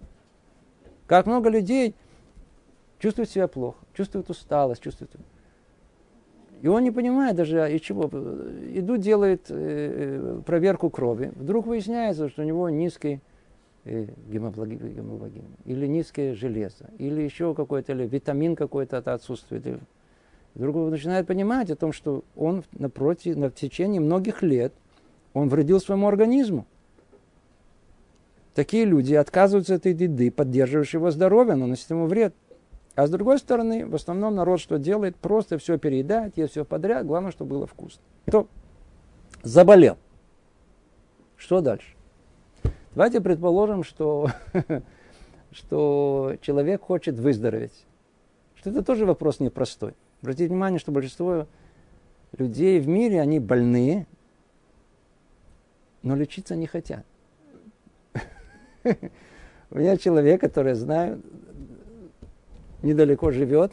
Как 1.06 1.26
много 1.26 1.50
людей 1.50 1.94
чувствуют 3.04 3.28
себя 3.28 3.48
плохо, 3.48 3.76
чувствуют 3.92 4.30
усталость, 4.30 4.82
чувствуют... 4.82 5.12
И 6.62 6.68
он 6.68 6.82
не 6.82 6.90
понимает 6.90 7.36
даже, 7.36 7.70
из 7.70 7.82
чего. 7.82 8.04
Идут, 8.04 9.00
делает 9.00 9.50
э, 9.50 10.38
э, 10.38 10.40
проверку 10.46 10.88
крови. 10.88 11.30
Вдруг 11.36 11.66
выясняется, 11.66 12.30
что 12.30 12.40
у 12.40 12.46
него 12.46 12.70
низкий 12.70 13.20
э, 13.84 14.06
гемоглобин, 14.30 15.44
или 15.66 15.86
низкое 15.86 16.34
железо, 16.34 16.88
или 16.96 17.20
еще 17.20 17.54
какой-то, 17.54 17.92
или 17.92 18.06
витамин 18.06 18.56
какой-то 18.56 18.96
отсутствует. 18.96 19.66
И 19.66 19.76
вдруг 20.54 20.76
он 20.76 20.88
начинает 20.88 21.26
понимать 21.26 21.70
о 21.70 21.76
том, 21.76 21.92
что 21.92 22.24
он 22.34 22.64
напротив, 22.72 23.36
на, 23.36 23.50
в 23.50 23.54
течение 23.54 24.00
многих 24.00 24.42
лет 24.42 24.72
он 25.34 25.50
вредил 25.50 25.78
своему 25.78 26.08
организму. 26.08 26.64
Такие 28.54 28.86
люди 28.86 29.12
отказываются 29.12 29.74
от 29.74 29.84
этой 29.84 30.04
еды, 30.04 30.30
поддерживающей 30.30 30.96
его 30.96 31.10
здоровье, 31.10 31.54
но 31.54 31.66
наносит 31.66 31.90
ему 31.90 32.06
вред. 32.06 32.34
А 32.94 33.06
с 33.06 33.10
другой 33.10 33.38
стороны, 33.38 33.86
в 33.86 33.94
основном 33.94 34.36
народ 34.36 34.60
что 34.60 34.78
делает? 34.78 35.16
Просто 35.16 35.58
все 35.58 35.78
переедает, 35.78 36.36
ест 36.36 36.52
все 36.52 36.64
подряд, 36.64 37.06
главное, 37.06 37.32
чтобы 37.32 37.56
было 37.56 37.66
вкусно. 37.66 38.00
Кто 38.26 38.46
заболел. 39.42 39.98
Что 41.36 41.60
дальше? 41.60 41.96
Давайте 42.94 43.20
предположим, 43.20 43.82
что, 43.82 44.30
что 45.50 46.36
человек 46.40 46.82
хочет 46.82 47.18
выздороветь. 47.18 47.84
Что 48.54 48.70
это 48.70 48.82
тоже 48.84 49.04
вопрос 49.04 49.40
непростой. 49.40 49.94
Обратите 50.22 50.48
внимание, 50.48 50.78
что 50.78 50.92
большинство 50.92 51.48
людей 52.38 52.78
в 52.78 52.86
мире, 52.86 53.20
они 53.20 53.40
больные. 53.40 54.06
но 56.02 56.14
лечиться 56.14 56.54
не 56.54 56.66
хотят. 56.66 57.04
У 59.70 59.78
меня 59.78 59.96
человек, 59.96 60.40
который 60.40 60.74
знаю, 60.74 61.20
недалеко 62.84 63.30
живет, 63.30 63.72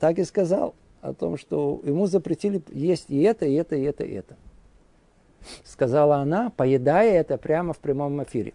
так 0.00 0.18
и 0.18 0.24
сказал 0.24 0.74
о 1.00 1.12
том, 1.12 1.36
что 1.36 1.80
ему 1.84 2.06
запретили 2.06 2.62
есть 2.72 3.10
и 3.10 3.20
это, 3.22 3.44
и 3.46 3.54
это, 3.54 3.76
и 3.76 3.82
это, 3.82 4.04
и 4.04 4.12
это. 4.12 4.36
Сказала 5.62 6.16
она, 6.16 6.50
поедая 6.50 7.20
это 7.20 7.36
прямо 7.36 7.74
в 7.74 7.78
прямом 7.78 8.22
эфире. 8.24 8.54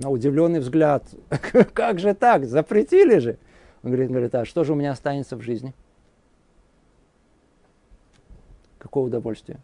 На 0.00 0.10
удивленный 0.10 0.60
взгляд, 0.60 1.04
как 1.74 1.98
же 1.98 2.14
так, 2.14 2.44
запретили 2.44 3.18
же. 3.18 3.38
Он 3.82 3.90
говорит, 3.90 4.10
говорит, 4.10 4.34
а 4.34 4.44
что 4.44 4.64
же 4.64 4.72
у 4.72 4.76
меня 4.76 4.92
останется 4.92 5.36
в 5.36 5.40
жизни? 5.40 5.74
Какое 8.78 9.04
удовольствие? 9.04 9.58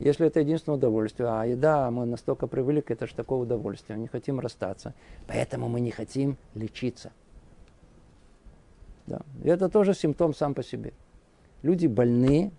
Если 0.00 0.26
это 0.26 0.40
единственное 0.40 0.78
удовольствие, 0.78 1.28
а 1.28 1.44
еда, 1.44 1.90
мы 1.90 2.06
настолько 2.06 2.46
привыкли, 2.46 2.94
это 2.94 3.06
же 3.06 3.14
такое 3.14 3.40
удовольствие, 3.40 3.98
не 3.98 4.06
хотим 4.06 4.40
расстаться. 4.40 4.94
Поэтому 5.28 5.68
мы 5.68 5.80
не 5.80 5.90
хотим 5.90 6.38
лечиться. 6.54 7.12
Да. 9.06 9.20
И 9.44 9.48
это 9.48 9.68
тоже 9.68 9.92
симптом 9.92 10.34
сам 10.34 10.54
по 10.54 10.62
себе. 10.62 10.94
Люди 11.62 11.86
больные, 11.86 12.50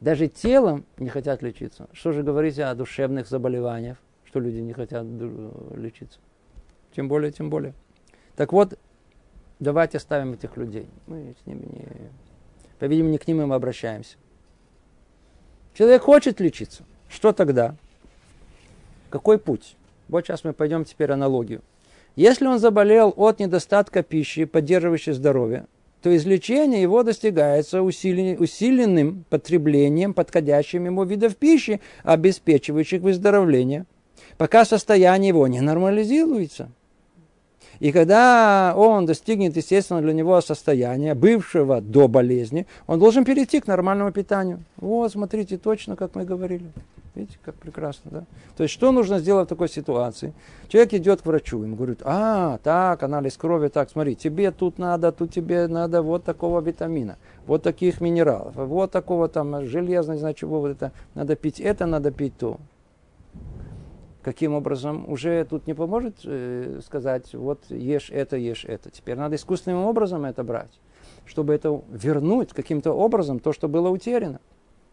даже 0.00 0.26
телом 0.26 0.84
не 0.98 1.08
хотят 1.08 1.40
лечиться. 1.40 1.88
Что 1.92 2.10
же 2.10 2.24
говорить 2.24 2.58
о 2.58 2.74
душевных 2.74 3.28
заболеваниях, 3.28 3.98
что 4.24 4.40
люди 4.40 4.58
не 4.58 4.72
хотят 4.72 5.06
лечиться? 5.76 6.18
Тем 6.96 7.06
более, 7.06 7.30
тем 7.30 7.48
более. 7.48 7.74
Так 8.34 8.52
вот, 8.52 8.76
давайте 9.60 9.98
оставим 9.98 10.32
этих 10.32 10.56
людей. 10.56 10.88
Мы 11.06 11.36
с 11.40 11.46
ними 11.46 11.64
не... 11.64 11.86
По-видимому, 12.80 13.12
не 13.12 13.18
к 13.18 13.28
ним 13.28 13.46
мы 13.46 13.54
обращаемся. 13.54 14.16
Человек 15.74 16.02
хочет 16.02 16.40
лечиться. 16.40 16.84
Что 17.08 17.32
тогда? 17.32 17.74
Какой 19.10 19.38
путь? 19.38 19.76
Вот 20.08 20.24
сейчас 20.24 20.44
мы 20.44 20.52
пойдем 20.52 20.84
теперь 20.84 21.12
аналогию. 21.12 21.62
Если 22.16 22.46
он 22.46 22.58
заболел 22.58 23.14
от 23.16 23.40
недостатка 23.40 24.02
пищи, 24.02 24.44
поддерживающей 24.44 25.12
здоровье, 25.12 25.66
то 26.02 26.14
излечение 26.14 26.82
его 26.82 27.02
достигается 27.02 27.82
усиленным 27.82 29.24
потреблением 29.30 30.12
подходящим 30.12 30.84
ему 30.86 31.04
видов 31.04 31.36
пищи, 31.36 31.80
обеспечивающих 32.02 33.00
выздоровление, 33.00 33.86
пока 34.36 34.64
состояние 34.64 35.28
его 35.28 35.46
не 35.46 35.60
нормализируется– 35.60 36.70
и 37.82 37.90
когда 37.90 38.74
он 38.76 39.06
достигнет, 39.06 39.56
естественно, 39.56 40.00
для 40.00 40.12
него 40.12 40.40
состояния, 40.40 41.16
бывшего 41.16 41.80
до 41.80 42.06
болезни, 42.06 42.68
он 42.86 43.00
должен 43.00 43.24
перейти 43.24 43.58
к 43.58 43.66
нормальному 43.66 44.12
питанию. 44.12 44.60
Вот, 44.76 45.10
смотрите, 45.10 45.58
точно, 45.58 45.96
как 45.96 46.14
мы 46.14 46.24
говорили. 46.24 46.66
Видите, 47.16 47.38
как 47.44 47.56
прекрасно, 47.56 48.10
да? 48.12 48.24
То 48.56 48.62
есть, 48.62 48.72
что 48.72 48.92
нужно 48.92 49.18
сделать 49.18 49.46
в 49.46 49.48
такой 49.48 49.68
ситуации? 49.68 50.32
Человек 50.68 50.94
идет 50.94 51.22
к 51.22 51.26
врачу, 51.26 51.60
ему 51.60 51.74
говорит, 51.74 52.02
а, 52.04 52.58
так, 52.62 53.02
анализ 53.02 53.36
крови, 53.36 53.66
так, 53.66 53.90
смотри, 53.90 54.14
тебе 54.14 54.52
тут 54.52 54.78
надо, 54.78 55.10
тут 55.10 55.32
тебе 55.32 55.66
надо 55.66 56.02
вот 56.02 56.22
такого 56.22 56.60
витамина, 56.60 57.16
вот 57.48 57.64
таких 57.64 58.00
минералов, 58.00 58.54
вот 58.54 58.92
такого 58.92 59.26
там 59.26 59.66
железа, 59.66 60.12
не 60.12 60.20
знаю 60.20 60.34
чего, 60.34 60.60
вот 60.60 60.68
это, 60.68 60.92
надо 61.16 61.34
пить 61.34 61.58
это, 61.58 61.86
надо 61.86 62.12
пить 62.12 62.38
то 62.38 62.58
каким 64.22 64.54
образом, 64.54 65.08
уже 65.08 65.44
тут 65.44 65.66
не 65.66 65.74
поможет 65.74 66.20
э, 66.24 66.80
сказать, 66.84 67.34
вот 67.34 67.64
ешь 67.68 68.10
это, 68.10 68.36
ешь 68.36 68.64
это. 68.64 68.90
Теперь 68.90 69.16
надо 69.16 69.36
искусственным 69.36 69.84
образом 69.84 70.24
это 70.24 70.44
брать, 70.44 70.80
чтобы 71.26 71.54
это 71.54 71.82
вернуть 71.90 72.52
каким-то 72.52 72.92
образом 72.92 73.40
то, 73.40 73.52
что 73.52 73.68
было 73.68 73.88
утеряно. 73.88 74.40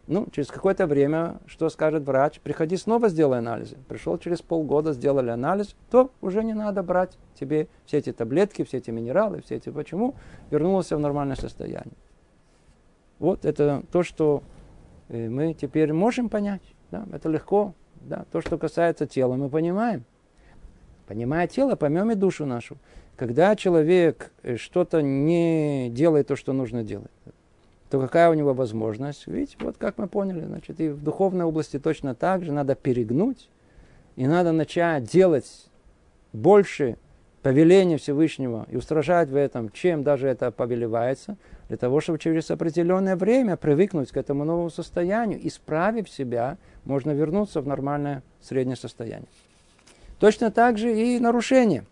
Ну, 0.08 0.28
через 0.32 0.48
какое-то 0.48 0.88
время, 0.88 1.38
что 1.46 1.70
скажет 1.70 2.04
врач, 2.04 2.40
приходи 2.40 2.78
снова 2.78 3.10
сделай 3.10 3.38
анализы. 3.38 3.78
Пришел 3.88 4.18
через 4.18 4.42
полгода, 4.42 4.92
сделали 4.94 5.30
анализ, 5.30 5.76
то 5.92 6.10
уже 6.22 6.44
не 6.44 6.56
надо 6.56 6.82
брать 6.82 7.16
тебе 7.40 7.68
все 7.86 8.00
эти 8.00 8.12
таблетки, 8.12 8.64
все 8.64 8.78
эти 8.78 8.90
минералы, 8.90 9.42
все 9.42 9.58
эти 9.58 9.70
почему, 9.70 10.16
вернулся 10.50 10.98
в 10.98 11.00
нормальное 11.00 11.36
состояние. 11.36 11.94
Вот 13.20 13.46
это 13.46 13.84
то, 13.92 14.02
что 14.02 14.42
э, 15.10 15.30
мы 15.30 15.54
теперь 15.54 15.94
можем 15.94 16.30
понять. 16.30 16.64
Да? 16.90 17.06
Это 17.14 17.30
легко, 17.30 17.76
да, 18.02 18.26
то, 18.32 18.42
что 18.42 18.58
касается 18.58 19.06
тела, 19.06 19.36
мы 19.36 19.50
понимаем. 19.50 20.04
Понимая 21.08 21.48
тело, 21.48 21.76
поймем 21.76 22.12
и 22.12 22.16
душу 22.16 22.46
нашу. 22.46 22.78
Когда 23.16 23.56
человек 23.56 24.32
э, 24.44 24.58
что-то 24.58 25.02
не 25.02 25.90
делает 25.90 26.28
то, 26.28 26.36
что 26.36 26.54
нужно 26.54 26.84
делать, 26.84 27.12
то 27.90 28.00
какая 28.00 28.30
у 28.30 28.34
него 28.34 28.54
возможность? 28.54 29.28
Видите, 29.28 29.58
вот 29.60 29.78
как 29.78 29.98
мы 29.98 30.08
поняли, 30.08 30.46
значит, 30.46 30.80
и 30.80 30.90
в 30.90 31.04
духовной 31.04 31.46
области 31.46 31.80
точно 31.80 32.16
так 32.16 32.44
же 32.44 32.52
надо 32.52 32.76
перегнуть, 32.76 33.50
и 34.16 34.28
надо 34.28 34.52
начать 34.52 35.06
делать 35.06 35.70
больше 36.32 36.98
повеления 37.42 37.98
Всевышнего 37.98 38.68
и 38.70 38.76
устражать 38.76 39.30
в 39.30 39.36
этом, 39.36 39.70
чем 39.72 40.04
даже 40.04 40.28
это 40.28 40.52
повелевается, 40.52 41.38
для 41.70 41.78
того, 41.78 42.02
чтобы 42.02 42.20
через 42.20 42.52
определенное 42.52 43.16
время 43.16 43.56
привыкнуть 43.56 44.12
к 44.12 44.18
этому 44.18 44.44
новому 44.44 44.72
состоянию, 44.72 45.40
исправив 45.48 46.10
себя, 46.10 46.58
можно 46.84 47.12
вернуться 47.12 47.62
в 47.62 47.68
нормальное 47.68 48.24
среднее 48.42 48.76
состояние. 48.76 49.30
Точно 50.20 50.52
так 50.52 50.78
же 50.78 50.94
и 50.94 51.20
нарушение. 51.20 51.86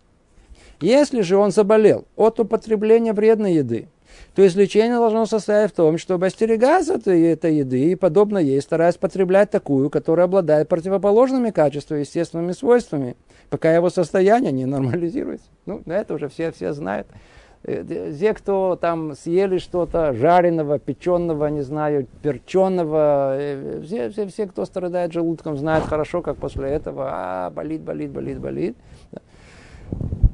Если 0.80 1.22
же 1.22 1.36
он 1.36 1.52
заболел 1.52 2.06
от 2.16 2.40
употребления 2.40 3.12
вредной 3.12 3.54
еды, 3.54 3.88
то 4.34 4.44
излечение 4.44 4.96
должно 4.96 5.26
состоять 5.26 5.72
в 5.72 5.76
том, 5.76 5.96
чтобы 5.96 6.26
остерегаться 6.26 6.94
этой 6.94 7.56
еды 7.56 7.92
и, 7.92 7.94
подобно 7.94 8.38
ей, 8.38 8.60
стараясь 8.60 8.96
потреблять 8.96 9.50
такую, 9.50 9.90
которая 9.90 10.26
обладает 10.26 10.68
противоположными 10.68 11.50
качествами, 11.50 12.00
естественными 12.00 12.52
свойствами, 12.52 13.16
пока 13.48 13.72
его 13.72 13.90
состояние 13.90 14.50
не 14.50 14.66
нормализируется. 14.66 15.46
Ну, 15.66 15.82
это 15.86 16.14
уже 16.14 16.28
все, 16.28 16.50
все 16.50 16.72
знают. 16.72 17.06
Э, 17.64 18.12
те, 18.18 18.34
кто 18.34 18.76
там 18.76 19.14
съели 19.14 19.58
что-то 19.58 20.12
жареного, 20.12 20.78
печеного, 20.78 21.46
не 21.46 21.62
знаю, 21.62 22.06
перченого, 22.22 23.36
э, 23.38 23.80
все, 23.84 24.10
все, 24.10 24.26
все, 24.26 24.46
кто 24.46 24.64
страдает 24.64 25.12
желудком, 25.12 25.56
знают 25.56 25.84
хорошо, 25.84 26.22
как 26.22 26.36
после 26.36 26.68
этого, 26.68 27.08
а, 27.10 27.50
болит, 27.50 27.82
болит, 27.82 28.10
болит, 28.10 28.38
болит. 28.38 28.76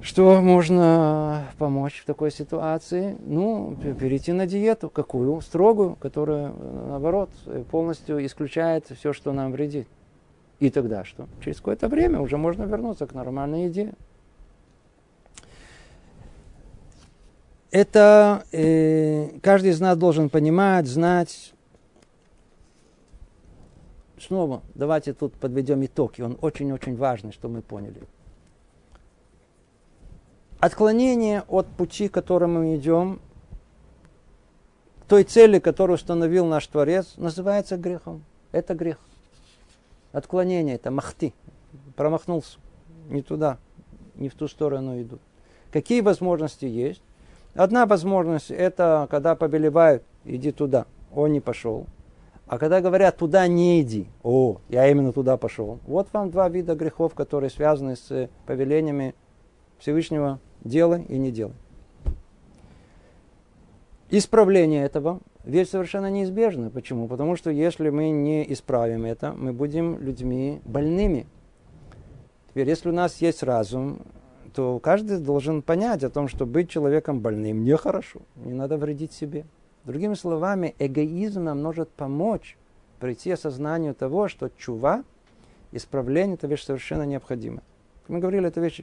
Что 0.03 0.43
можно 0.43 1.45
помочь 1.57 2.03
в 2.03 2.05
такой 2.05 2.31
ситуации? 2.31 3.17
Ну, 3.25 3.75
перейти 3.99 4.33
на 4.33 4.47
диету. 4.47 4.91
Какую? 4.91 5.41
Строгую, 5.41 5.97
которая, 5.97 6.53
наоборот, 6.89 7.31
полностью 7.71 8.25
исключает 8.27 8.85
все, 8.99 9.15
что 9.15 9.33
нам 9.33 9.53
вредит. 9.53 9.89
И 10.61 10.69
тогда 10.69 11.05
что? 11.05 11.27
Через 11.43 11.59
какое-то 11.59 11.89
время 11.89 12.21
уже 12.21 12.37
можно 12.37 12.65
вернуться 12.65 13.07
к 13.07 13.15
нормальной 13.15 13.65
еде. 13.65 13.95
Это 17.75 18.47
э, 18.53 19.31
каждый 19.41 19.71
из 19.71 19.81
нас 19.81 19.97
должен 19.99 20.31
понимать, 20.31 20.87
знать. 20.87 21.53
Снова 24.17 24.63
давайте 24.77 25.13
тут 25.13 25.35
подведем 25.35 25.85
итог, 25.85 26.17
и 26.21 26.23
он 26.23 26.39
очень-очень 26.41 26.95
важный, 26.95 27.33
что 27.33 27.49
мы 27.49 27.63
поняли. 27.63 28.01
Отклонение 30.61 31.43
от 31.49 31.67
пути, 31.67 32.07
к 32.07 32.15
которому 32.15 32.61
мы 32.61 32.77
идем, 32.77 33.21
той 35.09 35.25
цели, 35.25 35.59
которую 35.59 35.97
установил 35.97 36.47
наш 36.47 36.69
Творец, 36.69 37.15
называется 37.17 37.77
грехом. 37.77 38.25
Это 38.53 38.75
грех. 38.75 39.01
Отклонение, 40.13 40.77
это 40.77 40.93
махты. 40.93 41.35
Промахнулся. 41.97 42.57
Не 43.09 43.23
туда, 43.23 43.59
не 44.15 44.29
в 44.29 44.35
ту 44.37 44.47
сторону 44.47 45.03
идут. 45.03 45.21
Какие 45.73 46.03
возможности 46.03 46.67
есть? 46.67 47.03
Одна 47.55 47.87
возможность, 47.87 48.51
это 48.51 49.07
когда 49.11 49.37
повелевают, 49.37 50.03
иди 50.25 50.51
туда. 50.51 50.87
Он 51.15 51.33
не 51.33 51.41
пошел. 51.41 51.87
А 52.47 52.59
когда 52.59 52.81
говорят, 52.81 53.17
туда 53.17 53.47
не 53.47 53.81
иди, 53.81 54.09
о, 54.23 54.59
я 54.69 54.89
именно 54.91 55.13
туда 55.13 55.37
пошел. 55.37 55.79
Вот 55.87 56.09
вам 56.13 56.31
два 56.31 56.49
вида 56.49 56.75
грехов, 56.75 57.15
которые 57.15 57.49
связаны 57.49 57.97
с 57.97 58.29
повелениями 58.47 59.15
Всевышнего 59.79 60.41
делай 60.63 61.05
и 61.05 61.17
не 61.17 61.31
делай. 61.31 61.55
Исправление 64.11 64.85
этого 64.85 65.21
вещь 65.45 65.71
совершенно 65.71 66.11
неизбежна. 66.11 66.71
Почему? 66.71 67.09
Потому 67.09 67.37
что 67.37 67.51
если 67.51 67.89
мы 67.91 68.11
не 68.11 68.53
исправим 68.53 69.05
это, 69.05 69.33
мы 69.33 69.53
будем 69.53 69.99
людьми 69.99 70.61
больными. 70.65 71.27
Теперь, 72.51 72.69
если 72.69 72.91
у 72.91 72.93
нас 72.93 73.21
есть 73.23 73.43
разум, 73.43 74.01
то 74.55 74.79
каждый 74.79 75.19
должен 75.19 75.63
понять 75.63 76.05
о 76.05 76.11
том, 76.11 76.29
что 76.29 76.47
быть 76.47 76.71
человеком 76.71 77.21
больным 77.21 77.65
нехорошо, 77.65 78.21
не 78.37 78.55
надо 78.55 78.79
вредить 78.79 79.13
себе. 79.13 79.47
Другими 79.85 80.15
словами, 80.15 80.77
эгоизм 80.79 81.45
нам 81.45 81.61
может 81.61 81.91
помочь 81.91 82.57
прийти 83.01 83.33
осознанию 83.33 83.95
того, 83.95 84.29
что 84.29 84.51
чува, 84.57 85.03
исправление– 85.73 86.35
это 86.37 86.47
вещь 86.47 86.63
совершенно 86.63 87.03
необходима. 87.03 87.63
мы 88.07 88.21
говорили, 88.21 88.47
это 88.47 88.61
вещь 88.61 88.83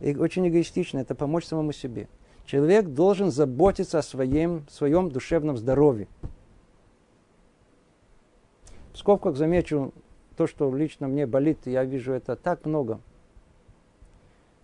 очень 0.00 0.48
эгоистичная, 0.48 1.02
это 1.02 1.14
помочь 1.14 1.44
самому 1.44 1.72
себе. 1.72 2.08
Человек 2.46 2.86
должен 2.86 3.30
заботиться 3.30 3.98
о 3.98 4.02
своем, 4.02 4.66
своем 4.70 5.10
душевном 5.10 5.58
здоровье. 5.58 6.08
В 8.94 8.98
скобках 8.98 9.36
замечу, 9.36 9.92
то, 10.36 10.46
что 10.46 10.74
лично 10.74 11.08
мне 11.08 11.26
болит, 11.26 11.66
я 11.66 11.84
вижу 11.84 12.12
это 12.12 12.36
так 12.36 12.64
много. 12.64 13.00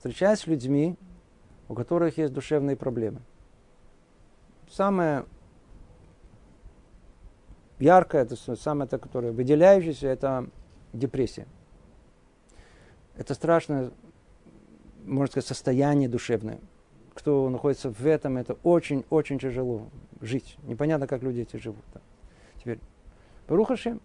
Встречаюсь 0.00 0.38
с 0.40 0.46
людьми, 0.46 0.96
у 1.68 1.74
которых 1.74 2.16
есть 2.16 2.32
душевные 2.32 2.74
проблемы. 2.74 3.20
Самое 4.70 5.26
яркое, 7.78 8.22
это 8.22 8.34
самое, 8.56 8.86
это, 8.86 8.96
которое 8.96 9.30
выделяющееся, 9.30 10.06
это 10.06 10.46
депрессия. 10.94 11.46
Это 13.14 13.34
страшное, 13.34 13.90
можно 15.04 15.32
сказать, 15.32 15.46
состояние 15.46 16.08
душевное. 16.08 16.60
Кто 17.12 17.50
находится 17.50 17.90
в 17.90 18.06
этом, 18.06 18.38
это 18.38 18.56
очень-очень 18.62 19.38
тяжело 19.38 19.90
жить. 20.22 20.56
Непонятно, 20.62 21.06
как 21.06 21.22
люди 21.22 21.42
эти 21.42 21.58
живут. 21.58 21.84
Теперь, 22.58 22.78
Барухашем, 23.46 24.00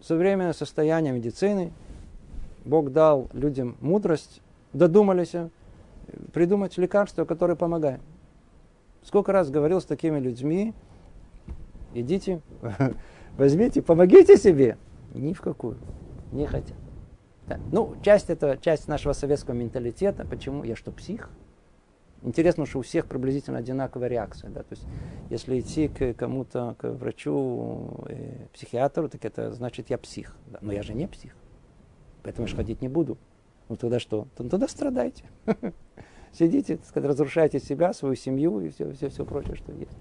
современное 0.00 0.52
состояние 0.52 1.12
медицины, 1.12 1.72
Бог 2.64 2.90
дал 2.90 3.28
людям 3.32 3.76
мудрость, 3.80 4.40
додумались 4.72 5.34
придумать 6.32 6.76
лекарства, 6.78 7.24
которые 7.24 7.56
помогают. 7.56 8.00
Сколько 9.02 9.32
раз 9.32 9.50
говорил 9.50 9.80
с 9.80 9.84
такими 9.84 10.18
людьми, 10.18 10.74
идите, 11.92 12.40
возьмите, 13.36 13.82
помогите 13.82 14.36
себе. 14.36 14.78
Ни 15.14 15.32
в 15.32 15.40
какую. 15.40 15.76
Не 16.32 16.46
хотят. 16.46 16.76
Да. 17.46 17.60
Ну, 17.70 17.94
часть 18.02 18.30
это 18.30 18.56
часть 18.60 18.88
нашего 18.88 19.12
советского 19.12 19.54
менталитета. 19.54 20.24
Почему? 20.24 20.64
Я 20.64 20.74
что, 20.76 20.90
псих? 20.90 21.30
Интересно, 22.22 22.64
что 22.64 22.78
у 22.78 22.82
всех 22.82 23.06
приблизительно 23.06 23.58
одинаковая 23.58 24.08
реакция. 24.08 24.50
Да? 24.50 24.62
То 24.62 24.72
есть, 24.72 24.86
если 25.28 25.60
идти 25.60 25.88
к 25.88 26.14
кому-то, 26.14 26.74
к 26.78 26.90
врачу, 26.90 28.06
э, 28.08 28.46
психиатру, 28.54 29.10
так 29.10 29.24
это 29.26 29.52
значит, 29.52 29.90
я 29.90 29.98
псих. 29.98 30.34
Да? 30.46 30.58
Но 30.62 30.72
я 30.72 30.82
же 30.82 30.94
не 30.94 31.06
псих. 31.06 31.36
Поэтому 32.24 32.46
я 32.46 32.50
же 32.50 32.56
ходить 32.56 32.82
не 32.82 32.88
буду. 32.88 33.16
Ну 33.68 33.76
тогда 33.76 34.00
что? 34.00 34.26
Ну, 34.38 34.48
тогда 34.48 34.66
страдайте. 34.66 35.24
Сидите, 36.32 36.80
сказать, 36.88 37.08
разрушайте 37.08 37.60
себя, 37.60 37.92
свою 37.92 38.16
семью 38.16 38.60
и 38.60 38.70
все, 38.70 38.92
все, 38.92 39.08
все 39.08 39.24
прочее, 39.24 39.54
что 39.54 39.70
есть. 39.72 39.96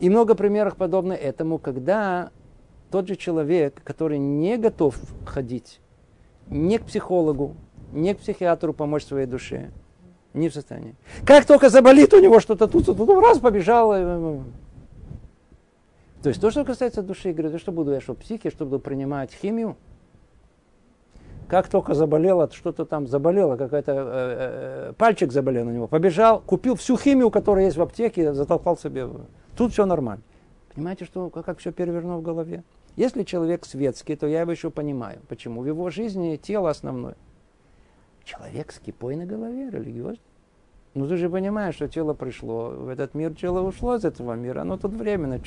И 0.00 0.08
много 0.08 0.34
примеров 0.34 0.76
подобно 0.76 1.12
этому, 1.12 1.58
когда 1.58 2.30
тот 2.90 3.06
же 3.06 3.16
человек, 3.16 3.82
который 3.84 4.18
не 4.18 4.56
готов 4.56 4.96
ходить 5.26 5.80
не 6.48 6.78
к 6.78 6.84
психологу, 6.84 7.54
не 7.92 8.14
к 8.14 8.18
психиатру 8.18 8.72
помочь 8.72 9.04
своей 9.04 9.26
душе, 9.26 9.70
не 10.32 10.48
в 10.48 10.54
состоянии. 10.54 10.96
Как 11.26 11.44
только 11.44 11.68
заболит 11.68 12.12
у 12.14 12.20
него 12.20 12.40
что-то 12.40 12.66
тут, 12.66 12.86
тут, 12.86 12.96
тут 12.96 13.22
раз 13.22 13.38
побежал. 13.38 14.44
То 16.22 16.28
есть 16.28 16.40
то, 16.40 16.50
что 16.50 16.64
касается 16.64 17.02
души, 17.02 17.32
говорю, 17.32 17.58
что 17.58 17.72
буду 17.72 17.92
я, 17.92 18.00
что 18.00 18.14
психи, 18.14 18.50
что 18.50 18.64
буду 18.64 18.78
принимать 18.78 19.32
химию, 19.32 19.76
как 21.48 21.68
только 21.68 21.94
заболело, 21.94 22.48
что-то 22.52 22.84
там 22.84 23.08
заболело, 23.08 23.56
какой-то 23.56 23.92
э, 23.92 24.00
э, 24.04 24.92
пальчик 24.96 25.32
заболел 25.32 25.64
на 25.66 25.70
него, 25.70 25.88
побежал, 25.88 26.40
купил 26.40 26.76
всю 26.76 26.96
химию, 26.96 27.30
которая 27.30 27.66
есть 27.66 27.76
в 27.76 27.82
аптеке, 27.82 28.32
затолкал 28.32 28.78
себе. 28.78 29.08
Тут 29.56 29.72
все 29.72 29.84
нормально. 29.84 30.22
Понимаете, 30.74 31.04
что, 31.04 31.28
как, 31.28 31.44
как 31.44 31.58
все 31.58 31.72
перевернуло 31.72 32.18
в 32.18 32.22
голове? 32.22 32.62
Если 32.96 33.24
человек 33.24 33.66
светский, 33.66 34.16
то 34.16 34.26
я 34.26 34.42
его 34.42 34.52
еще 34.52 34.70
понимаю. 34.70 35.20
Почему? 35.28 35.62
В 35.62 35.66
его 35.66 35.90
жизни 35.90 36.36
тело 36.36 36.70
основное. 36.70 37.16
Человек 38.24 38.70
с 38.72 38.78
кипой 38.78 39.16
на 39.16 39.26
голове, 39.26 39.70
религиозный. 39.70 40.20
Ну 40.94 41.06
ты 41.06 41.16
же 41.16 41.30
понимаешь, 41.30 41.76
что 41.76 41.88
тело 41.88 42.12
пришло 42.12 42.70
в 42.70 42.88
этот 42.88 43.14
мир, 43.14 43.34
тело 43.34 43.60
ушло 43.60 43.96
из 43.96 44.04
этого 44.04 44.34
мира, 44.34 44.60
оно 44.60 44.76
тут 44.76 44.92
временно. 44.92 45.40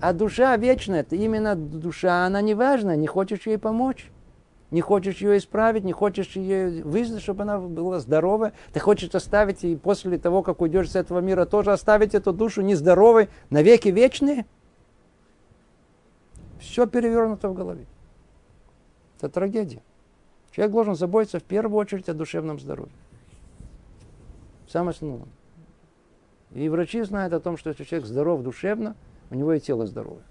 А 0.00 0.12
душа 0.12 0.56
вечная, 0.56 1.00
это 1.00 1.14
именно 1.14 1.54
душа, 1.54 2.26
она 2.26 2.40
не 2.40 2.54
важна, 2.54 2.96
не 2.96 3.06
хочешь 3.06 3.46
ей 3.46 3.58
помочь. 3.58 4.10
Не 4.70 4.82
хочешь 4.82 5.16
ее 5.16 5.36
исправить, 5.36 5.82
не 5.82 5.92
хочешь 5.92 6.36
ее 6.36 6.84
вызвать, 6.84 7.22
чтобы 7.22 7.42
она 7.42 7.58
была 7.58 7.98
здоровая. 7.98 8.52
Ты 8.72 8.78
хочешь 8.78 9.12
оставить, 9.12 9.64
и 9.64 9.74
после 9.74 10.16
того, 10.16 10.42
как 10.42 10.60
уйдешь 10.60 10.90
с 10.90 10.96
этого 10.96 11.18
мира, 11.18 11.44
тоже 11.44 11.72
оставить 11.72 12.14
эту 12.14 12.32
душу 12.32 12.62
нездоровой 12.62 13.28
навеки 13.50 13.88
вечные? 13.88 14.46
Все 16.60 16.86
перевернуто 16.86 17.48
в 17.48 17.54
голове. 17.54 17.86
Это 19.18 19.28
трагедия. 19.28 19.82
Человек 20.52 20.72
должен 20.72 20.94
заботиться 20.94 21.40
в 21.40 21.44
первую 21.44 21.76
очередь 21.76 22.08
о 22.08 22.14
душевном 22.14 22.60
здоровье. 22.60 22.92
Самое 24.70 24.90
основное. 24.90 25.26
И 26.52 26.68
врачи 26.68 27.02
знают 27.02 27.32
о 27.32 27.40
том, 27.40 27.56
что 27.56 27.70
если 27.70 27.82
человек 27.82 28.06
здоров 28.06 28.42
душевно, 28.42 28.94
у 29.30 29.34
него 29.34 29.52
и 29.52 29.58
тело 29.58 29.86
здоровое. 29.86 30.22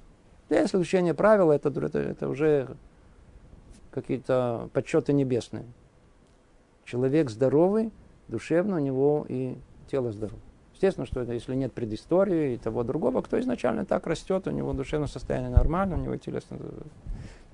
Да, 0.47 0.59
если 0.59 0.77
учение 0.77 1.13
правила, 1.13 1.51
это, 1.51 1.69
это, 1.69 1.99
это 1.99 2.29
уже 2.29 2.69
какие-то 3.91 4.69
подсчеты 4.71 5.11
небесные. 5.11 5.65
Человек 6.85 7.29
здоровый, 7.29 7.91
душевно 8.29 8.77
у 8.77 8.79
него 8.79 9.25
и 9.27 9.57
тело 9.91 10.11
здоровое. 10.13 10.41
Естественно, 10.73 11.05
что 11.05 11.19
это, 11.19 11.33
если 11.33 11.53
нет 11.53 11.73
предыстории 11.73 12.53
и 12.53 12.57
того 12.57 12.83
другого, 12.83 13.21
кто 13.21 13.37
изначально 13.41 13.85
так 13.85 14.07
растет, 14.07 14.47
у 14.47 14.51
него 14.51 14.71
душевное 14.71 15.09
состояние 15.09 15.49
нормально, 15.49 15.97
у 15.97 15.99
него 15.99 16.15
телесно... 16.15 16.57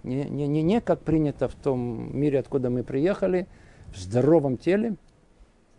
Не, 0.04 0.26
не, 0.26 0.48
не, 0.48 0.62
не 0.62 0.82
как 0.82 1.00
принято 1.00 1.48
в 1.48 1.56
том 1.56 2.16
мире, 2.16 2.38
откуда 2.38 2.70
мы 2.70 2.84
приехали, 2.84 3.48
в 3.88 3.98
здоровом 3.98 4.58
теле, 4.58 4.98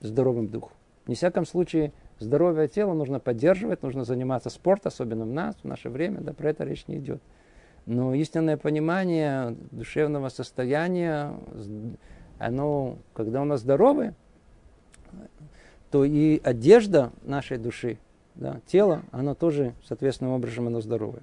в 0.00 0.06
здоровом 0.06 0.48
духу. 0.48 0.72
В 1.06 1.14
всяком 1.14 1.46
случае, 1.46 1.92
здоровое 2.18 2.66
тело 2.66 2.92
нужно 2.92 3.20
поддерживать, 3.20 3.82
нужно 3.82 4.04
заниматься 4.04 4.50
спортом, 4.50 4.88
особенно 4.88 5.24
в 5.24 5.32
нас, 5.32 5.54
в 5.62 5.64
наше 5.64 5.88
время, 5.88 6.20
да, 6.20 6.32
про 6.32 6.50
это 6.50 6.64
речь 6.64 6.88
не 6.88 6.98
идет. 6.98 7.22
Но 7.86 8.12
истинное 8.14 8.56
понимание 8.56 9.56
душевного 9.70 10.28
состояния, 10.28 11.38
оно, 12.38 12.98
когда 13.14 13.42
у 13.42 13.44
нас 13.44 13.60
здоровы, 13.60 14.14
то 15.92 16.04
и 16.04 16.40
одежда 16.42 17.12
нашей 17.22 17.58
души, 17.58 17.98
да, 18.34 18.60
тело, 18.66 19.02
оно 19.12 19.34
тоже, 19.34 19.74
соответственным 19.86 20.34
образом, 20.34 20.66
оно 20.66 20.80
здоровое. 20.80 21.22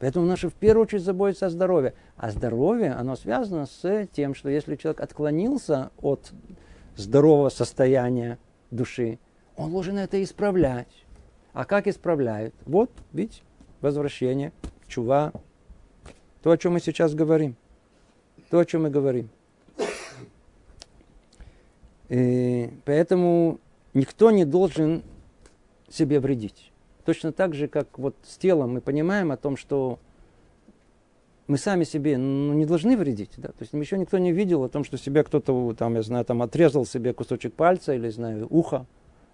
Поэтому 0.00 0.26
нужно 0.26 0.50
в 0.50 0.54
первую 0.54 0.86
очередь 0.86 1.04
заботиться 1.04 1.46
о 1.46 1.50
здоровье. 1.50 1.94
А 2.16 2.30
здоровье, 2.30 2.92
оно 2.94 3.14
связано 3.16 3.66
с 3.66 4.08
тем, 4.12 4.34
что 4.34 4.48
если 4.48 4.74
человек 4.74 5.00
отклонился 5.00 5.90
от 6.00 6.32
здорового 6.96 7.50
состояния 7.50 8.38
души, 8.70 9.18
он 9.56 9.70
должен 9.70 9.98
это 9.98 10.22
исправлять. 10.22 10.88
А 11.52 11.64
как 11.64 11.86
исправляют? 11.86 12.54
Вот, 12.64 12.90
видите, 13.12 13.42
возвращение, 13.80 14.52
чува, 14.86 15.32
то, 16.42 16.50
о 16.50 16.58
чем 16.58 16.74
мы 16.74 16.80
сейчас 16.80 17.14
говорим. 17.14 17.56
То, 18.50 18.60
о 18.60 18.64
чем 18.64 18.82
мы 18.82 18.90
говорим. 18.90 19.28
И 22.08 22.70
поэтому 22.84 23.58
никто 23.94 24.30
не 24.30 24.44
должен 24.44 25.02
себе 25.88 26.20
вредить. 26.20 26.72
Точно 27.04 27.32
так 27.32 27.54
же, 27.54 27.68
как 27.68 27.98
вот 27.98 28.16
с 28.22 28.36
телом 28.36 28.74
мы 28.74 28.80
понимаем 28.80 29.32
о 29.32 29.36
том, 29.36 29.56
что 29.56 29.98
мы 31.50 31.58
сами 31.58 31.82
себе 31.82 32.16
ну, 32.16 32.52
не 32.52 32.64
должны 32.64 32.96
вредить. 32.96 33.32
Да? 33.36 33.48
То 33.48 33.56
есть 33.60 33.72
еще 33.72 33.98
никто 33.98 34.18
не 34.18 34.30
видел 34.30 34.62
о 34.62 34.68
том, 34.68 34.84
что 34.84 34.96
себе 34.96 35.24
кто-то, 35.24 35.74
там, 35.74 35.96
я 35.96 36.02
знаю, 36.02 36.24
там, 36.24 36.42
отрезал 36.42 36.86
себе 36.86 37.12
кусочек 37.12 37.54
пальца 37.54 37.92
или, 37.92 38.08
знаю, 38.08 38.46
ухо, 38.50 38.86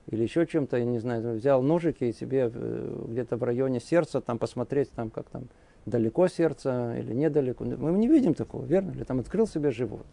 или 0.06 0.22
еще 0.22 0.46
чем-то, 0.46 0.78
я 0.78 0.86
не 0.86 0.98
знаю, 0.98 1.36
взял 1.36 1.62
ножики 1.62 2.04
и 2.04 2.14
себе 2.14 2.50
э, 2.50 3.04
где-то 3.08 3.36
в 3.36 3.42
районе 3.42 3.80
сердца 3.80 4.22
там 4.22 4.38
посмотреть, 4.38 4.90
там, 4.92 5.10
как 5.10 5.28
там 5.28 5.48
далеко 5.84 6.26
сердце 6.28 6.96
или 6.98 7.12
недалеко. 7.12 7.64
Мы 7.64 7.92
не 7.98 8.08
видим 8.08 8.32
такого, 8.32 8.64
верно? 8.64 8.92
Или 8.92 9.04
там 9.04 9.20
открыл 9.20 9.46
себе 9.46 9.70
живот. 9.70 10.06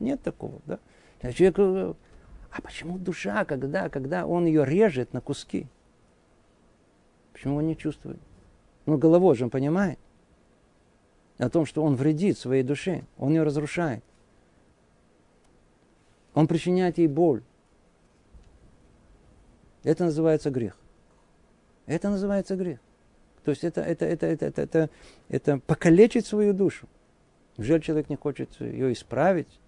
Нет 0.00 0.20
такого, 0.20 0.60
да? 0.66 0.80
А 1.22 1.32
человек, 1.32 1.96
а 2.50 2.60
почему 2.62 2.98
душа, 2.98 3.46
когда, 3.46 3.88
когда 3.88 4.26
он 4.26 4.44
ее 4.44 4.66
режет 4.66 5.14
на 5.14 5.22
куски? 5.22 5.66
Почему 7.32 7.56
он 7.56 7.66
не 7.68 7.74
чувствует? 7.74 8.18
Ну, 8.84 8.98
головой 8.98 9.34
же 9.34 9.44
он 9.44 9.50
понимает 9.50 9.98
о 11.38 11.48
том, 11.48 11.66
что 11.66 11.82
он 11.82 11.96
вредит 11.96 12.38
своей 12.38 12.62
душе, 12.62 13.04
он 13.18 13.32
ее 13.32 13.42
разрушает. 13.42 14.04
Он 16.34 16.46
причиняет 16.46 16.98
ей 16.98 17.06
боль. 17.06 17.42
Это 19.82 20.04
называется 20.04 20.50
грех. 20.50 20.76
Это 21.86 22.10
называется 22.10 22.56
грех. 22.56 22.80
То 23.44 23.50
есть 23.50 23.62
это, 23.62 23.82
это, 23.82 24.06
это, 24.06 24.26
это, 24.26 24.46
это, 24.46 24.62
это, 24.62 24.90
это 25.28 25.58
покалечить 25.58 26.26
свою 26.26 26.54
душу. 26.54 26.88
Жаль, 27.58 27.82
человек 27.82 28.08
не 28.08 28.16
хочет 28.16 28.58
ее 28.60 28.92
исправить, 28.92 29.60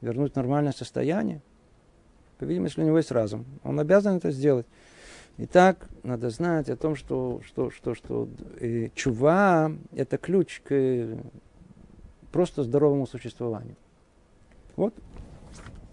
вернуть 0.00 0.32
в 0.32 0.36
нормальное 0.36 0.72
состояние. 0.72 1.42
По-видимому, 2.38 2.68
если 2.68 2.82
у 2.82 2.86
него 2.86 2.96
есть 2.96 3.10
разум, 3.10 3.44
он 3.64 3.78
обязан 3.80 4.16
это 4.16 4.30
сделать. 4.30 4.66
Итак, 5.38 5.88
надо 6.02 6.28
знать 6.30 6.68
о 6.68 6.76
том, 6.76 6.94
что, 6.94 7.40
что, 7.46 7.70
что, 7.70 7.94
что 7.94 8.28
э, 8.60 8.90
чува– 8.94 9.72
это 9.96 10.18
ключ 10.18 10.60
к 10.60 10.72
э, 10.72 11.16
просто 12.30 12.62
здоровому 12.62 13.06
существованию. 13.06 13.76
Вот. 14.76 14.94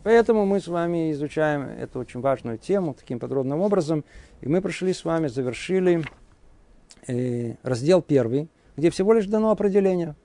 Поэтому 0.04 0.46
мы 0.46 0.60
с 0.60 0.68
вами 0.68 1.12
изучаем 1.12 1.62
эту 1.62 2.00
очень 2.00 2.20
важную 2.20 2.58
тему 2.58 2.94
таким 2.94 3.20
подробным 3.20 3.62
образом. 3.62 4.04
И 4.42 4.48
мы 4.48 4.62
прошли 4.62 4.94
с 4.94 5.06
вами, 5.06 5.28
завершили 5.28 6.04
э, 7.08 7.56
раздел 7.64 8.02
первый, 8.02 8.50
где 8.76 8.90
всего 8.90 9.14
лишь 9.14 9.28
дано 9.28 9.52
определение. 9.52 10.16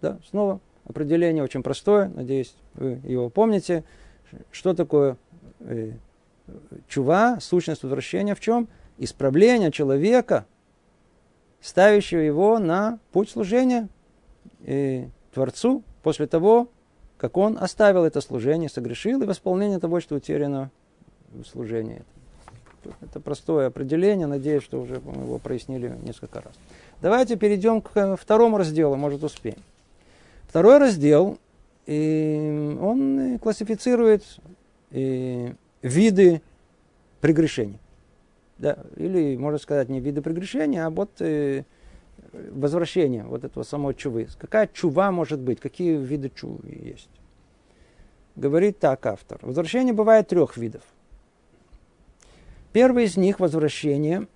Да, 0.00 0.18
снова 0.28 0.60
определение 0.86 1.42
очень 1.42 1.62
простое, 1.62 2.08
надеюсь, 2.08 2.54
вы 2.74 3.00
его 3.04 3.28
помните. 3.28 3.84
Что 4.50 4.74
такое 4.74 5.16
э, 5.60 5.92
чува, 6.88 7.38
сущность 7.40 7.82
возвращения 7.82 8.34
в 8.34 8.40
чем? 8.40 8.68
Исправление 8.98 9.72
человека, 9.72 10.46
ставящего 11.60 12.20
его 12.20 12.58
на 12.58 12.98
путь 13.12 13.30
служения 13.30 13.88
э, 14.64 15.06
Творцу 15.32 15.82
после 16.02 16.26
того, 16.26 16.68
как 17.16 17.36
он 17.36 17.58
оставил 17.58 18.04
это 18.04 18.20
служение, 18.20 18.68
согрешил 18.68 19.22
и 19.22 19.26
восполнение 19.26 19.78
того, 19.78 20.00
что 20.00 20.14
утеряно 20.16 20.70
в 21.32 21.44
служении. 21.44 22.02
Это 23.00 23.18
простое 23.18 23.68
определение, 23.68 24.26
надеюсь, 24.26 24.62
что 24.62 24.80
уже 24.80 25.00
мы 25.00 25.22
его 25.22 25.38
прояснили 25.38 25.96
несколько 26.02 26.42
раз. 26.42 26.52
Давайте 27.00 27.36
перейдем 27.36 27.80
к 27.80 28.16
второму 28.16 28.58
разделу, 28.58 28.96
может 28.96 29.24
успеем. 29.24 29.58
Второй 30.48 30.78
раздел, 30.78 31.38
и 31.86 32.76
он 32.80 33.38
классифицирует 33.38 34.22
и 34.90 35.54
виды 35.84 36.40
прегрешений. 37.20 37.78
Да, 38.58 38.78
или, 38.96 39.36
можно 39.36 39.58
сказать, 39.58 39.88
не 39.88 40.00
виды 40.00 40.22
прегрешения, 40.22 40.86
а 40.86 40.90
вот 40.90 41.20
э, 41.20 41.64
возвращение 42.32 43.24
вот 43.24 43.44
этого 43.44 43.64
самого 43.64 43.94
чувы. 43.94 44.28
Какая 44.38 44.68
чува 44.72 45.10
может 45.10 45.40
быть? 45.40 45.60
Какие 45.60 45.96
виды 45.96 46.30
чувы 46.30 46.68
есть? 46.68 47.10
Говорит 48.36 48.78
так 48.78 49.04
автор. 49.06 49.38
Возвращение 49.42 49.92
бывает 49.92 50.28
трех 50.28 50.56
видов. 50.56 50.82
Первый 52.72 53.04
из 53.04 53.16
них 53.16 53.38
возвращение, 53.38 54.26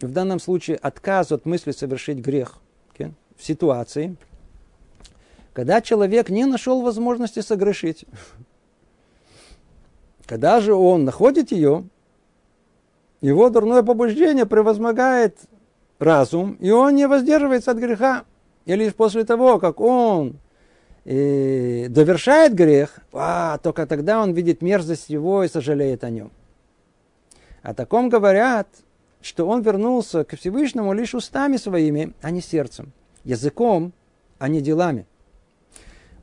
в 0.00 0.12
данном 0.12 0.38
случае 0.38 0.76
отказ 0.76 1.32
от 1.32 1.46
мысли 1.46 1.72
совершить 1.72 2.18
грех 2.18 2.58
okay, 2.94 3.12
в 3.36 3.44
ситуации, 3.44 4.16
когда 5.52 5.80
человек 5.80 6.28
не 6.28 6.44
нашел 6.44 6.82
возможности 6.82 7.40
согрешить. 7.40 8.04
Когда 10.26 10.60
же 10.60 10.74
он 10.74 11.04
находит 11.04 11.52
ее, 11.52 11.84
его 13.20 13.48
дурное 13.48 13.82
побуждение 13.82 14.44
превозмогает 14.44 15.38
разум, 15.98 16.52
и 16.60 16.70
он 16.70 16.94
не 16.96 17.06
воздерживается 17.06 17.70
от 17.70 17.78
греха. 17.78 18.24
И 18.64 18.74
лишь 18.74 18.94
после 18.94 19.24
того, 19.24 19.58
как 19.58 19.80
он 19.80 20.38
и 21.04 21.86
довершает 21.88 22.54
грех, 22.54 22.98
а, 23.12 23.58
только 23.58 23.86
тогда 23.86 24.20
он 24.20 24.32
видит 24.32 24.60
мерзость 24.60 25.08
его 25.08 25.44
и 25.44 25.48
сожалеет 25.48 26.02
о 26.02 26.10
нем. 26.10 26.32
О 27.62 27.74
таком 27.74 28.08
говорят, 28.08 28.66
что 29.22 29.46
он 29.46 29.62
вернулся 29.62 30.24
к 30.24 30.36
Всевышнему 30.36 30.92
лишь 30.92 31.14
устами 31.14 31.56
своими, 31.56 32.12
а 32.22 32.32
не 32.32 32.40
сердцем, 32.40 32.92
языком, 33.22 33.92
а 34.38 34.48
не 34.48 34.60
делами. 34.60 35.06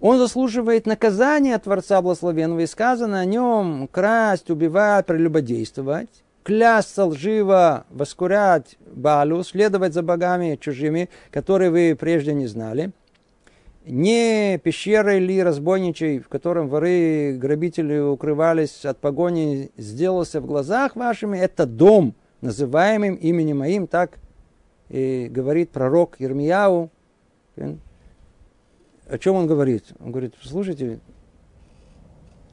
Он 0.03 0.17
заслуживает 0.17 0.85
наказания 0.85 1.55
от 1.55 1.63
Творца 1.63 2.01
Благословенного, 2.01 2.59
и 2.59 2.67
сказано 2.67 3.21
о 3.21 3.25
нем 3.25 3.87
красть, 3.89 4.49
убивать, 4.49 5.05
прелюбодействовать, 5.05 6.09
клясться 6.43 7.05
лживо, 7.05 7.85
воскурять 7.89 8.75
Балу, 8.85 9.41
следовать 9.45 9.93
за 9.93 10.03
богами 10.03 10.59
чужими, 10.59 11.09
которые 11.31 11.71
вы 11.71 11.95
прежде 11.97 12.33
не 12.33 12.47
знали– 12.47 12.91
не 13.85 14.59
пещерой 14.63 15.19
ли 15.19 15.43
разбойничей, 15.43 16.19
в 16.19 16.29
котором 16.29 16.69
воры, 16.69 17.37
грабители 17.37 17.99
укрывались 17.99 18.85
от 18.85 18.97
погони, 18.99 19.71
сделался 19.75 20.39
в 20.39 20.45
глазах 20.45 20.95
вашими, 20.95 21.37
это 21.37 21.65
дом, 21.65 22.15
называемым 22.39 23.15
именем 23.15 23.59
моим, 23.59 23.87
так 23.87 24.19
и 24.87 25.27
говорит 25.29 25.71
пророк 25.71 26.15
Ермияу. 26.19 26.89
О 29.07 29.17
чем 29.17 29.35
он 29.35 29.47
говорит? 29.47 29.85
Он 29.99 30.11
говорит, 30.11 30.33
слушайте, 30.41 30.99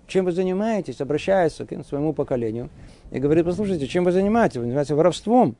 чем 0.07 0.24
вы 0.24 0.32
занимаетесь, 0.32 1.01
обращается 1.01 1.64
к 1.64 1.86
своему 1.86 2.12
поколению 2.12 2.68
и 3.11 3.18
говорит, 3.18 3.44
послушайте, 3.44 3.86
чем 3.86 4.05
вы 4.05 4.12
занимаетесь? 4.12 4.57
Вы 4.57 4.64
занимаетесь 4.64 4.90
воровством, 4.90 5.57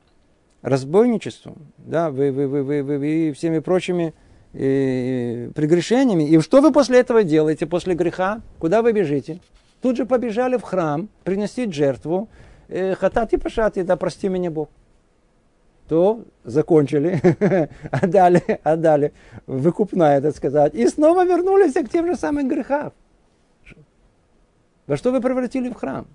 разбойничеством, 0.61 1.57
да, 1.77 2.11
вы, 2.11 2.31
вы, 2.31 2.47
вы, 2.47 2.63
вы, 2.63 2.83
вы, 2.83 2.97
вы 2.97 3.33
всеми 3.33 3.59
прочими 3.59 4.13
и 4.53 5.49
прегрешениями. 5.55 6.23
И 6.23 6.39
что 6.41 6.61
вы 6.61 6.71
после 6.71 6.99
этого 6.99 7.23
делаете, 7.23 7.65
после 7.65 7.95
греха? 7.95 8.41
Куда 8.59 8.81
вы 8.81 8.91
бежите? 8.91 9.39
Тут 9.81 9.97
же 9.97 10.05
побежали 10.05 10.57
в 10.57 10.61
храм 10.61 11.09
приносить 11.23 11.73
жертву. 11.73 12.29
Э, 12.67 12.95
хатати 12.95 13.37
пашати, 13.37 13.83
да 13.83 13.95
прости 13.95 14.29
меня 14.29 14.51
Бог. 14.51 14.69
То 15.91 16.23
закончили, 16.45 17.19
отдали, 17.91 18.41
отдали, 18.63 19.11
выкупная, 19.45 20.21
так 20.21 20.33
сказать. 20.33 20.73
И 20.73 20.87
снова 20.87 21.25
вернулись 21.25 21.73
к 21.73 21.89
тем 21.89 22.07
же 22.07 22.15
самым 22.15 22.47
грехам. 22.47 22.93
Во 24.87 24.95
что 24.95 25.11
вы 25.11 25.19
превратили 25.19 25.67
в 25.67 25.73
храм? 25.73 26.07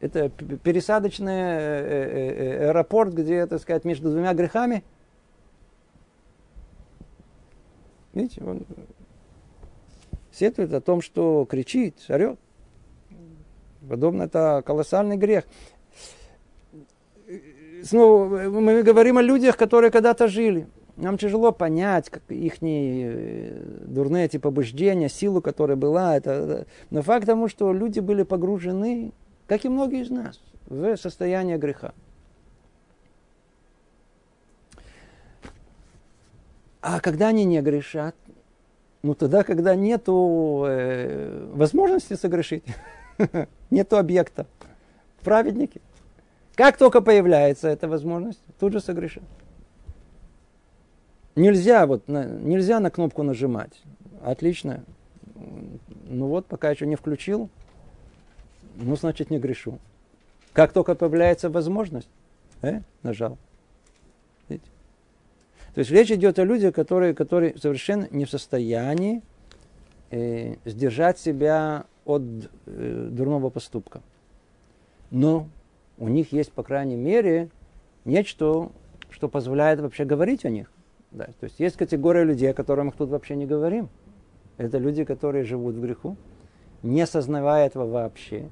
Это 0.00 0.30
пересадочный 0.30 1.32
э, 1.32 2.58
э, 2.58 2.68
аэропорт, 2.70 3.14
где, 3.14 3.46
так 3.46 3.60
сказать, 3.60 3.84
между 3.84 4.10
двумя 4.10 4.34
грехами– 4.34 4.82
Видите, 8.18 8.42
он 8.42 8.66
сетует 10.32 10.72
о 10.72 10.80
том, 10.80 11.02
что 11.02 11.44
кричит, 11.44 12.04
орет. 12.08 12.36
Подобно 13.88 14.24
это 14.24 14.60
колоссальный 14.66 15.16
грех. 15.16 15.44
Снова 17.82 18.26
мы 18.48 18.82
говорим 18.82 19.18
о 19.18 19.22
людях, 19.22 19.56
которые 19.56 19.90
когда-то 19.90 20.28
жили. 20.28 20.66
Нам 20.96 21.16
тяжело 21.16 21.52
понять 21.52 22.10
как 22.10 22.22
их 22.28 22.54
э, 22.60 23.62
дурные 23.86 24.24
эти 24.24 24.36
побуждения, 24.36 25.08
силу, 25.08 25.40
которая 25.40 25.76
была. 25.76 26.16
Это, 26.16 26.66
но 26.90 27.02
факт 27.02 27.26
тому, 27.26 27.46
что 27.48 27.72
люди 27.72 28.00
были 28.00 28.24
погружены, 28.24 29.12
как 29.46 29.64
и 29.64 29.68
многие 29.68 30.02
из 30.02 30.10
нас, 30.10 30.40
в 30.66 30.96
состояние 30.96 31.56
греха. 31.56 31.92
А 36.80 37.00
когда 37.00 37.28
они 37.28 37.44
не 37.44 37.60
грешат? 37.60 38.16
Ну 39.02 39.14
тогда, 39.14 39.44
когда 39.44 39.76
нет 39.76 40.04
э, 40.08 41.48
возможности 41.54 42.14
согрешить, 42.14 42.64
нету 43.70 43.98
объекта. 43.98 44.46
Праведники. 45.22 45.80
Как 46.58 46.76
только 46.76 47.00
появляется 47.00 47.68
эта 47.68 47.86
возможность, 47.86 48.40
тут 48.58 48.72
же 48.72 48.80
согрешат. 48.80 49.22
Нельзя, 51.36 51.86
вот, 51.86 52.08
на, 52.08 52.24
нельзя 52.24 52.80
на 52.80 52.90
кнопку 52.90 53.22
нажимать. 53.22 53.80
Отлично. 54.24 54.82
Ну 56.08 56.26
вот, 56.26 56.46
пока 56.46 56.68
еще 56.70 56.84
не 56.84 56.96
включил, 56.96 57.48
ну, 58.74 58.96
значит, 58.96 59.30
не 59.30 59.38
грешу. 59.38 59.78
Как 60.52 60.72
только 60.72 60.96
появляется 60.96 61.48
возможность, 61.48 62.08
э, 62.62 62.80
нажал. 63.04 63.38
То 64.48 64.58
есть 65.76 65.92
речь 65.92 66.10
идет 66.10 66.40
о 66.40 66.44
людях, 66.44 66.74
которые, 66.74 67.14
которые 67.14 67.56
совершенно 67.56 68.08
не 68.10 68.24
в 68.24 68.30
состоянии 68.30 69.22
э, 70.10 70.56
сдержать 70.64 71.20
себя 71.20 71.84
от 72.04 72.22
э, 72.66 73.08
дурного 73.12 73.48
поступка. 73.48 74.02
Но 75.12 75.46
у 75.98 76.08
них 76.08 76.32
есть, 76.32 76.52
по 76.52 76.62
крайней 76.62 76.96
мере, 76.96 77.50
нечто, 78.04 78.70
что 79.10 79.28
позволяет 79.28 79.80
вообще 79.80 80.04
говорить 80.04 80.44
о 80.44 80.50
них. 80.50 80.70
Да, 81.10 81.24
то 81.24 81.44
есть 81.44 81.58
есть 81.58 81.76
категория 81.76 82.24
людей, 82.24 82.50
о 82.50 82.54
которых 82.54 82.84
мы 82.86 82.92
тут 82.92 83.10
вообще 83.10 83.34
не 83.36 83.46
говорим. 83.46 83.88
Это 84.58 84.78
люди, 84.78 85.04
которые 85.04 85.44
живут 85.44 85.76
в 85.76 85.80
греху, 85.80 86.16
не 86.82 87.00
осознавая 87.00 87.66
этого 87.66 87.86
вообще. 87.86 88.48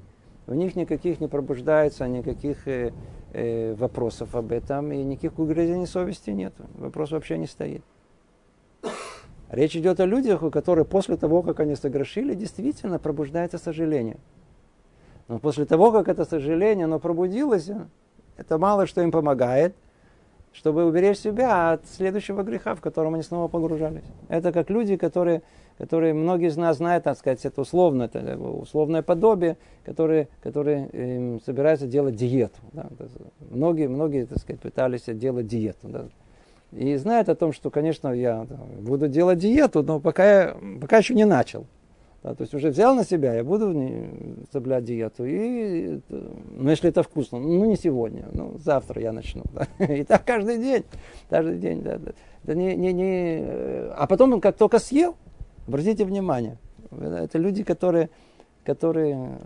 У 0.47 0.53
них 0.53 0.75
никаких 0.75 1.19
не 1.19 1.27
пробуждается, 1.27 2.07
никаких 2.07 2.67
э, 2.67 2.93
э, 3.33 3.75
вопросов 3.75 4.33
об 4.35 4.51
этом, 4.53 4.91
и 4.93 5.03
никаких 5.03 5.37
угрызений 5.39 5.87
совести 5.87 6.29
нет. 6.29 6.53
Вопрос 6.75 7.11
вообще 7.11 7.37
не 7.37 7.47
стоит. 7.47 7.83
Речь 9.49 9.75
идет 9.75 9.99
о 9.99 10.05
людях, 10.05 10.43
у 10.43 10.51
которых 10.51 10.87
после 10.87 11.17
того, 11.17 11.41
как 11.41 11.59
они 11.59 11.75
согрешили, 11.75 12.33
действительно 12.33 12.99
пробуждается 12.99 13.57
сожаление. 13.57 14.17
Но 15.27 15.39
после 15.39 15.65
того, 15.65 15.91
как 15.91 16.07
это 16.07 16.25
сожаление 16.25 16.85
оно 16.85 16.99
пробудилось, 16.99 17.69
это 18.37 18.57
мало 18.57 18.85
что 18.87 19.01
им 19.01 19.11
помогает, 19.11 19.75
чтобы 20.53 20.85
уберечь 20.85 21.19
себя 21.19 21.73
от 21.73 21.85
следующего 21.87 22.43
греха, 22.43 22.75
в 22.75 22.81
котором 22.81 23.13
они 23.15 23.23
снова 23.23 23.47
погружались. 23.47 24.05
Это 24.29 24.51
как 24.51 24.69
люди, 24.69 24.95
которые 24.95 25.43
которые 25.77 26.13
многие 26.13 26.47
из 26.47 26.57
нас 26.57 26.77
знают, 26.77 27.03
так 27.03 27.17
сказать, 27.17 27.45
это 27.45 27.61
условно, 27.61 28.03
это 28.03 28.37
условное 28.37 29.03
подобие, 29.03 29.57
которые, 29.85 30.27
которые 30.41 30.89
э, 30.91 31.39
собираются 31.45 31.87
делать 31.87 32.15
диету. 32.15 32.57
Да. 32.73 32.87
Многие, 33.51 33.87
многие, 33.87 34.25
так 34.25 34.39
сказать, 34.39 34.59
пытались 34.59 35.03
делать 35.05 35.47
диету. 35.47 35.87
Да. 35.87 36.05
И 36.71 36.95
знают 36.95 37.29
о 37.29 37.35
том, 37.35 37.53
что, 37.53 37.69
конечно, 37.69 38.09
я 38.09 38.45
буду 38.79 39.07
делать 39.07 39.39
диету, 39.39 39.83
но 39.83 39.99
пока, 39.99 40.25
я, 40.25 40.57
пока 40.81 40.97
еще 40.97 41.13
не 41.13 41.25
начал. 41.25 41.65
Да, 42.27 42.35
то 42.35 42.41
есть 42.41 42.53
уже 42.53 42.69
взял 42.69 42.93
на 42.93 43.05
себя, 43.05 43.35
я 43.35 43.43
буду 43.43 43.73
соблюдать 44.51 44.83
диету. 44.83 45.23
И, 45.25 46.01
ну, 46.09 46.69
если 46.69 46.89
это 46.89 47.01
вкусно, 47.01 47.39
ну, 47.39 47.63
не 47.65 47.77
сегодня, 47.77 48.25
ну, 48.33 48.57
завтра 48.57 49.01
я 49.01 49.13
начну. 49.13 49.43
Да. 49.53 49.85
И 49.85 50.03
так 50.03 50.25
каждый 50.25 50.57
день. 50.57 50.83
Каждый 51.29 51.57
день, 51.57 51.81
да. 51.83 51.97
да. 51.97 52.11
Это 52.43 52.55
не, 52.55 52.75
не, 52.75 52.91
не... 52.91 53.43
А 53.93 54.07
потом, 54.09 54.41
как 54.41 54.57
только 54.57 54.79
съел, 54.79 55.15
обратите 55.67 56.03
внимание, 56.03 56.57
это 56.91 57.37
люди, 57.37 57.63
которые, 57.63 58.09
которые 58.65 59.37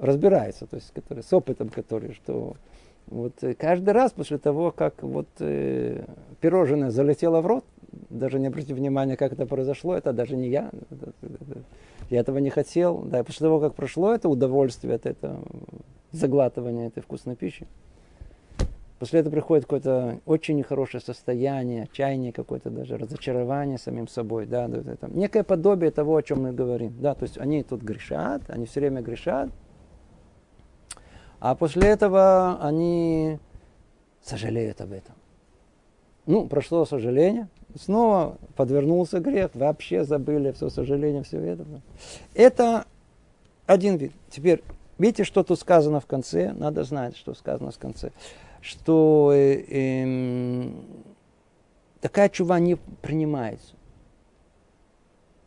разбираются, 0.00 0.66
то 0.66 0.76
есть 0.76 0.92
которые 0.92 1.22
с 1.22 1.32
опытом, 1.32 1.68
которые, 1.68 2.14
что 2.14 2.56
вот 3.06 3.34
каждый 3.58 3.90
раз 3.90 4.10
после 4.10 4.38
того, 4.38 4.72
как 4.72 5.04
вот 5.04 5.28
э, 5.38 6.04
пирожное 6.40 6.90
залетело 6.90 7.40
в 7.40 7.46
рот, 7.46 7.64
даже 8.10 8.40
не 8.40 8.48
обратите 8.48 8.74
внимания, 8.74 9.16
как 9.16 9.32
это 9.32 9.46
произошло, 9.46 9.94
это 9.94 10.12
даже 10.12 10.36
не 10.36 10.48
я. 10.48 10.70
Я 12.10 12.20
этого 12.20 12.38
не 12.38 12.50
хотел. 12.50 13.02
Да, 13.02 13.24
после 13.24 13.46
того, 13.46 13.60
как 13.60 13.74
прошло 13.74 14.14
это 14.14 14.28
удовольствие 14.28 14.94
от 14.94 15.06
этого 15.06 15.42
заглатывания 16.12 16.88
этой 16.88 17.02
вкусной 17.02 17.36
пищи, 17.36 17.66
после 18.98 19.20
этого 19.20 19.32
приходит 19.32 19.64
какое-то 19.64 20.20
очень 20.26 20.56
нехорошее 20.56 21.00
состояние, 21.00 21.84
отчаяние 21.84 22.32
какое-то 22.32 22.70
даже, 22.70 22.96
разочарование 22.96 23.78
самим 23.78 24.08
собой. 24.08 24.46
Да, 24.46 24.68
да, 24.68 24.96
там, 24.96 25.16
некое 25.16 25.42
подобие 25.42 25.90
того, 25.90 26.16
о 26.16 26.22
чем 26.22 26.42
мы 26.42 26.52
говорим. 26.52 26.94
Да, 27.00 27.14
то 27.14 27.24
есть 27.24 27.38
они 27.38 27.62
тут 27.62 27.82
грешат, 27.82 28.42
они 28.48 28.66
все 28.66 28.80
время 28.80 29.02
грешат, 29.02 29.50
а 31.40 31.54
после 31.54 31.88
этого 31.88 32.58
они 32.62 33.38
сожалеют 34.22 34.80
об 34.80 34.92
этом. 34.92 35.14
Ну, 36.26 36.48
прошло 36.48 36.86
сожаление, 36.86 37.48
снова 37.78 38.38
подвернулся 38.56 39.20
грех, 39.20 39.50
вообще 39.54 40.04
забыли 40.04 40.52
все 40.52 40.70
сожаление, 40.70 41.22
все 41.22 41.38
это. 41.38 41.64
Это 42.34 42.84
один 43.66 43.96
вид. 43.96 44.12
Теперь, 44.30 44.62
видите, 44.98 45.24
что 45.24 45.42
тут 45.42 45.58
сказано 45.58 46.00
в 46.00 46.06
конце? 46.06 46.52
Надо 46.52 46.84
знать, 46.84 47.16
что 47.16 47.34
сказано 47.34 47.70
в 47.70 47.78
конце. 47.78 48.12
Что 48.60 49.32
э, 49.34 49.64
э, 49.68 50.70
такая 52.00 52.28
чува 52.28 52.58
не 52.58 52.76
принимается. 52.76 53.74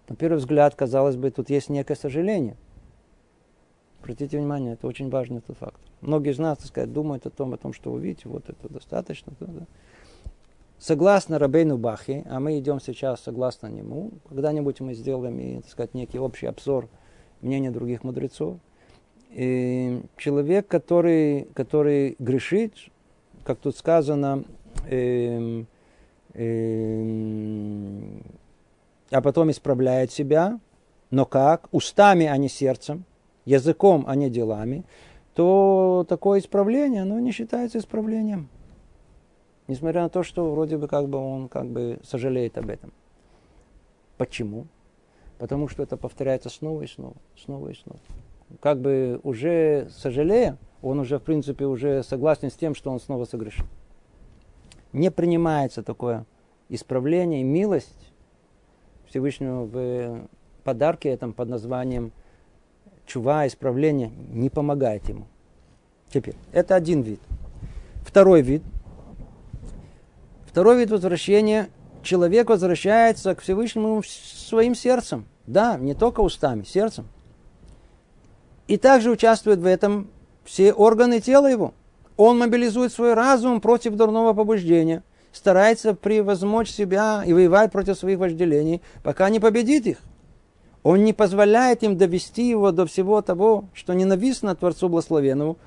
На 0.08 0.16
первый 0.16 0.38
взгляд, 0.38 0.76
казалось 0.76 1.16
бы, 1.16 1.32
тут 1.32 1.50
есть 1.50 1.70
некое 1.70 1.96
сожаление. 1.96 2.56
Обратите 4.00 4.38
внимание, 4.38 4.74
это 4.74 4.88
очень 4.88 5.10
важный 5.10 5.40
этот 5.40 5.58
факт. 5.58 5.82
Многие 6.00 6.32
из 6.32 6.40
нас, 6.40 6.60
так 6.60 6.68
сказать, 6.68 6.94
думают 6.94 7.26
о 7.26 7.30
том, 7.30 7.54
о 7.54 7.58
том, 7.58 7.74
что 7.74 7.92
вы 7.92 8.00
видите, 8.00 8.30
вот 8.30 8.50
это 8.50 8.70
достаточно. 8.70 9.34
Да, 9.40 9.48
да. 9.48 9.66
Согласно 10.80 11.40
Рабейну 11.40 11.78
Бахи, 11.78 12.24
а 12.30 12.40
мы 12.40 12.60
идем 12.60 12.80
сейчас 12.80 13.22
согласно 13.22 13.66
нему, 13.68 14.12
когда-нибудь 14.30 14.80
мы 14.80 14.94
сделаем, 14.94 15.62
так 15.62 15.72
сказать, 15.72 15.96
некий 15.96 16.20
общий 16.20 16.46
обзор 16.46 16.88
мнения 17.42 17.72
других 17.72 18.04
мудрецов. 18.04 18.58
И 19.32 20.02
человек, 20.18 20.68
который, 20.68 21.48
который 21.56 22.16
грешит, 22.20 22.76
как 23.44 23.58
тут 23.58 23.76
сказано, 23.76 24.44
э, 24.88 25.64
э, 26.34 27.04
а 29.10 29.22
потом 29.22 29.50
исправляет 29.50 30.12
себя, 30.12 30.60
но 31.10 31.26
как? 31.26 31.70
Устами, 31.72 32.28
а 32.28 32.38
не 32.38 32.50
сердцем, 32.50 33.04
языком, 33.46 34.04
а 34.08 34.16
не 34.16 34.30
делами, 34.30 34.84
то 35.34 36.06
такое 36.08 36.40
исправление, 36.40 37.02
оно 37.02 37.20
не 37.20 37.32
считается 37.32 37.80
исправлением. 37.80 38.50
Несмотря 39.68 40.04
на 40.04 40.10
то, 40.10 40.24
что 40.24 40.50
вроде 40.52 40.78
бы 40.78 40.88
как 40.88 41.10
бы 41.10 41.18
он 41.18 41.50
как 41.50 41.68
бы 41.68 42.00
сожалеет 42.04 42.58
об 42.58 42.70
этом. 42.70 42.94
Почему? 44.18 44.66
Потому 45.40 45.68
что 45.68 45.84
это 45.84 45.98
повторяется 45.98 46.50
снова 46.50 46.82
и 46.82 46.88
снова, 46.88 47.16
снова 47.36 47.70
и 47.70 47.74
снова. 47.74 48.00
Как 48.62 48.80
бы 48.80 49.20
уже 49.24 49.90
сожалея, 49.92 50.58
он 50.82 51.00
уже 51.00 51.20
в 51.20 51.24
принципе 51.24 51.66
уже 51.66 52.02
согласен 52.02 52.50
с 52.50 52.56
тем, 52.56 52.76
что 52.76 52.92
он 52.92 53.00
снова 53.00 53.26
согрешил. 53.26 53.66
Не 54.94 55.12
принимается 55.12 55.84
такое 55.84 56.26
исправление 56.70 57.44
милость 57.44 58.14
Всевышнего 59.08 59.66
в 59.66 60.28
подарке 60.64 61.10
этом 61.10 61.34
под 61.34 61.50
названием 61.50 62.14
чува, 63.06 63.48
исправление, 63.48 64.12
не 64.30 64.50
помогает 64.50 65.08
ему. 65.10 65.28
Теперь, 66.10 66.36
это 66.54 66.76
один 66.76 67.02
вид. 67.02 67.20
Второй 68.06 68.42
вид– 68.42 68.64
Второй 70.58 70.80
вид 70.80 70.90
возвращения. 70.90 71.70
Человек 72.02 72.50
возвращается 72.50 73.36
к 73.36 73.42
Всевышнему 73.42 74.02
своим 74.04 74.74
сердцем. 74.74 75.28
Да, 75.46 75.78
не 75.78 75.94
только 75.94 76.22
устами, 76.22 76.64
сердцем. 76.64 77.08
И 78.68 78.78
также 78.78 79.12
участвуют 79.12 79.60
в 79.60 79.68
этом 79.68 80.10
все 80.46 80.74
органы 80.74 81.20
тела 81.20 81.46
его. 81.46 81.76
Он 82.16 82.40
мобилизует 82.40 82.92
свой 82.92 83.14
разум 83.14 83.62
против 83.62 83.94
дурного 83.94 84.34
побуждения, 84.34 85.04
старается 85.32 85.94
превозмочь 85.94 86.72
себя 86.72 87.22
и 87.24 87.34
воевать 87.34 87.72
против 87.72 87.96
своих 87.96 88.18
вожделений, 88.18 88.82
пока 89.04 89.30
не 89.30 89.40
победит 89.40 89.86
их. 89.86 90.00
Он 90.82 91.04
не 91.04 91.14
позволяет 91.14 91.84
им 91.84 91.98
довести 91.98 92.50
его 92.50 92.72
до 92.72 92.88
всего 92.88 93.22
того, 93.22 93.66
что 93.76 93.94
ненавистно 93.94 94.56
Творцу 94.56 94.90
Благословенному, 94.90 95.60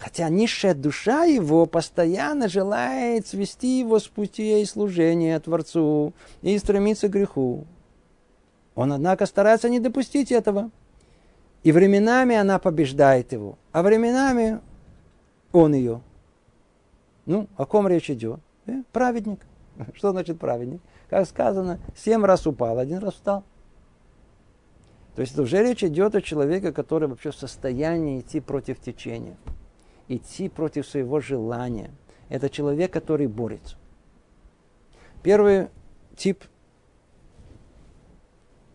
Хотя 0.00 0.30
низшая 0.30 0.74
душа 0.74 1.24
его 1.24 1.66
постоянно 1.66 2.48
желает 2.48 3.26
свести 3.26 3.80
его 3.80 3.98
с 3.98 4.08
пути 4.08 4.62
и 4.62 4.64
служения 4.64 5.38
Творцу 5.38 6.14
и 6.40 6.56
стремиться 6.58 7.08
к 7.08 7.12
греху. 7.12 7.66
Он, 8.74 8.94
однако, 8.94 9.26
старается 9.26 9.68
не 9.68 9.78
допустить 9.78 10.32
этого. 10.32 10.70
И 11.64 11.70
временами 11.70 12.34
она 12.34 12.58
побеждает 12.58 13.32
его, 13.32 13.58
а 13.72 13.82
временами 13.82 14.60
он 15.52 15.74
ее. 15.74 16.00
Ну, 17.26 17.46
о 17.58 17.66
ком 17.66 17.86
речь 17.86 18.10
идет? 18.10 18.40
Э, 18.64 18.82
праведник. 18.92 19.40
Что 19.94 20.12
значит 20.12 20.38
праведник? 20.38 20.80
Как 21.10 21.28
сказано, 21.28 21.78
семь 21.94 22.24
раз 22.24 22.46
упал, 22.46 22.78
один 22.78 23.00
раз 23.00 23.14
встал. 23.14 23.44
То 25.14 25.20
есть 25.20 25.38
уже 25.38 25.62
речь 25.62 25.84
идет 25.84 26.14
о 26.14 26.22
человеке, 26.22 26.72
который 26.72 27.06
вообще 27.06 27.32
в 27.32 27.36
состоянии 27.36 28.20
идти 28.20 28.40
против 28.40 28.80
течения 28.80 29.36
идти 30.10 30.48
против 30.48 30.86
своего 30.86 31.20
желания. 31.20 31.90
Это 32.28 32.50
человек, 32.50 32.92
который 32.92 33.28
борется. 33.28 33.76
Первый 35.22 35.68
тип 36.16 36.44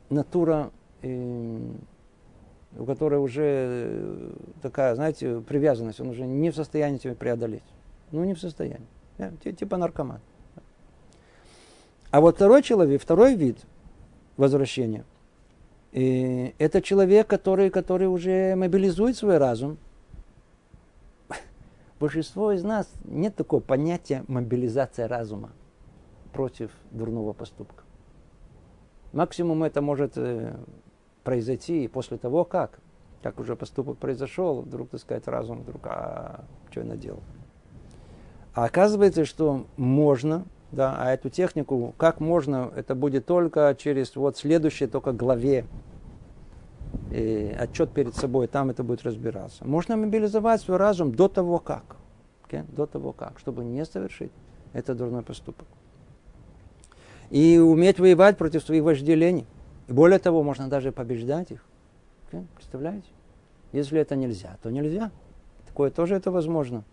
натура, 0.09 0.71
э, 1.01 1.59
у 2.77 2.85
которой 2.85 3.19
уже 3.19 3.43
э, 3.43 4.31
такая, 4.61 4.95
знаете, 4.95 5.41
привязанность, 5.41 5.99
он 5.99 6.09
уже 6.09 6.25
не 6.25 6.51
в 6.51 6.55
состоянии 6.55 6.97
тебя 6.97 7.15
преодолеть. 7.15 7.63
Ну, 8.11 8.23
не 8.23 8.33
в 8.33 8.39
состоянии. 8.39 8.87
Да? 9.17 9.31
Типа 9.51 9.77
наркоман. 9.77 10.21
А 12.11 12.21
вот 12.21 12.35
второй 12.35 12.63
человек, 12.63 13.01
второй 13.01 13.35
вид 13.35 13.57
возвращения, 14.37 15.03
э, 15.91 16.51
это 16.59 16.81
человек, 16.81 17.27
который, 17.27 17.69
который 17.69 18.07
уже 18.07 18.55
мобилизует 18.55 19.17
свой 19.17 19.37
разум, 19.37 19.77
большинство 21.99 22.51
из 22.51 22.63
нас 22.63 22.91
нет 23.03 23.35
такого 23.35 23.61
понятия 23.61 24.23
мобилизация 24.27 25.07
разума 25.07 25.51
против 26.33 26.71
дурного 26.91 27.33
поступка. 27.33 27.83
Максимум 29.13 29.63
это 29.63 29.81
может 29.81 30.17
э, 30.17 30.57
произойти 31.23 31.87
после 31.87 32.17
того, 32.17 32.43
как, 32.43 32.79
как 33.23 33.39
уже 33.39 33.55
поступок 33.55 33.97
произошел, 33.97 34.61
вдруг, 34.61 34.89
так 34.89 34.99
сказать, 34.99 35.27
разум 35.27 35.61
вдруг, 35.61 35.81
а 35.87 36.43
что 36.69 36.81
я 36.81 36.85
наделал? 36.85 37.23
А 38.53 38.65
оказывается, 38.65 39.25
что 39.25 39.65
можно, 39.77 40.45
да, 40.71 40.95
а 40.97 41.11
эту 41.13 41.29
технику, 41.29 41.93
как 41.97 42.19
можно, 42.19 42.71
это 42.75 42.95
будет 42.95 43.25
только 43.25 43.75
через 43.77 44.15
вот 44.15 44.37
следующей 44.37 44.87
только 44.87 45.13
главе 45.13 45.65
э, 47.11 47.55
отчет 47.57 47.91
перед 47.91 48.15
собой, 48.15 48.47
там 48.47 48.69
это 48.69 48.83
будет 48.83 49.03
разбираться. 49.03 49.65
Можно 49.65 49.97
мобилизовать 49.97 50.61
свой 50.61 50.77
разум 50.77 51.13
до 51.13 51.27
того 51.27 51.59
как. 51.59 51.97
Okay? 52.47 52.65
До 52.75 52.85
того 52.85 53.11
как, 53.11 53.39
чтобы 53.39 53.63
не 53.63 53.85
совершить 53.85 54.31
этот 54.73 54.97
дурной 54.97 55.23
поступок. 55.23 55.67
И 57.29 57.57
уметь 57.57 57.99
воевать 57.99 58.37
против 58.37 58.63
своих 58.63 58.83
вожделений. 58.83 59.45
И 59.87 59.93
более 59.93 60.19
того, 60.19 60.43
можно 60.43 60.67
даже 60.67 60.91
побеждать 60.91 61.51
их. 61.51 61.65
Okay? 62.31 62.45
Представляете? 62.55 63.07
Если 63.71 63.99
это 63.99 64.15
нельзя, 64.15 64.57
то 64.61 64.69
нельзя. 64.69 65.11
Такое 65.67 65.89
тоже 65.89 66.15
это 66.15 66.31
возможно. 66.31 66.83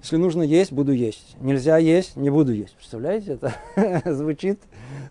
Если 0.00 0.16
нужно 0.16 0.42
есть, 0.42 0.72
буду 0.72 0.92
есть. 0.92 1.36
Нельзя 1.40 1.78
есть, 1.78 2.16
не 2.16 2.30
буду 2.30 2.52
есть. 2.52 2.74
Представляете, 2.74 3.38
это 3.40 4.02
звучит 4.14 4.60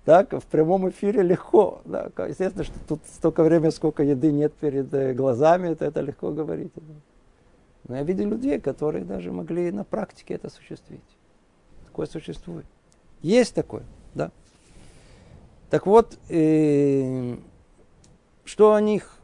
так 0.05 0.33
в 0.33 0.45
прямом 0.45 0.89
эфире 0.89 1.21
легко. 1.21 1.81
Да. 1.85 2.11
Естественно, 2.27 2.63
что 2.63 2.75
тут 2.87 2.99
столько 3.05 3.43
времени, 3.43 3.69
сколько 3.69 4.03
еды 4.03 4.31
нет 4.31 4.53
перед 4.53 4.93
э, 4.93 5.13
глазами, 5.13 5.69
это, 5.69 5.85
это 5.85 6.01
легко 6.01 6.31
говорить. 6.31 6.71
Но 7.87 7.95
я 7.95 8.03
видел 8.03 8.29
людей, 8.29 8.59
которые 8.59 9.05
даже 9.05 9.31
могли 9.31 9.71
на 9.71 9.83
практике 9.83 10.35
это 10.35 10.47
осуществить. 10.47 11.01
Такое 11.85 12.05
существует. 12.07 12.65
Есть 13.21 13.55
такое, 13.55 13.83
да. 14.13 14.31
Так 15.69 15.85
вот, 15.87 16.17
э, 16.29 17.37
что 18.43 18.73
о 18.73 18.81
них 18.81 19.17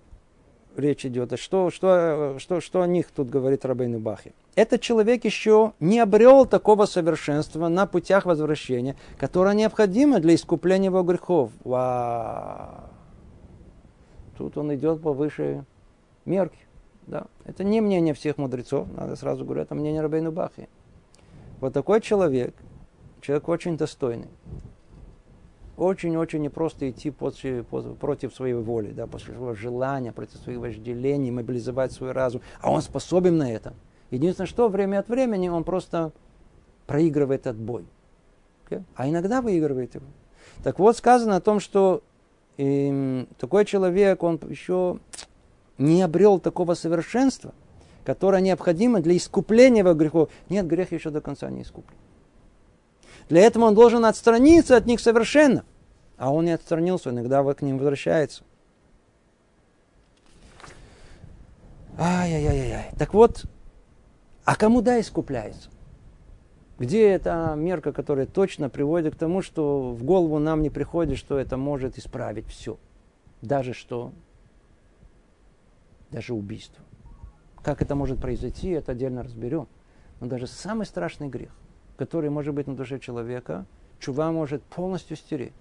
речь 0.75 1.05
идет, 1.05 1.37
что, 1.39 1.69
что, 1.69 2.35
что, 2.39 2.61
что 2.61 2.81
о 2.81 2.87
них 2.87 3.07
тут 3.11 3.29
говорит 3.29 3.65
Рабейн 3.65 3.99
Бахи. 3.99 4.33
Этот 4.55 4.81
человек 4.81 5.25
еще 5.25 5.73
не 5.79 5.99
обрел 5.99 6.45
такого 6.45 6.85
совершенства 6.85 7.67
на 7.67 7.85
путях 7.85 8.25
возвращения, 8.25 8.95
которое 9.17 9.55
необходимо 9.55 10.19
для 10.19 10.35
искупления 10.35 10.89
его 10.89 11.03
грехов. 11.03 11.51
Вау. 11.63 12.89
Тут 14.37 14.57
он 14.57 14.73
идет 14.73 15.01
повыше 15.01 15.65
мерки. 16.25 16.59
Да. 17.07 17.25
Это 17.45 17.63
не 17.63 17.81
мнение 17.81 18.13
всех 18.13 18.37
мудрецов, 18.37 18.87
надо 18.95 19.15
сразу 19.15 19.43
говорить, 19.43 19.65
это 19.65 19.75
мнение 19.75 20.01
Рабейну 20.01 20.31
Бахи. 20.31 20.69
Вот 21.59 21.73
такой 21.73 22.01
человек, 22.01 22.55
человек 23.21 23.49
очень 23.49 23.77
достойный. 23.77 24.27
Очень-очень 25.79 26.41
непросто 26.41 26.89
идти 26.89 27.09
после, 27.09 27.63
против 27.63 28.35
своей 28.35 28.53
воли, 28.53 28.91
да, 28.91 29.07
после 29.07 29.33
своего 29.33 29.53
желания, 29.53 30.11
против 30.11 30.35
своих 30.41 30.59
вожделений, 30.59 31.31
мобилизовать 31.31 31.93
свой 31.93 32.11
разум. 32.11 32.41
А 32.59 32.69
он 32.69 32.81
способен 32.81 33.37
на 33.37 33.49
это. 33.49 33.73
Единственное, 34.11 34.47
что 34.47 34.67
время 34.67 34.99
от 34.99 35.07
времени 35.07 35.47
он 35.47 35.63
просто 35.63 36.11
проигрывает 36.85 37.41
этот 37.41 37.61
бой. 37.61 37.85
А 38.95 39.07
иногда 39.07 39.41
выигрывает 39.41 39.95
его. 39.95 40.05
Так 40.63 40.79
вот, 40.79 40.97
сказано 40.97 41.37
о 41.37 41.41
том, 41.41 41.61
что 41.61 42.03
э, 42.57 43.25
такой 43.37 43.63
человек, 43.63 44.21
он 44.21 44.37
еще 44.49 44.99
не 45.77 46.01
обрел 46.01 46.39
такого 46.39 46.73
совершенства, 46.73 47.53
которое 48.03 48.41
необходимо 48.41 48.99
для 48.99 49.15
искупления 49.15 49.79
его 49.79 49.93
грехов. 49.93 50.29
Нет, 50.49 50.67
грех 50.67 50.91
еще 50.91 51.09
до 51.09 51.21
конца 51.21 51.49
не 51.49 51.61
искуплен. 51.61 51.97
Для 53.29 53.41
этого 53.41 53.65
он 53.65 53.75
должен 53.75 54.03
отстраниться 54.03 54.75
от 54.75 54.85
них 54.85 54.99
совершенно. 54.99 55.63
А 56.19 56.31
он 56.31 56.45
не 56.45 56.51
отстранился, 56.51 57.11
иногда 57.11 57.41
к 57.53 57.61
ним 57.61 57.77
возвращается. 57.77 58.43
Ай-яй-яй-яй. 61.97 62.91
Так 62.97 63.13
вот, 63.13 63.45
а 64.43 64.57
кому 64.57 64.81
да 64.81 64.99
искупляется? 64.99 65.69
Где 66.77 67.09
эта 67.09 67.53
мерка, 67.55 67.93
которая 67.93 68.25
точно 68.25 68.69
приводит 68.69 69.15
к 69.15 69.17
тому, 69.17 69.41
что 69.41 69.93
в 69.93 70.03
голову 70.03 70.39
нам 70.39 70.61
не 70.61 70.69
приходит, 70.69 71.17
что 71.17 71.37
это 71.37 71.55
может 71.55 71.97
исправить 71.97 72.47
все. 72.47 72.77
Даже 73.41 73.73
что? 73.73 74.11
Даже 76.11 76.33
убийство. 76.33 76.83
Как 77.63 77.81
это 77.81 77.95
может 77.95 78.19
произойти, 78.19 78.69
это 78.69 78.91
отдельно 78.91 79.23
разберем. 79.23 79.69
Но 80.19 80.27
даже 80.27 80.47
самый 80.47 80.85
страшный 80.85 81.29
грех, 81.29 81.51
который 81.95 82.29
может 82.29 82.53
быть 82.53 82.67
на 82.67 82.75
душе 82.75 82.99
человека, 82.99 83.65
чува 83.99 84.33
может 84.33 84.61
полностью 84.63 85.15
стереть. 85.15 85.53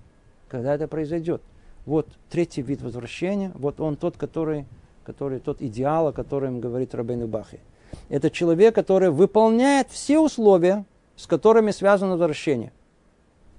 Когда 0.48 0.74
это 0.74 0.88
произойдет? 0.88 1.42
Вот 1.86 2.08
третий 2.30 2.62
вид 2.62 2.82
возвращения, 2.82 3.52
вот 3.54 3.80
он 3.80 3.96
тот, 3.96 4.16
который, 4.16 4.66
который 5.04 5.40
тот 5.40 5.62
идеал, 5.62 6.08
о 6.08 6.12
котором 6.12 6.60
говорит 6.60 6.94
Рабейн 6.94 7.26
Бахи. 7.26 7.60
Это 8.08 8.30
человек, 8.30 8.74
который 8.74 9.10
выполняет 9.10 9.88
все 9.90 10.18
условия, 10.18 10.84
с 11.16 11.26
которыми 11.26 11.70
связано 11.70 12.12
возвращение. 12.12 12.72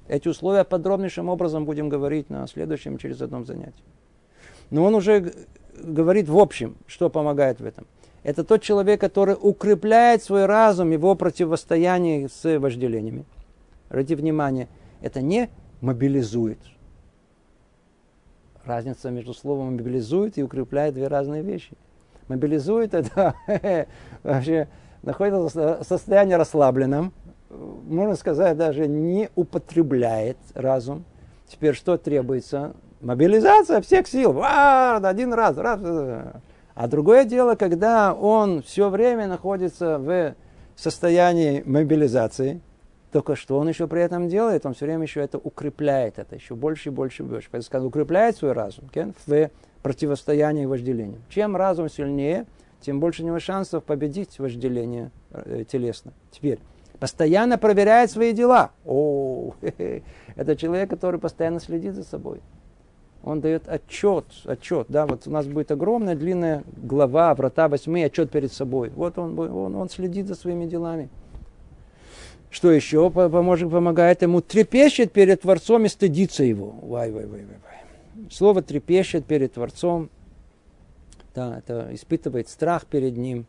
Эти 0.08 0.28
условия 0.28 0.64
подробнейшим 0.64 1.30
образом 1.30 1.66
будем 1.66 1.90
говорить 1.90 2.30
на 2.30 2.48
следующем 2.48 2.98
через 2.98 3.22
одном 3.22 3.46
занятии. 3.46 3.84
Но 4.70 4.84
он 4.84 4.96
уже 4.96 5.34
говорит 5.82 6.30
в 6.30 6.38
общем, 6.38 6.76
что 6.88 7.10
помогает 7.10 7.60
в 7.60 7.66
этом. 7.66 7.86
Это 8.24 8.44
тот 8.44 8.62
человек, 8.62 9.00
который 9.00 9.36
укрепляет 9.40 10.24
свой 10.24 10.46
разум, 10.46 10.92
его 10.92 11.16
противостояние 11.16 12.28
с 12.28 12.60
вожделениями. 12.60 13.24
Ради 13.90 14.14
внимания, 14.14 14.68
это 15.02 15.22
не 15.22 15.50
мобилизует. 15.82 16.60
Разница 18.70 19.10
между 19.10 19.34
словом 19.34 19.74
мобилизует 19.74 20.38
и 20.38 20.44
укрепляет 20.44 20.94
две 20.94 21.08
разные 21.08 21.42
вещи. 21.42 21.76
Мобилизует 22.28 22.94
это 22.94 23.34
вообще 24.24 24.68
находится 25.02 25.80
в 25.82 25.84
состоянии 25.84 26.36
расслабленном, 26.36 27.12
можно 27.50 28.16
сказать, 28.16 28.56
даже 28.58 28.86
не 28.86 29.32
употребляет 29.36 30.38
разум. 30.54 31.04
Теперь 31.48 31.74
что 31.74 31.98
требуется? 31.98 32.76
Мобилизация 33.02 33.82
всех 33.82 34.08
сил. 34.08 34.34
Ва, 34.34 34.98
один 34.98 35.34
раз, 35.34 35.58
раз. 35.58 35.82
А 35.82 36.88
другое 36.88 37.26
дело, 37.26 37.56
когда 37.56 38.14
он 38.14 38.62
все 38.62 38.90
время 38.90 39.26
находится 39.26 39.98
в 39.98 40.36
состоянии 40.76 41.64
мобилизации, 41.66 42.62
только 43.12 43.36
что 43.36 43.58
он 43.58 43.68
еще 43.68 43.88
при 43.88 44.02
этом 44.02 44.30
делает? 44.30 44.66
Он 44.66 44.74
все 44.74 44.86
время 44.86 45.04
еще 45.04 45.22
это 45.22 45.38
укрепляет, 45.38 46.20
это 46.20 46.36
еще 46.36 46.56
больше 46.56 46.90
и 46.90 46.92
больше 46.92 47.24
и 47.24 47.26
больше. 47.26 47.50
Поэтому 47.52 47.88
укрепляет 47.88 48.38
свой 48.38 48.52
разум 48.52 48.86
okay, 48.94 49.14
в 49.26 49.50
противостоянии 49.82 50.66
вожделению. 50.66 51.22
Чем 51.30 51.56
разум 51.56 51.90
сильнее, 51.90 52.46
тем 52.82 53.00
больше 53.00 53.24
у 53.24 53.26
него 53.26 53.40
шансов 53.40 53.84
победить 53.84 54.38
вожделение 54.40 55.12
э, 55.32 55.64
телесно. 55.70 56.14
Теперь, 56.32 56.60
постоянно 57.00 57.58
проверяет 57.58 58.12
свои 58.12 58.32
дела. 58.32 58.72
О, 58.86 59.54
это 60.36 60.56
человек, 60.56 60.90
который 60.90 61.20
постоянно 61.20 61.60
следит 61.60 61.96
за 61.96 62.04
собой. 62.04 62.42
Он 63.24 63.42
дает 63.42 63.68
отчет, 63.68 64.26
отчет, 64.46 64.86
да, 64.88 65.06
вот 65.06 65.28
у 65.28 65.32
нас 65.32 65.46
будет 65.46 65.72
огромная 65.72 66.16
длинная 66.16 66.64
глава, 66.78 67.36
врата 67.36 67.68
восьми, 67.68 68.02
отчет 68.02 68.32
перед 68.32 68.54
собой. 68.54 68.92
Вот 68.96 69.18
он, 69.18 69.38
он, 69.38 69.76
он 69.76 69.90
следит 69.90 70.28
за 70.28 70.36
своими 70.36 70.66
делами. 70.66 71.10
Что 72.50 72.72
еще 72.72 73.10
поможет, 73.12 73.70
помогает 73.70 74.22
ему? 74.22 74.42
Трепещет 74.42 75.12
перед 75.12 75.42
Творцом 75.42 75.86
и 75.86 75.90
стыдится 75.90 76.44
его. 76.44 76.72
Вай, 76.82 77.12
вай, 77.12 77.26
вай, 77.26 77.46
вай. 77.46 78.30
Слово 78.32 78.62
трепещет 78.62 79.26
перед 79.26 79.54
Творцом. 79.54 80.10
Да, 81.36 81.60
это 81.60 81.90
испытывает 81.94 82.50
страх 82.50 82.86
перед 82.86 83.18
ним. 83.18 83.46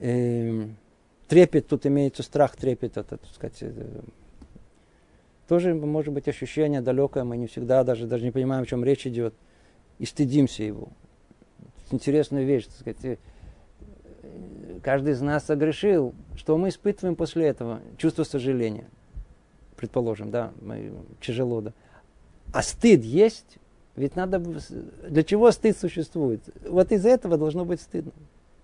Эм, 0.00 0.76
трепет, 1.28 1.68
тут 1.68 1.86
имеется 1.86 2.22
страх, 2.22 2.56
трепет, 2.56 2.96
это, 2.96 3.18
так 3.18 3.30
сказать, 3.34 3.62
это, 3.62 4.04
тоже 5.48 5.74
может 5.74 6.12
быть 6.12 6.28
ощущение 6.28 6.80
далекое, 6.80 7.24
мы 7.24 7.36
не 7.36 7.46
всегда 7.46 7.84
даже, 7.84 8.06
даже 8.06 8.24
не 8.24 8.30
понимаем, 8.30 8.64
о 8.64 8.66
чем 8.66 8.84
речь 8.84 9.06
идет, 9.06 9.34
и 9.98 10.04
стыдимся 10.04 10.64
его. 10.64 10.88
Интересная 11.90 12.44
вещь, 12.44 12.66
так 12.66 12.74
сказать, 12.94 13.18
каждый 14.82 15.12
из 15.12 15.20
нас 15.20 15.44
согрешил, 15.44 16.14
что 16.36 16.56
мы 16.56 16.68
испытываем 16.68 17.16
после 17.16 17.46
этого? 17.46 17.80
Чувство 17.96 18.24
сожаления. 18.24 18.88
Предположим, 19.76 20.30
да, 20.30 20.52
мы, 20.60 20.92
тяжело, 21.20 21.60
да. 21.60 21.72
А 22.52 22.62
стыд 22.62 23.04
есть? 23.04 23.58
Ведь 23.94 24.16
надо... 24.16 24.38
Для 25.08 25.22
чего 25.22 25.50
стыд 25.50 25.76
существует? 25.76 26.40
Вот 26.68 26.92
из-за 26.92 27.10
этого 27.10 27.36
должно 27.36 27.64
быть 27.64 27.80
стыдно. 27.80 28.12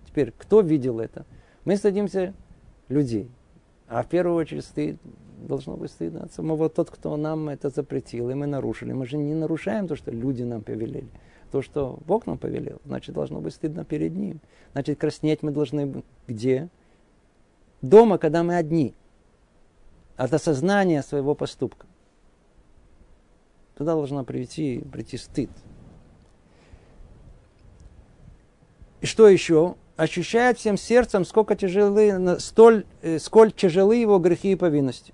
Теперь, 0.06 0.32
кто 0.36 0.60
видел 0.60 1.00
это? 1.00 1.24
Мы 1.64 1.76
стыдимся 1.76 2.34
людей. 2.88 3.30
А 3.88 4.02
в 4.02 4.08
первую 4.08 4.36
очередь 4.36 4.64
стыд, 4.64 4.96
должно 5.38 5.76
быть 5.76 5.90
стыдно 5.90 6.24
от 6.24 6.32
самого 6.32 6.68
тот, 6.68 6.90
кто 6.90 7.16
нам 7.16 7.48
это 7.48 7.68
запретил, 7.68 8.30
и 8.30 8.34
мы 8.34 8.46
нарушили. 8.46 8.92
Мы 8.92 9.06
же 9.06 9.16
не 9.16 9.34
нарушаем 9.34 9.88
то, 9.88 9.96
что 9.96 10.10
люди 10.10 10.42
нам 10.42 10.62
повелели 10.62 11.08
то, 11.52 11.60
что 11.60 11.98
Бог 12.06 12.26
нам 12.26 12.38
повелел, 12.38 12.80
значит, 12.86 13.14
должно 13.14 13.40
быть 13.42 13.52
стыдно 13.52 13.84
перед 13.84 14.16
Ним. 14.16 14.40
Значит, 14.72 14.98
краснеть 14.98 15.42
мы 15.42 15.50
должны 15.50 16.02
где? 16.26 16.70
Дома, 17.82 18.16
когда 18.16 18.42
мы 18.42 18.56
одни. 18.56 18.94
От 20.16 20.32
осознания 20.32 21.02
своего 21.02 21.34
поступка. 21.34 21.86
Туда 23.76 23.92
должно 23.92 24.24
прийти, 24.24 24.82
прийти 24.90 25.18
стыд. 25.18 25.50
И 29.02 29.06
что 29.06 29.28
еще? 29.28 29.74
Ощущает 29.96 30.58
всем 30.58 30.78
сердцем, 30.78 31.26
сколько 31.26 31.54
тяжелы, 31.54 32.40
столь, 32.40 32.86
э, 33.02 33.18
сколь 33.18 33.52
тяжелы 33.52 33.96
его 33.96 34.18
грехи 34.18 34.52
и 34.52 34.56
повинности. 34.56 35.12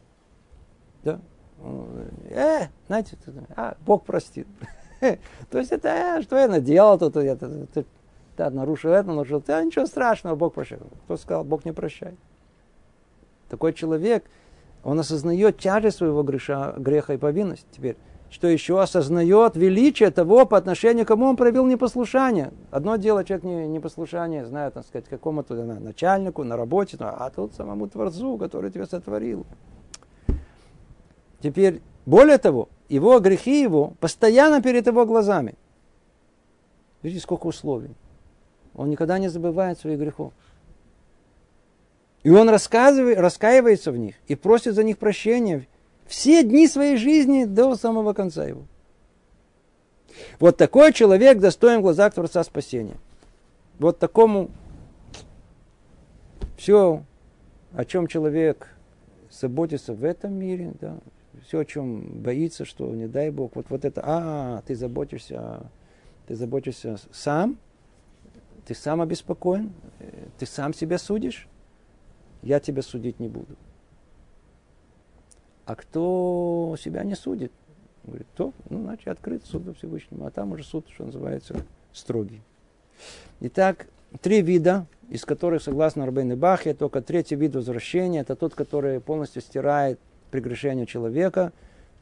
Да? 1.02 1.20
Э, 2.30 2.68
знаете, 2.86 3.18
а, 3.56 3.76
Бог 3.84 4.04
простит. 4.04 4.46
То 5.50 5.58
есть 5.58 5.72
это, 5.72 5.88
э, 5.88 6.22
что 6.22 6.36
я 6.36 6.48
наделал, 6.48 6.98
тут 6.98 7.16
я 7.16 7.36
да, 8.36 8.50
нарушил 8.50 8.92
это, 8.92 9.08
нарушил 9.08 9.38
это, 9.38 9.62
ничего 9.64 9.86
страшного, 9.86 10.36
Бог 10.36 10.54
прощает. 10.54 10.82
Кто 11.04 11.16
сказал, 11.16 11.44
Бог 11.44 11.64
не 11.64 11.72
прощает. 11.72 12.14
Такой 13.48 13.72
человек, 13.72 14.24
он 14.84 14.98
осознает 15.00 15.58
тяжесть 15.58 15.98
своего 15.98 16.22
греха, 16.22 16.74
греха 16.78 17.14
и 17.14 17.16
повинности. 17.16 17.66
Теперь, 17.72 17.96
что 18.30 18.46
еще 18.46 18.80
осознает 18.80 19.56
величие 19.56 20.10
того, 20.10 20.46
по 20.46 20.56
отношению 20.56 21.04
к 21.04 21.08
кому 21.08 21.26
он 21.26 21.36
проявил 21.36 21.66
непослушание. 21.66 22.52
Одно 22.70 22.96
дело, 22.96 23.24
человек 23.24 23.44
не, 23.44 23.66
непослушание, 23.66 24.46
знает, 24.46 24.74
так 24.74 24.86
сказать, 24.86 25.08
какому-то 25.08 25.54
начальнику 25.54 26.44
на 26.44 26.56
работе, 26.56 26.96
а 27.00 27.30
тут 27.34 27.54
самому 27.54 27.88
Творцу, 27.88 28.38
который 28.38 28.70
тебя 28.70 28.86
сотворил. 28.86 29.46
Теперь, 31.40 31.80
более 32.04 32.38
того, 32.38 32.68
его 32.88 33.18
грехи 33.20 33.60
его 33.60 33.94
постоянно 34.00 34.62
перед 34.62 34.86
его 34.86 35.04
глазами. 35.06 35.54
Видите, 37.02 37.22
сколько 37.22 37.46
условий. 37.46 37.94
Он 38.74 38.90
никогда 38.90 39.18
не 39.18 39.28
забывает 39.28 39.78
своих 39.78 39.98
грехов. 39.98 40.32
И 42.22 42.30
он 42.30 42.48
рассказывает, 42.48 43.18
раскаивается 43.18 43.92
в 43.92 43.96
них 43.96 44.16
и 44.26 44.34
просит 44.34 44.74
за 44.74 44.82
них 44.82 44.98
прощения 44.98 45.66
все 46.06 46.42
дни 46.42 46.66
своей 46.66 46.96
жизни 46.96 47.44
до 47.44 47.76
самого 47.76 48.12
конца 48.12 48.46
его. 48.46 48.64
Вот 50.40 50.56
такой 50.56 50.92
человек 50.92 51.38
достоин 51.38 51.78
в 51.80 51.82
глазах 51.82 52.14
Творца 52.14 52.42
спасения. 52.42 52.96
Вот 53.78 53.98
такому 53.98 54.50
все, 56.56 57.04
о 57.72 57.84
чем 57.84 58.08
человек 58.08 58.68
заботится 59.30 59.94
в 59.94 60.02
этом 60.04 60.34
мире, 60.34 60.72
да, 60.80 60.96
все, 61.44 61.60
о 61.60 61.64
чем 61.64 62.22
боится, 62.22 62.64
что 62.64 62.94
не 62.94 63.06
дай 63.06 63.30
Бог, 63.30 63.56
вот, 63.56 63.66
вот 63.70 63.84
это, 63.84 64.02
а, 64.04 64.62
ты 64.66 64.74
заботишься, 64.74 65.70
ты 66.26 66.34
заботишься 66.34 66.98
сам, 67.12 67.58
ты 68.66 68.74
сам 68.74 69.00
обеспокоен, 69.00 69.72
ты 70.38 70.46
сам 70.46 70.74
себя 70.74 70.98
судишь, 70.98 71.48
я 72.42 72.60
тебя 72.60 72.82
судить 72.82 73.20
не 73.20 73.28
буду. 73.28 73.56
А 75.64 75.74
кто 75.74 76.76
себя 76.80 77.04
не 77.04 77.14
судит, 77.14 77.52
говорит, 78.04 78.26
то, 78.34 78.52
ну, 78.70 78.82
значит, 78.82 79.08
открыт 79.08 79.44
суду 79.44 79.74
Всевышнему, 79.74 80.26
а 80.26 80.30
там 80.30 80.52
уже 80.52 80.64
суд, 80.64 80.86
что 80.92 81.04
называется, 81.04 81.56
строгий. 81.92 82.42
Итак, 83.40 83.86
три 84.20 84.42
вида, 84.42 84.86
из 85.08 85.24
которых, 85.24 85.62
согласно 85.62 86.06
Рабейны 86.06 86.36
Бахе, 86.36 86.74
только 86.74 87.02
третий 87.02 87.36
вид 87.36 87.54
возвращения, 87.54 88.20
это 88.20 88.36
тот, 88.36 88.54
который 88.54 89.00
полностью 89.00 89.42
стирает 89.42 90.00
прегрешение 90.28 90.86
человека. 90.86 91.52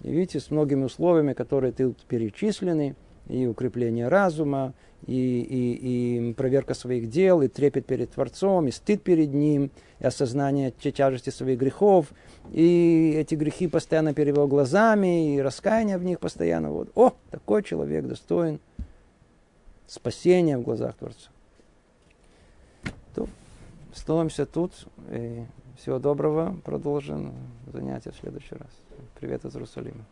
И 0.03 0.11
видите, 0.11 0.41
с 0.41 0.51
многими 0.51 0.85
условиями, 0.85 1.33
которые 1.33 1.73
тут 1.73 1.99
перечислены, 2.03 2.97
и 3.29 3.47
укрепление 3.47 4.09
разума, 4.09 4.73
и, 5.07 5.41
и, 5.41 6.29
и 6.29 6.33
проверка 6.35 6.75
своих 6.75 7.09
дел, 7.11 7.43
и 7.43 7.49
трепет 7.49 7.87
перед 7.87 8.11
Творцом, 8.11 8.69
и 8.69 8.71
стыд 8.71 9.03
перед 9.03 9.35
Ним, 9.35 9.71
и 9.99 10.07
осознание 10.07 10.71
тяжести 10.71 11.31
своих 11.31 11.59
грехов, 11.59 12.13
и 12.53 13.15
эти 13.17 13.35
грехи 13.35 13.67
постоянно 13.67 14.15
перед 14.15 14.37
его 14.37 14.47
глазами, 14.47 15.35
и 15.35 15.41
раскаяние 15.41 15.99
в 15.99 16.05
них 16.05 16.21
постоянно. 16.21 16.71
Вот. 16.71 16.91
О, 16.95 17.15
такой 17.31 17.63
человек 17.63 18.07
достоин 18.07 18.61
спасения 19.87 20.59
в 20.59 20.63
глазах 20.63 20.95
Творца. 20.97 21.31
То, 23.15 23.29
становимся 23.95 24.47
тут. 24.47 24.73
И 25.11 25.45
всего 25.77 25.99
доброго. 25.99 26.57
Продолжим 26.65 27.35
занятия 27.67 28.11
в 28.11 28.17
следующий 28.17 28.55
раз. 28.55 28.71
Привет 29.21 29.45
из 29.45 29.55
Иерусалима. 29.55 30.05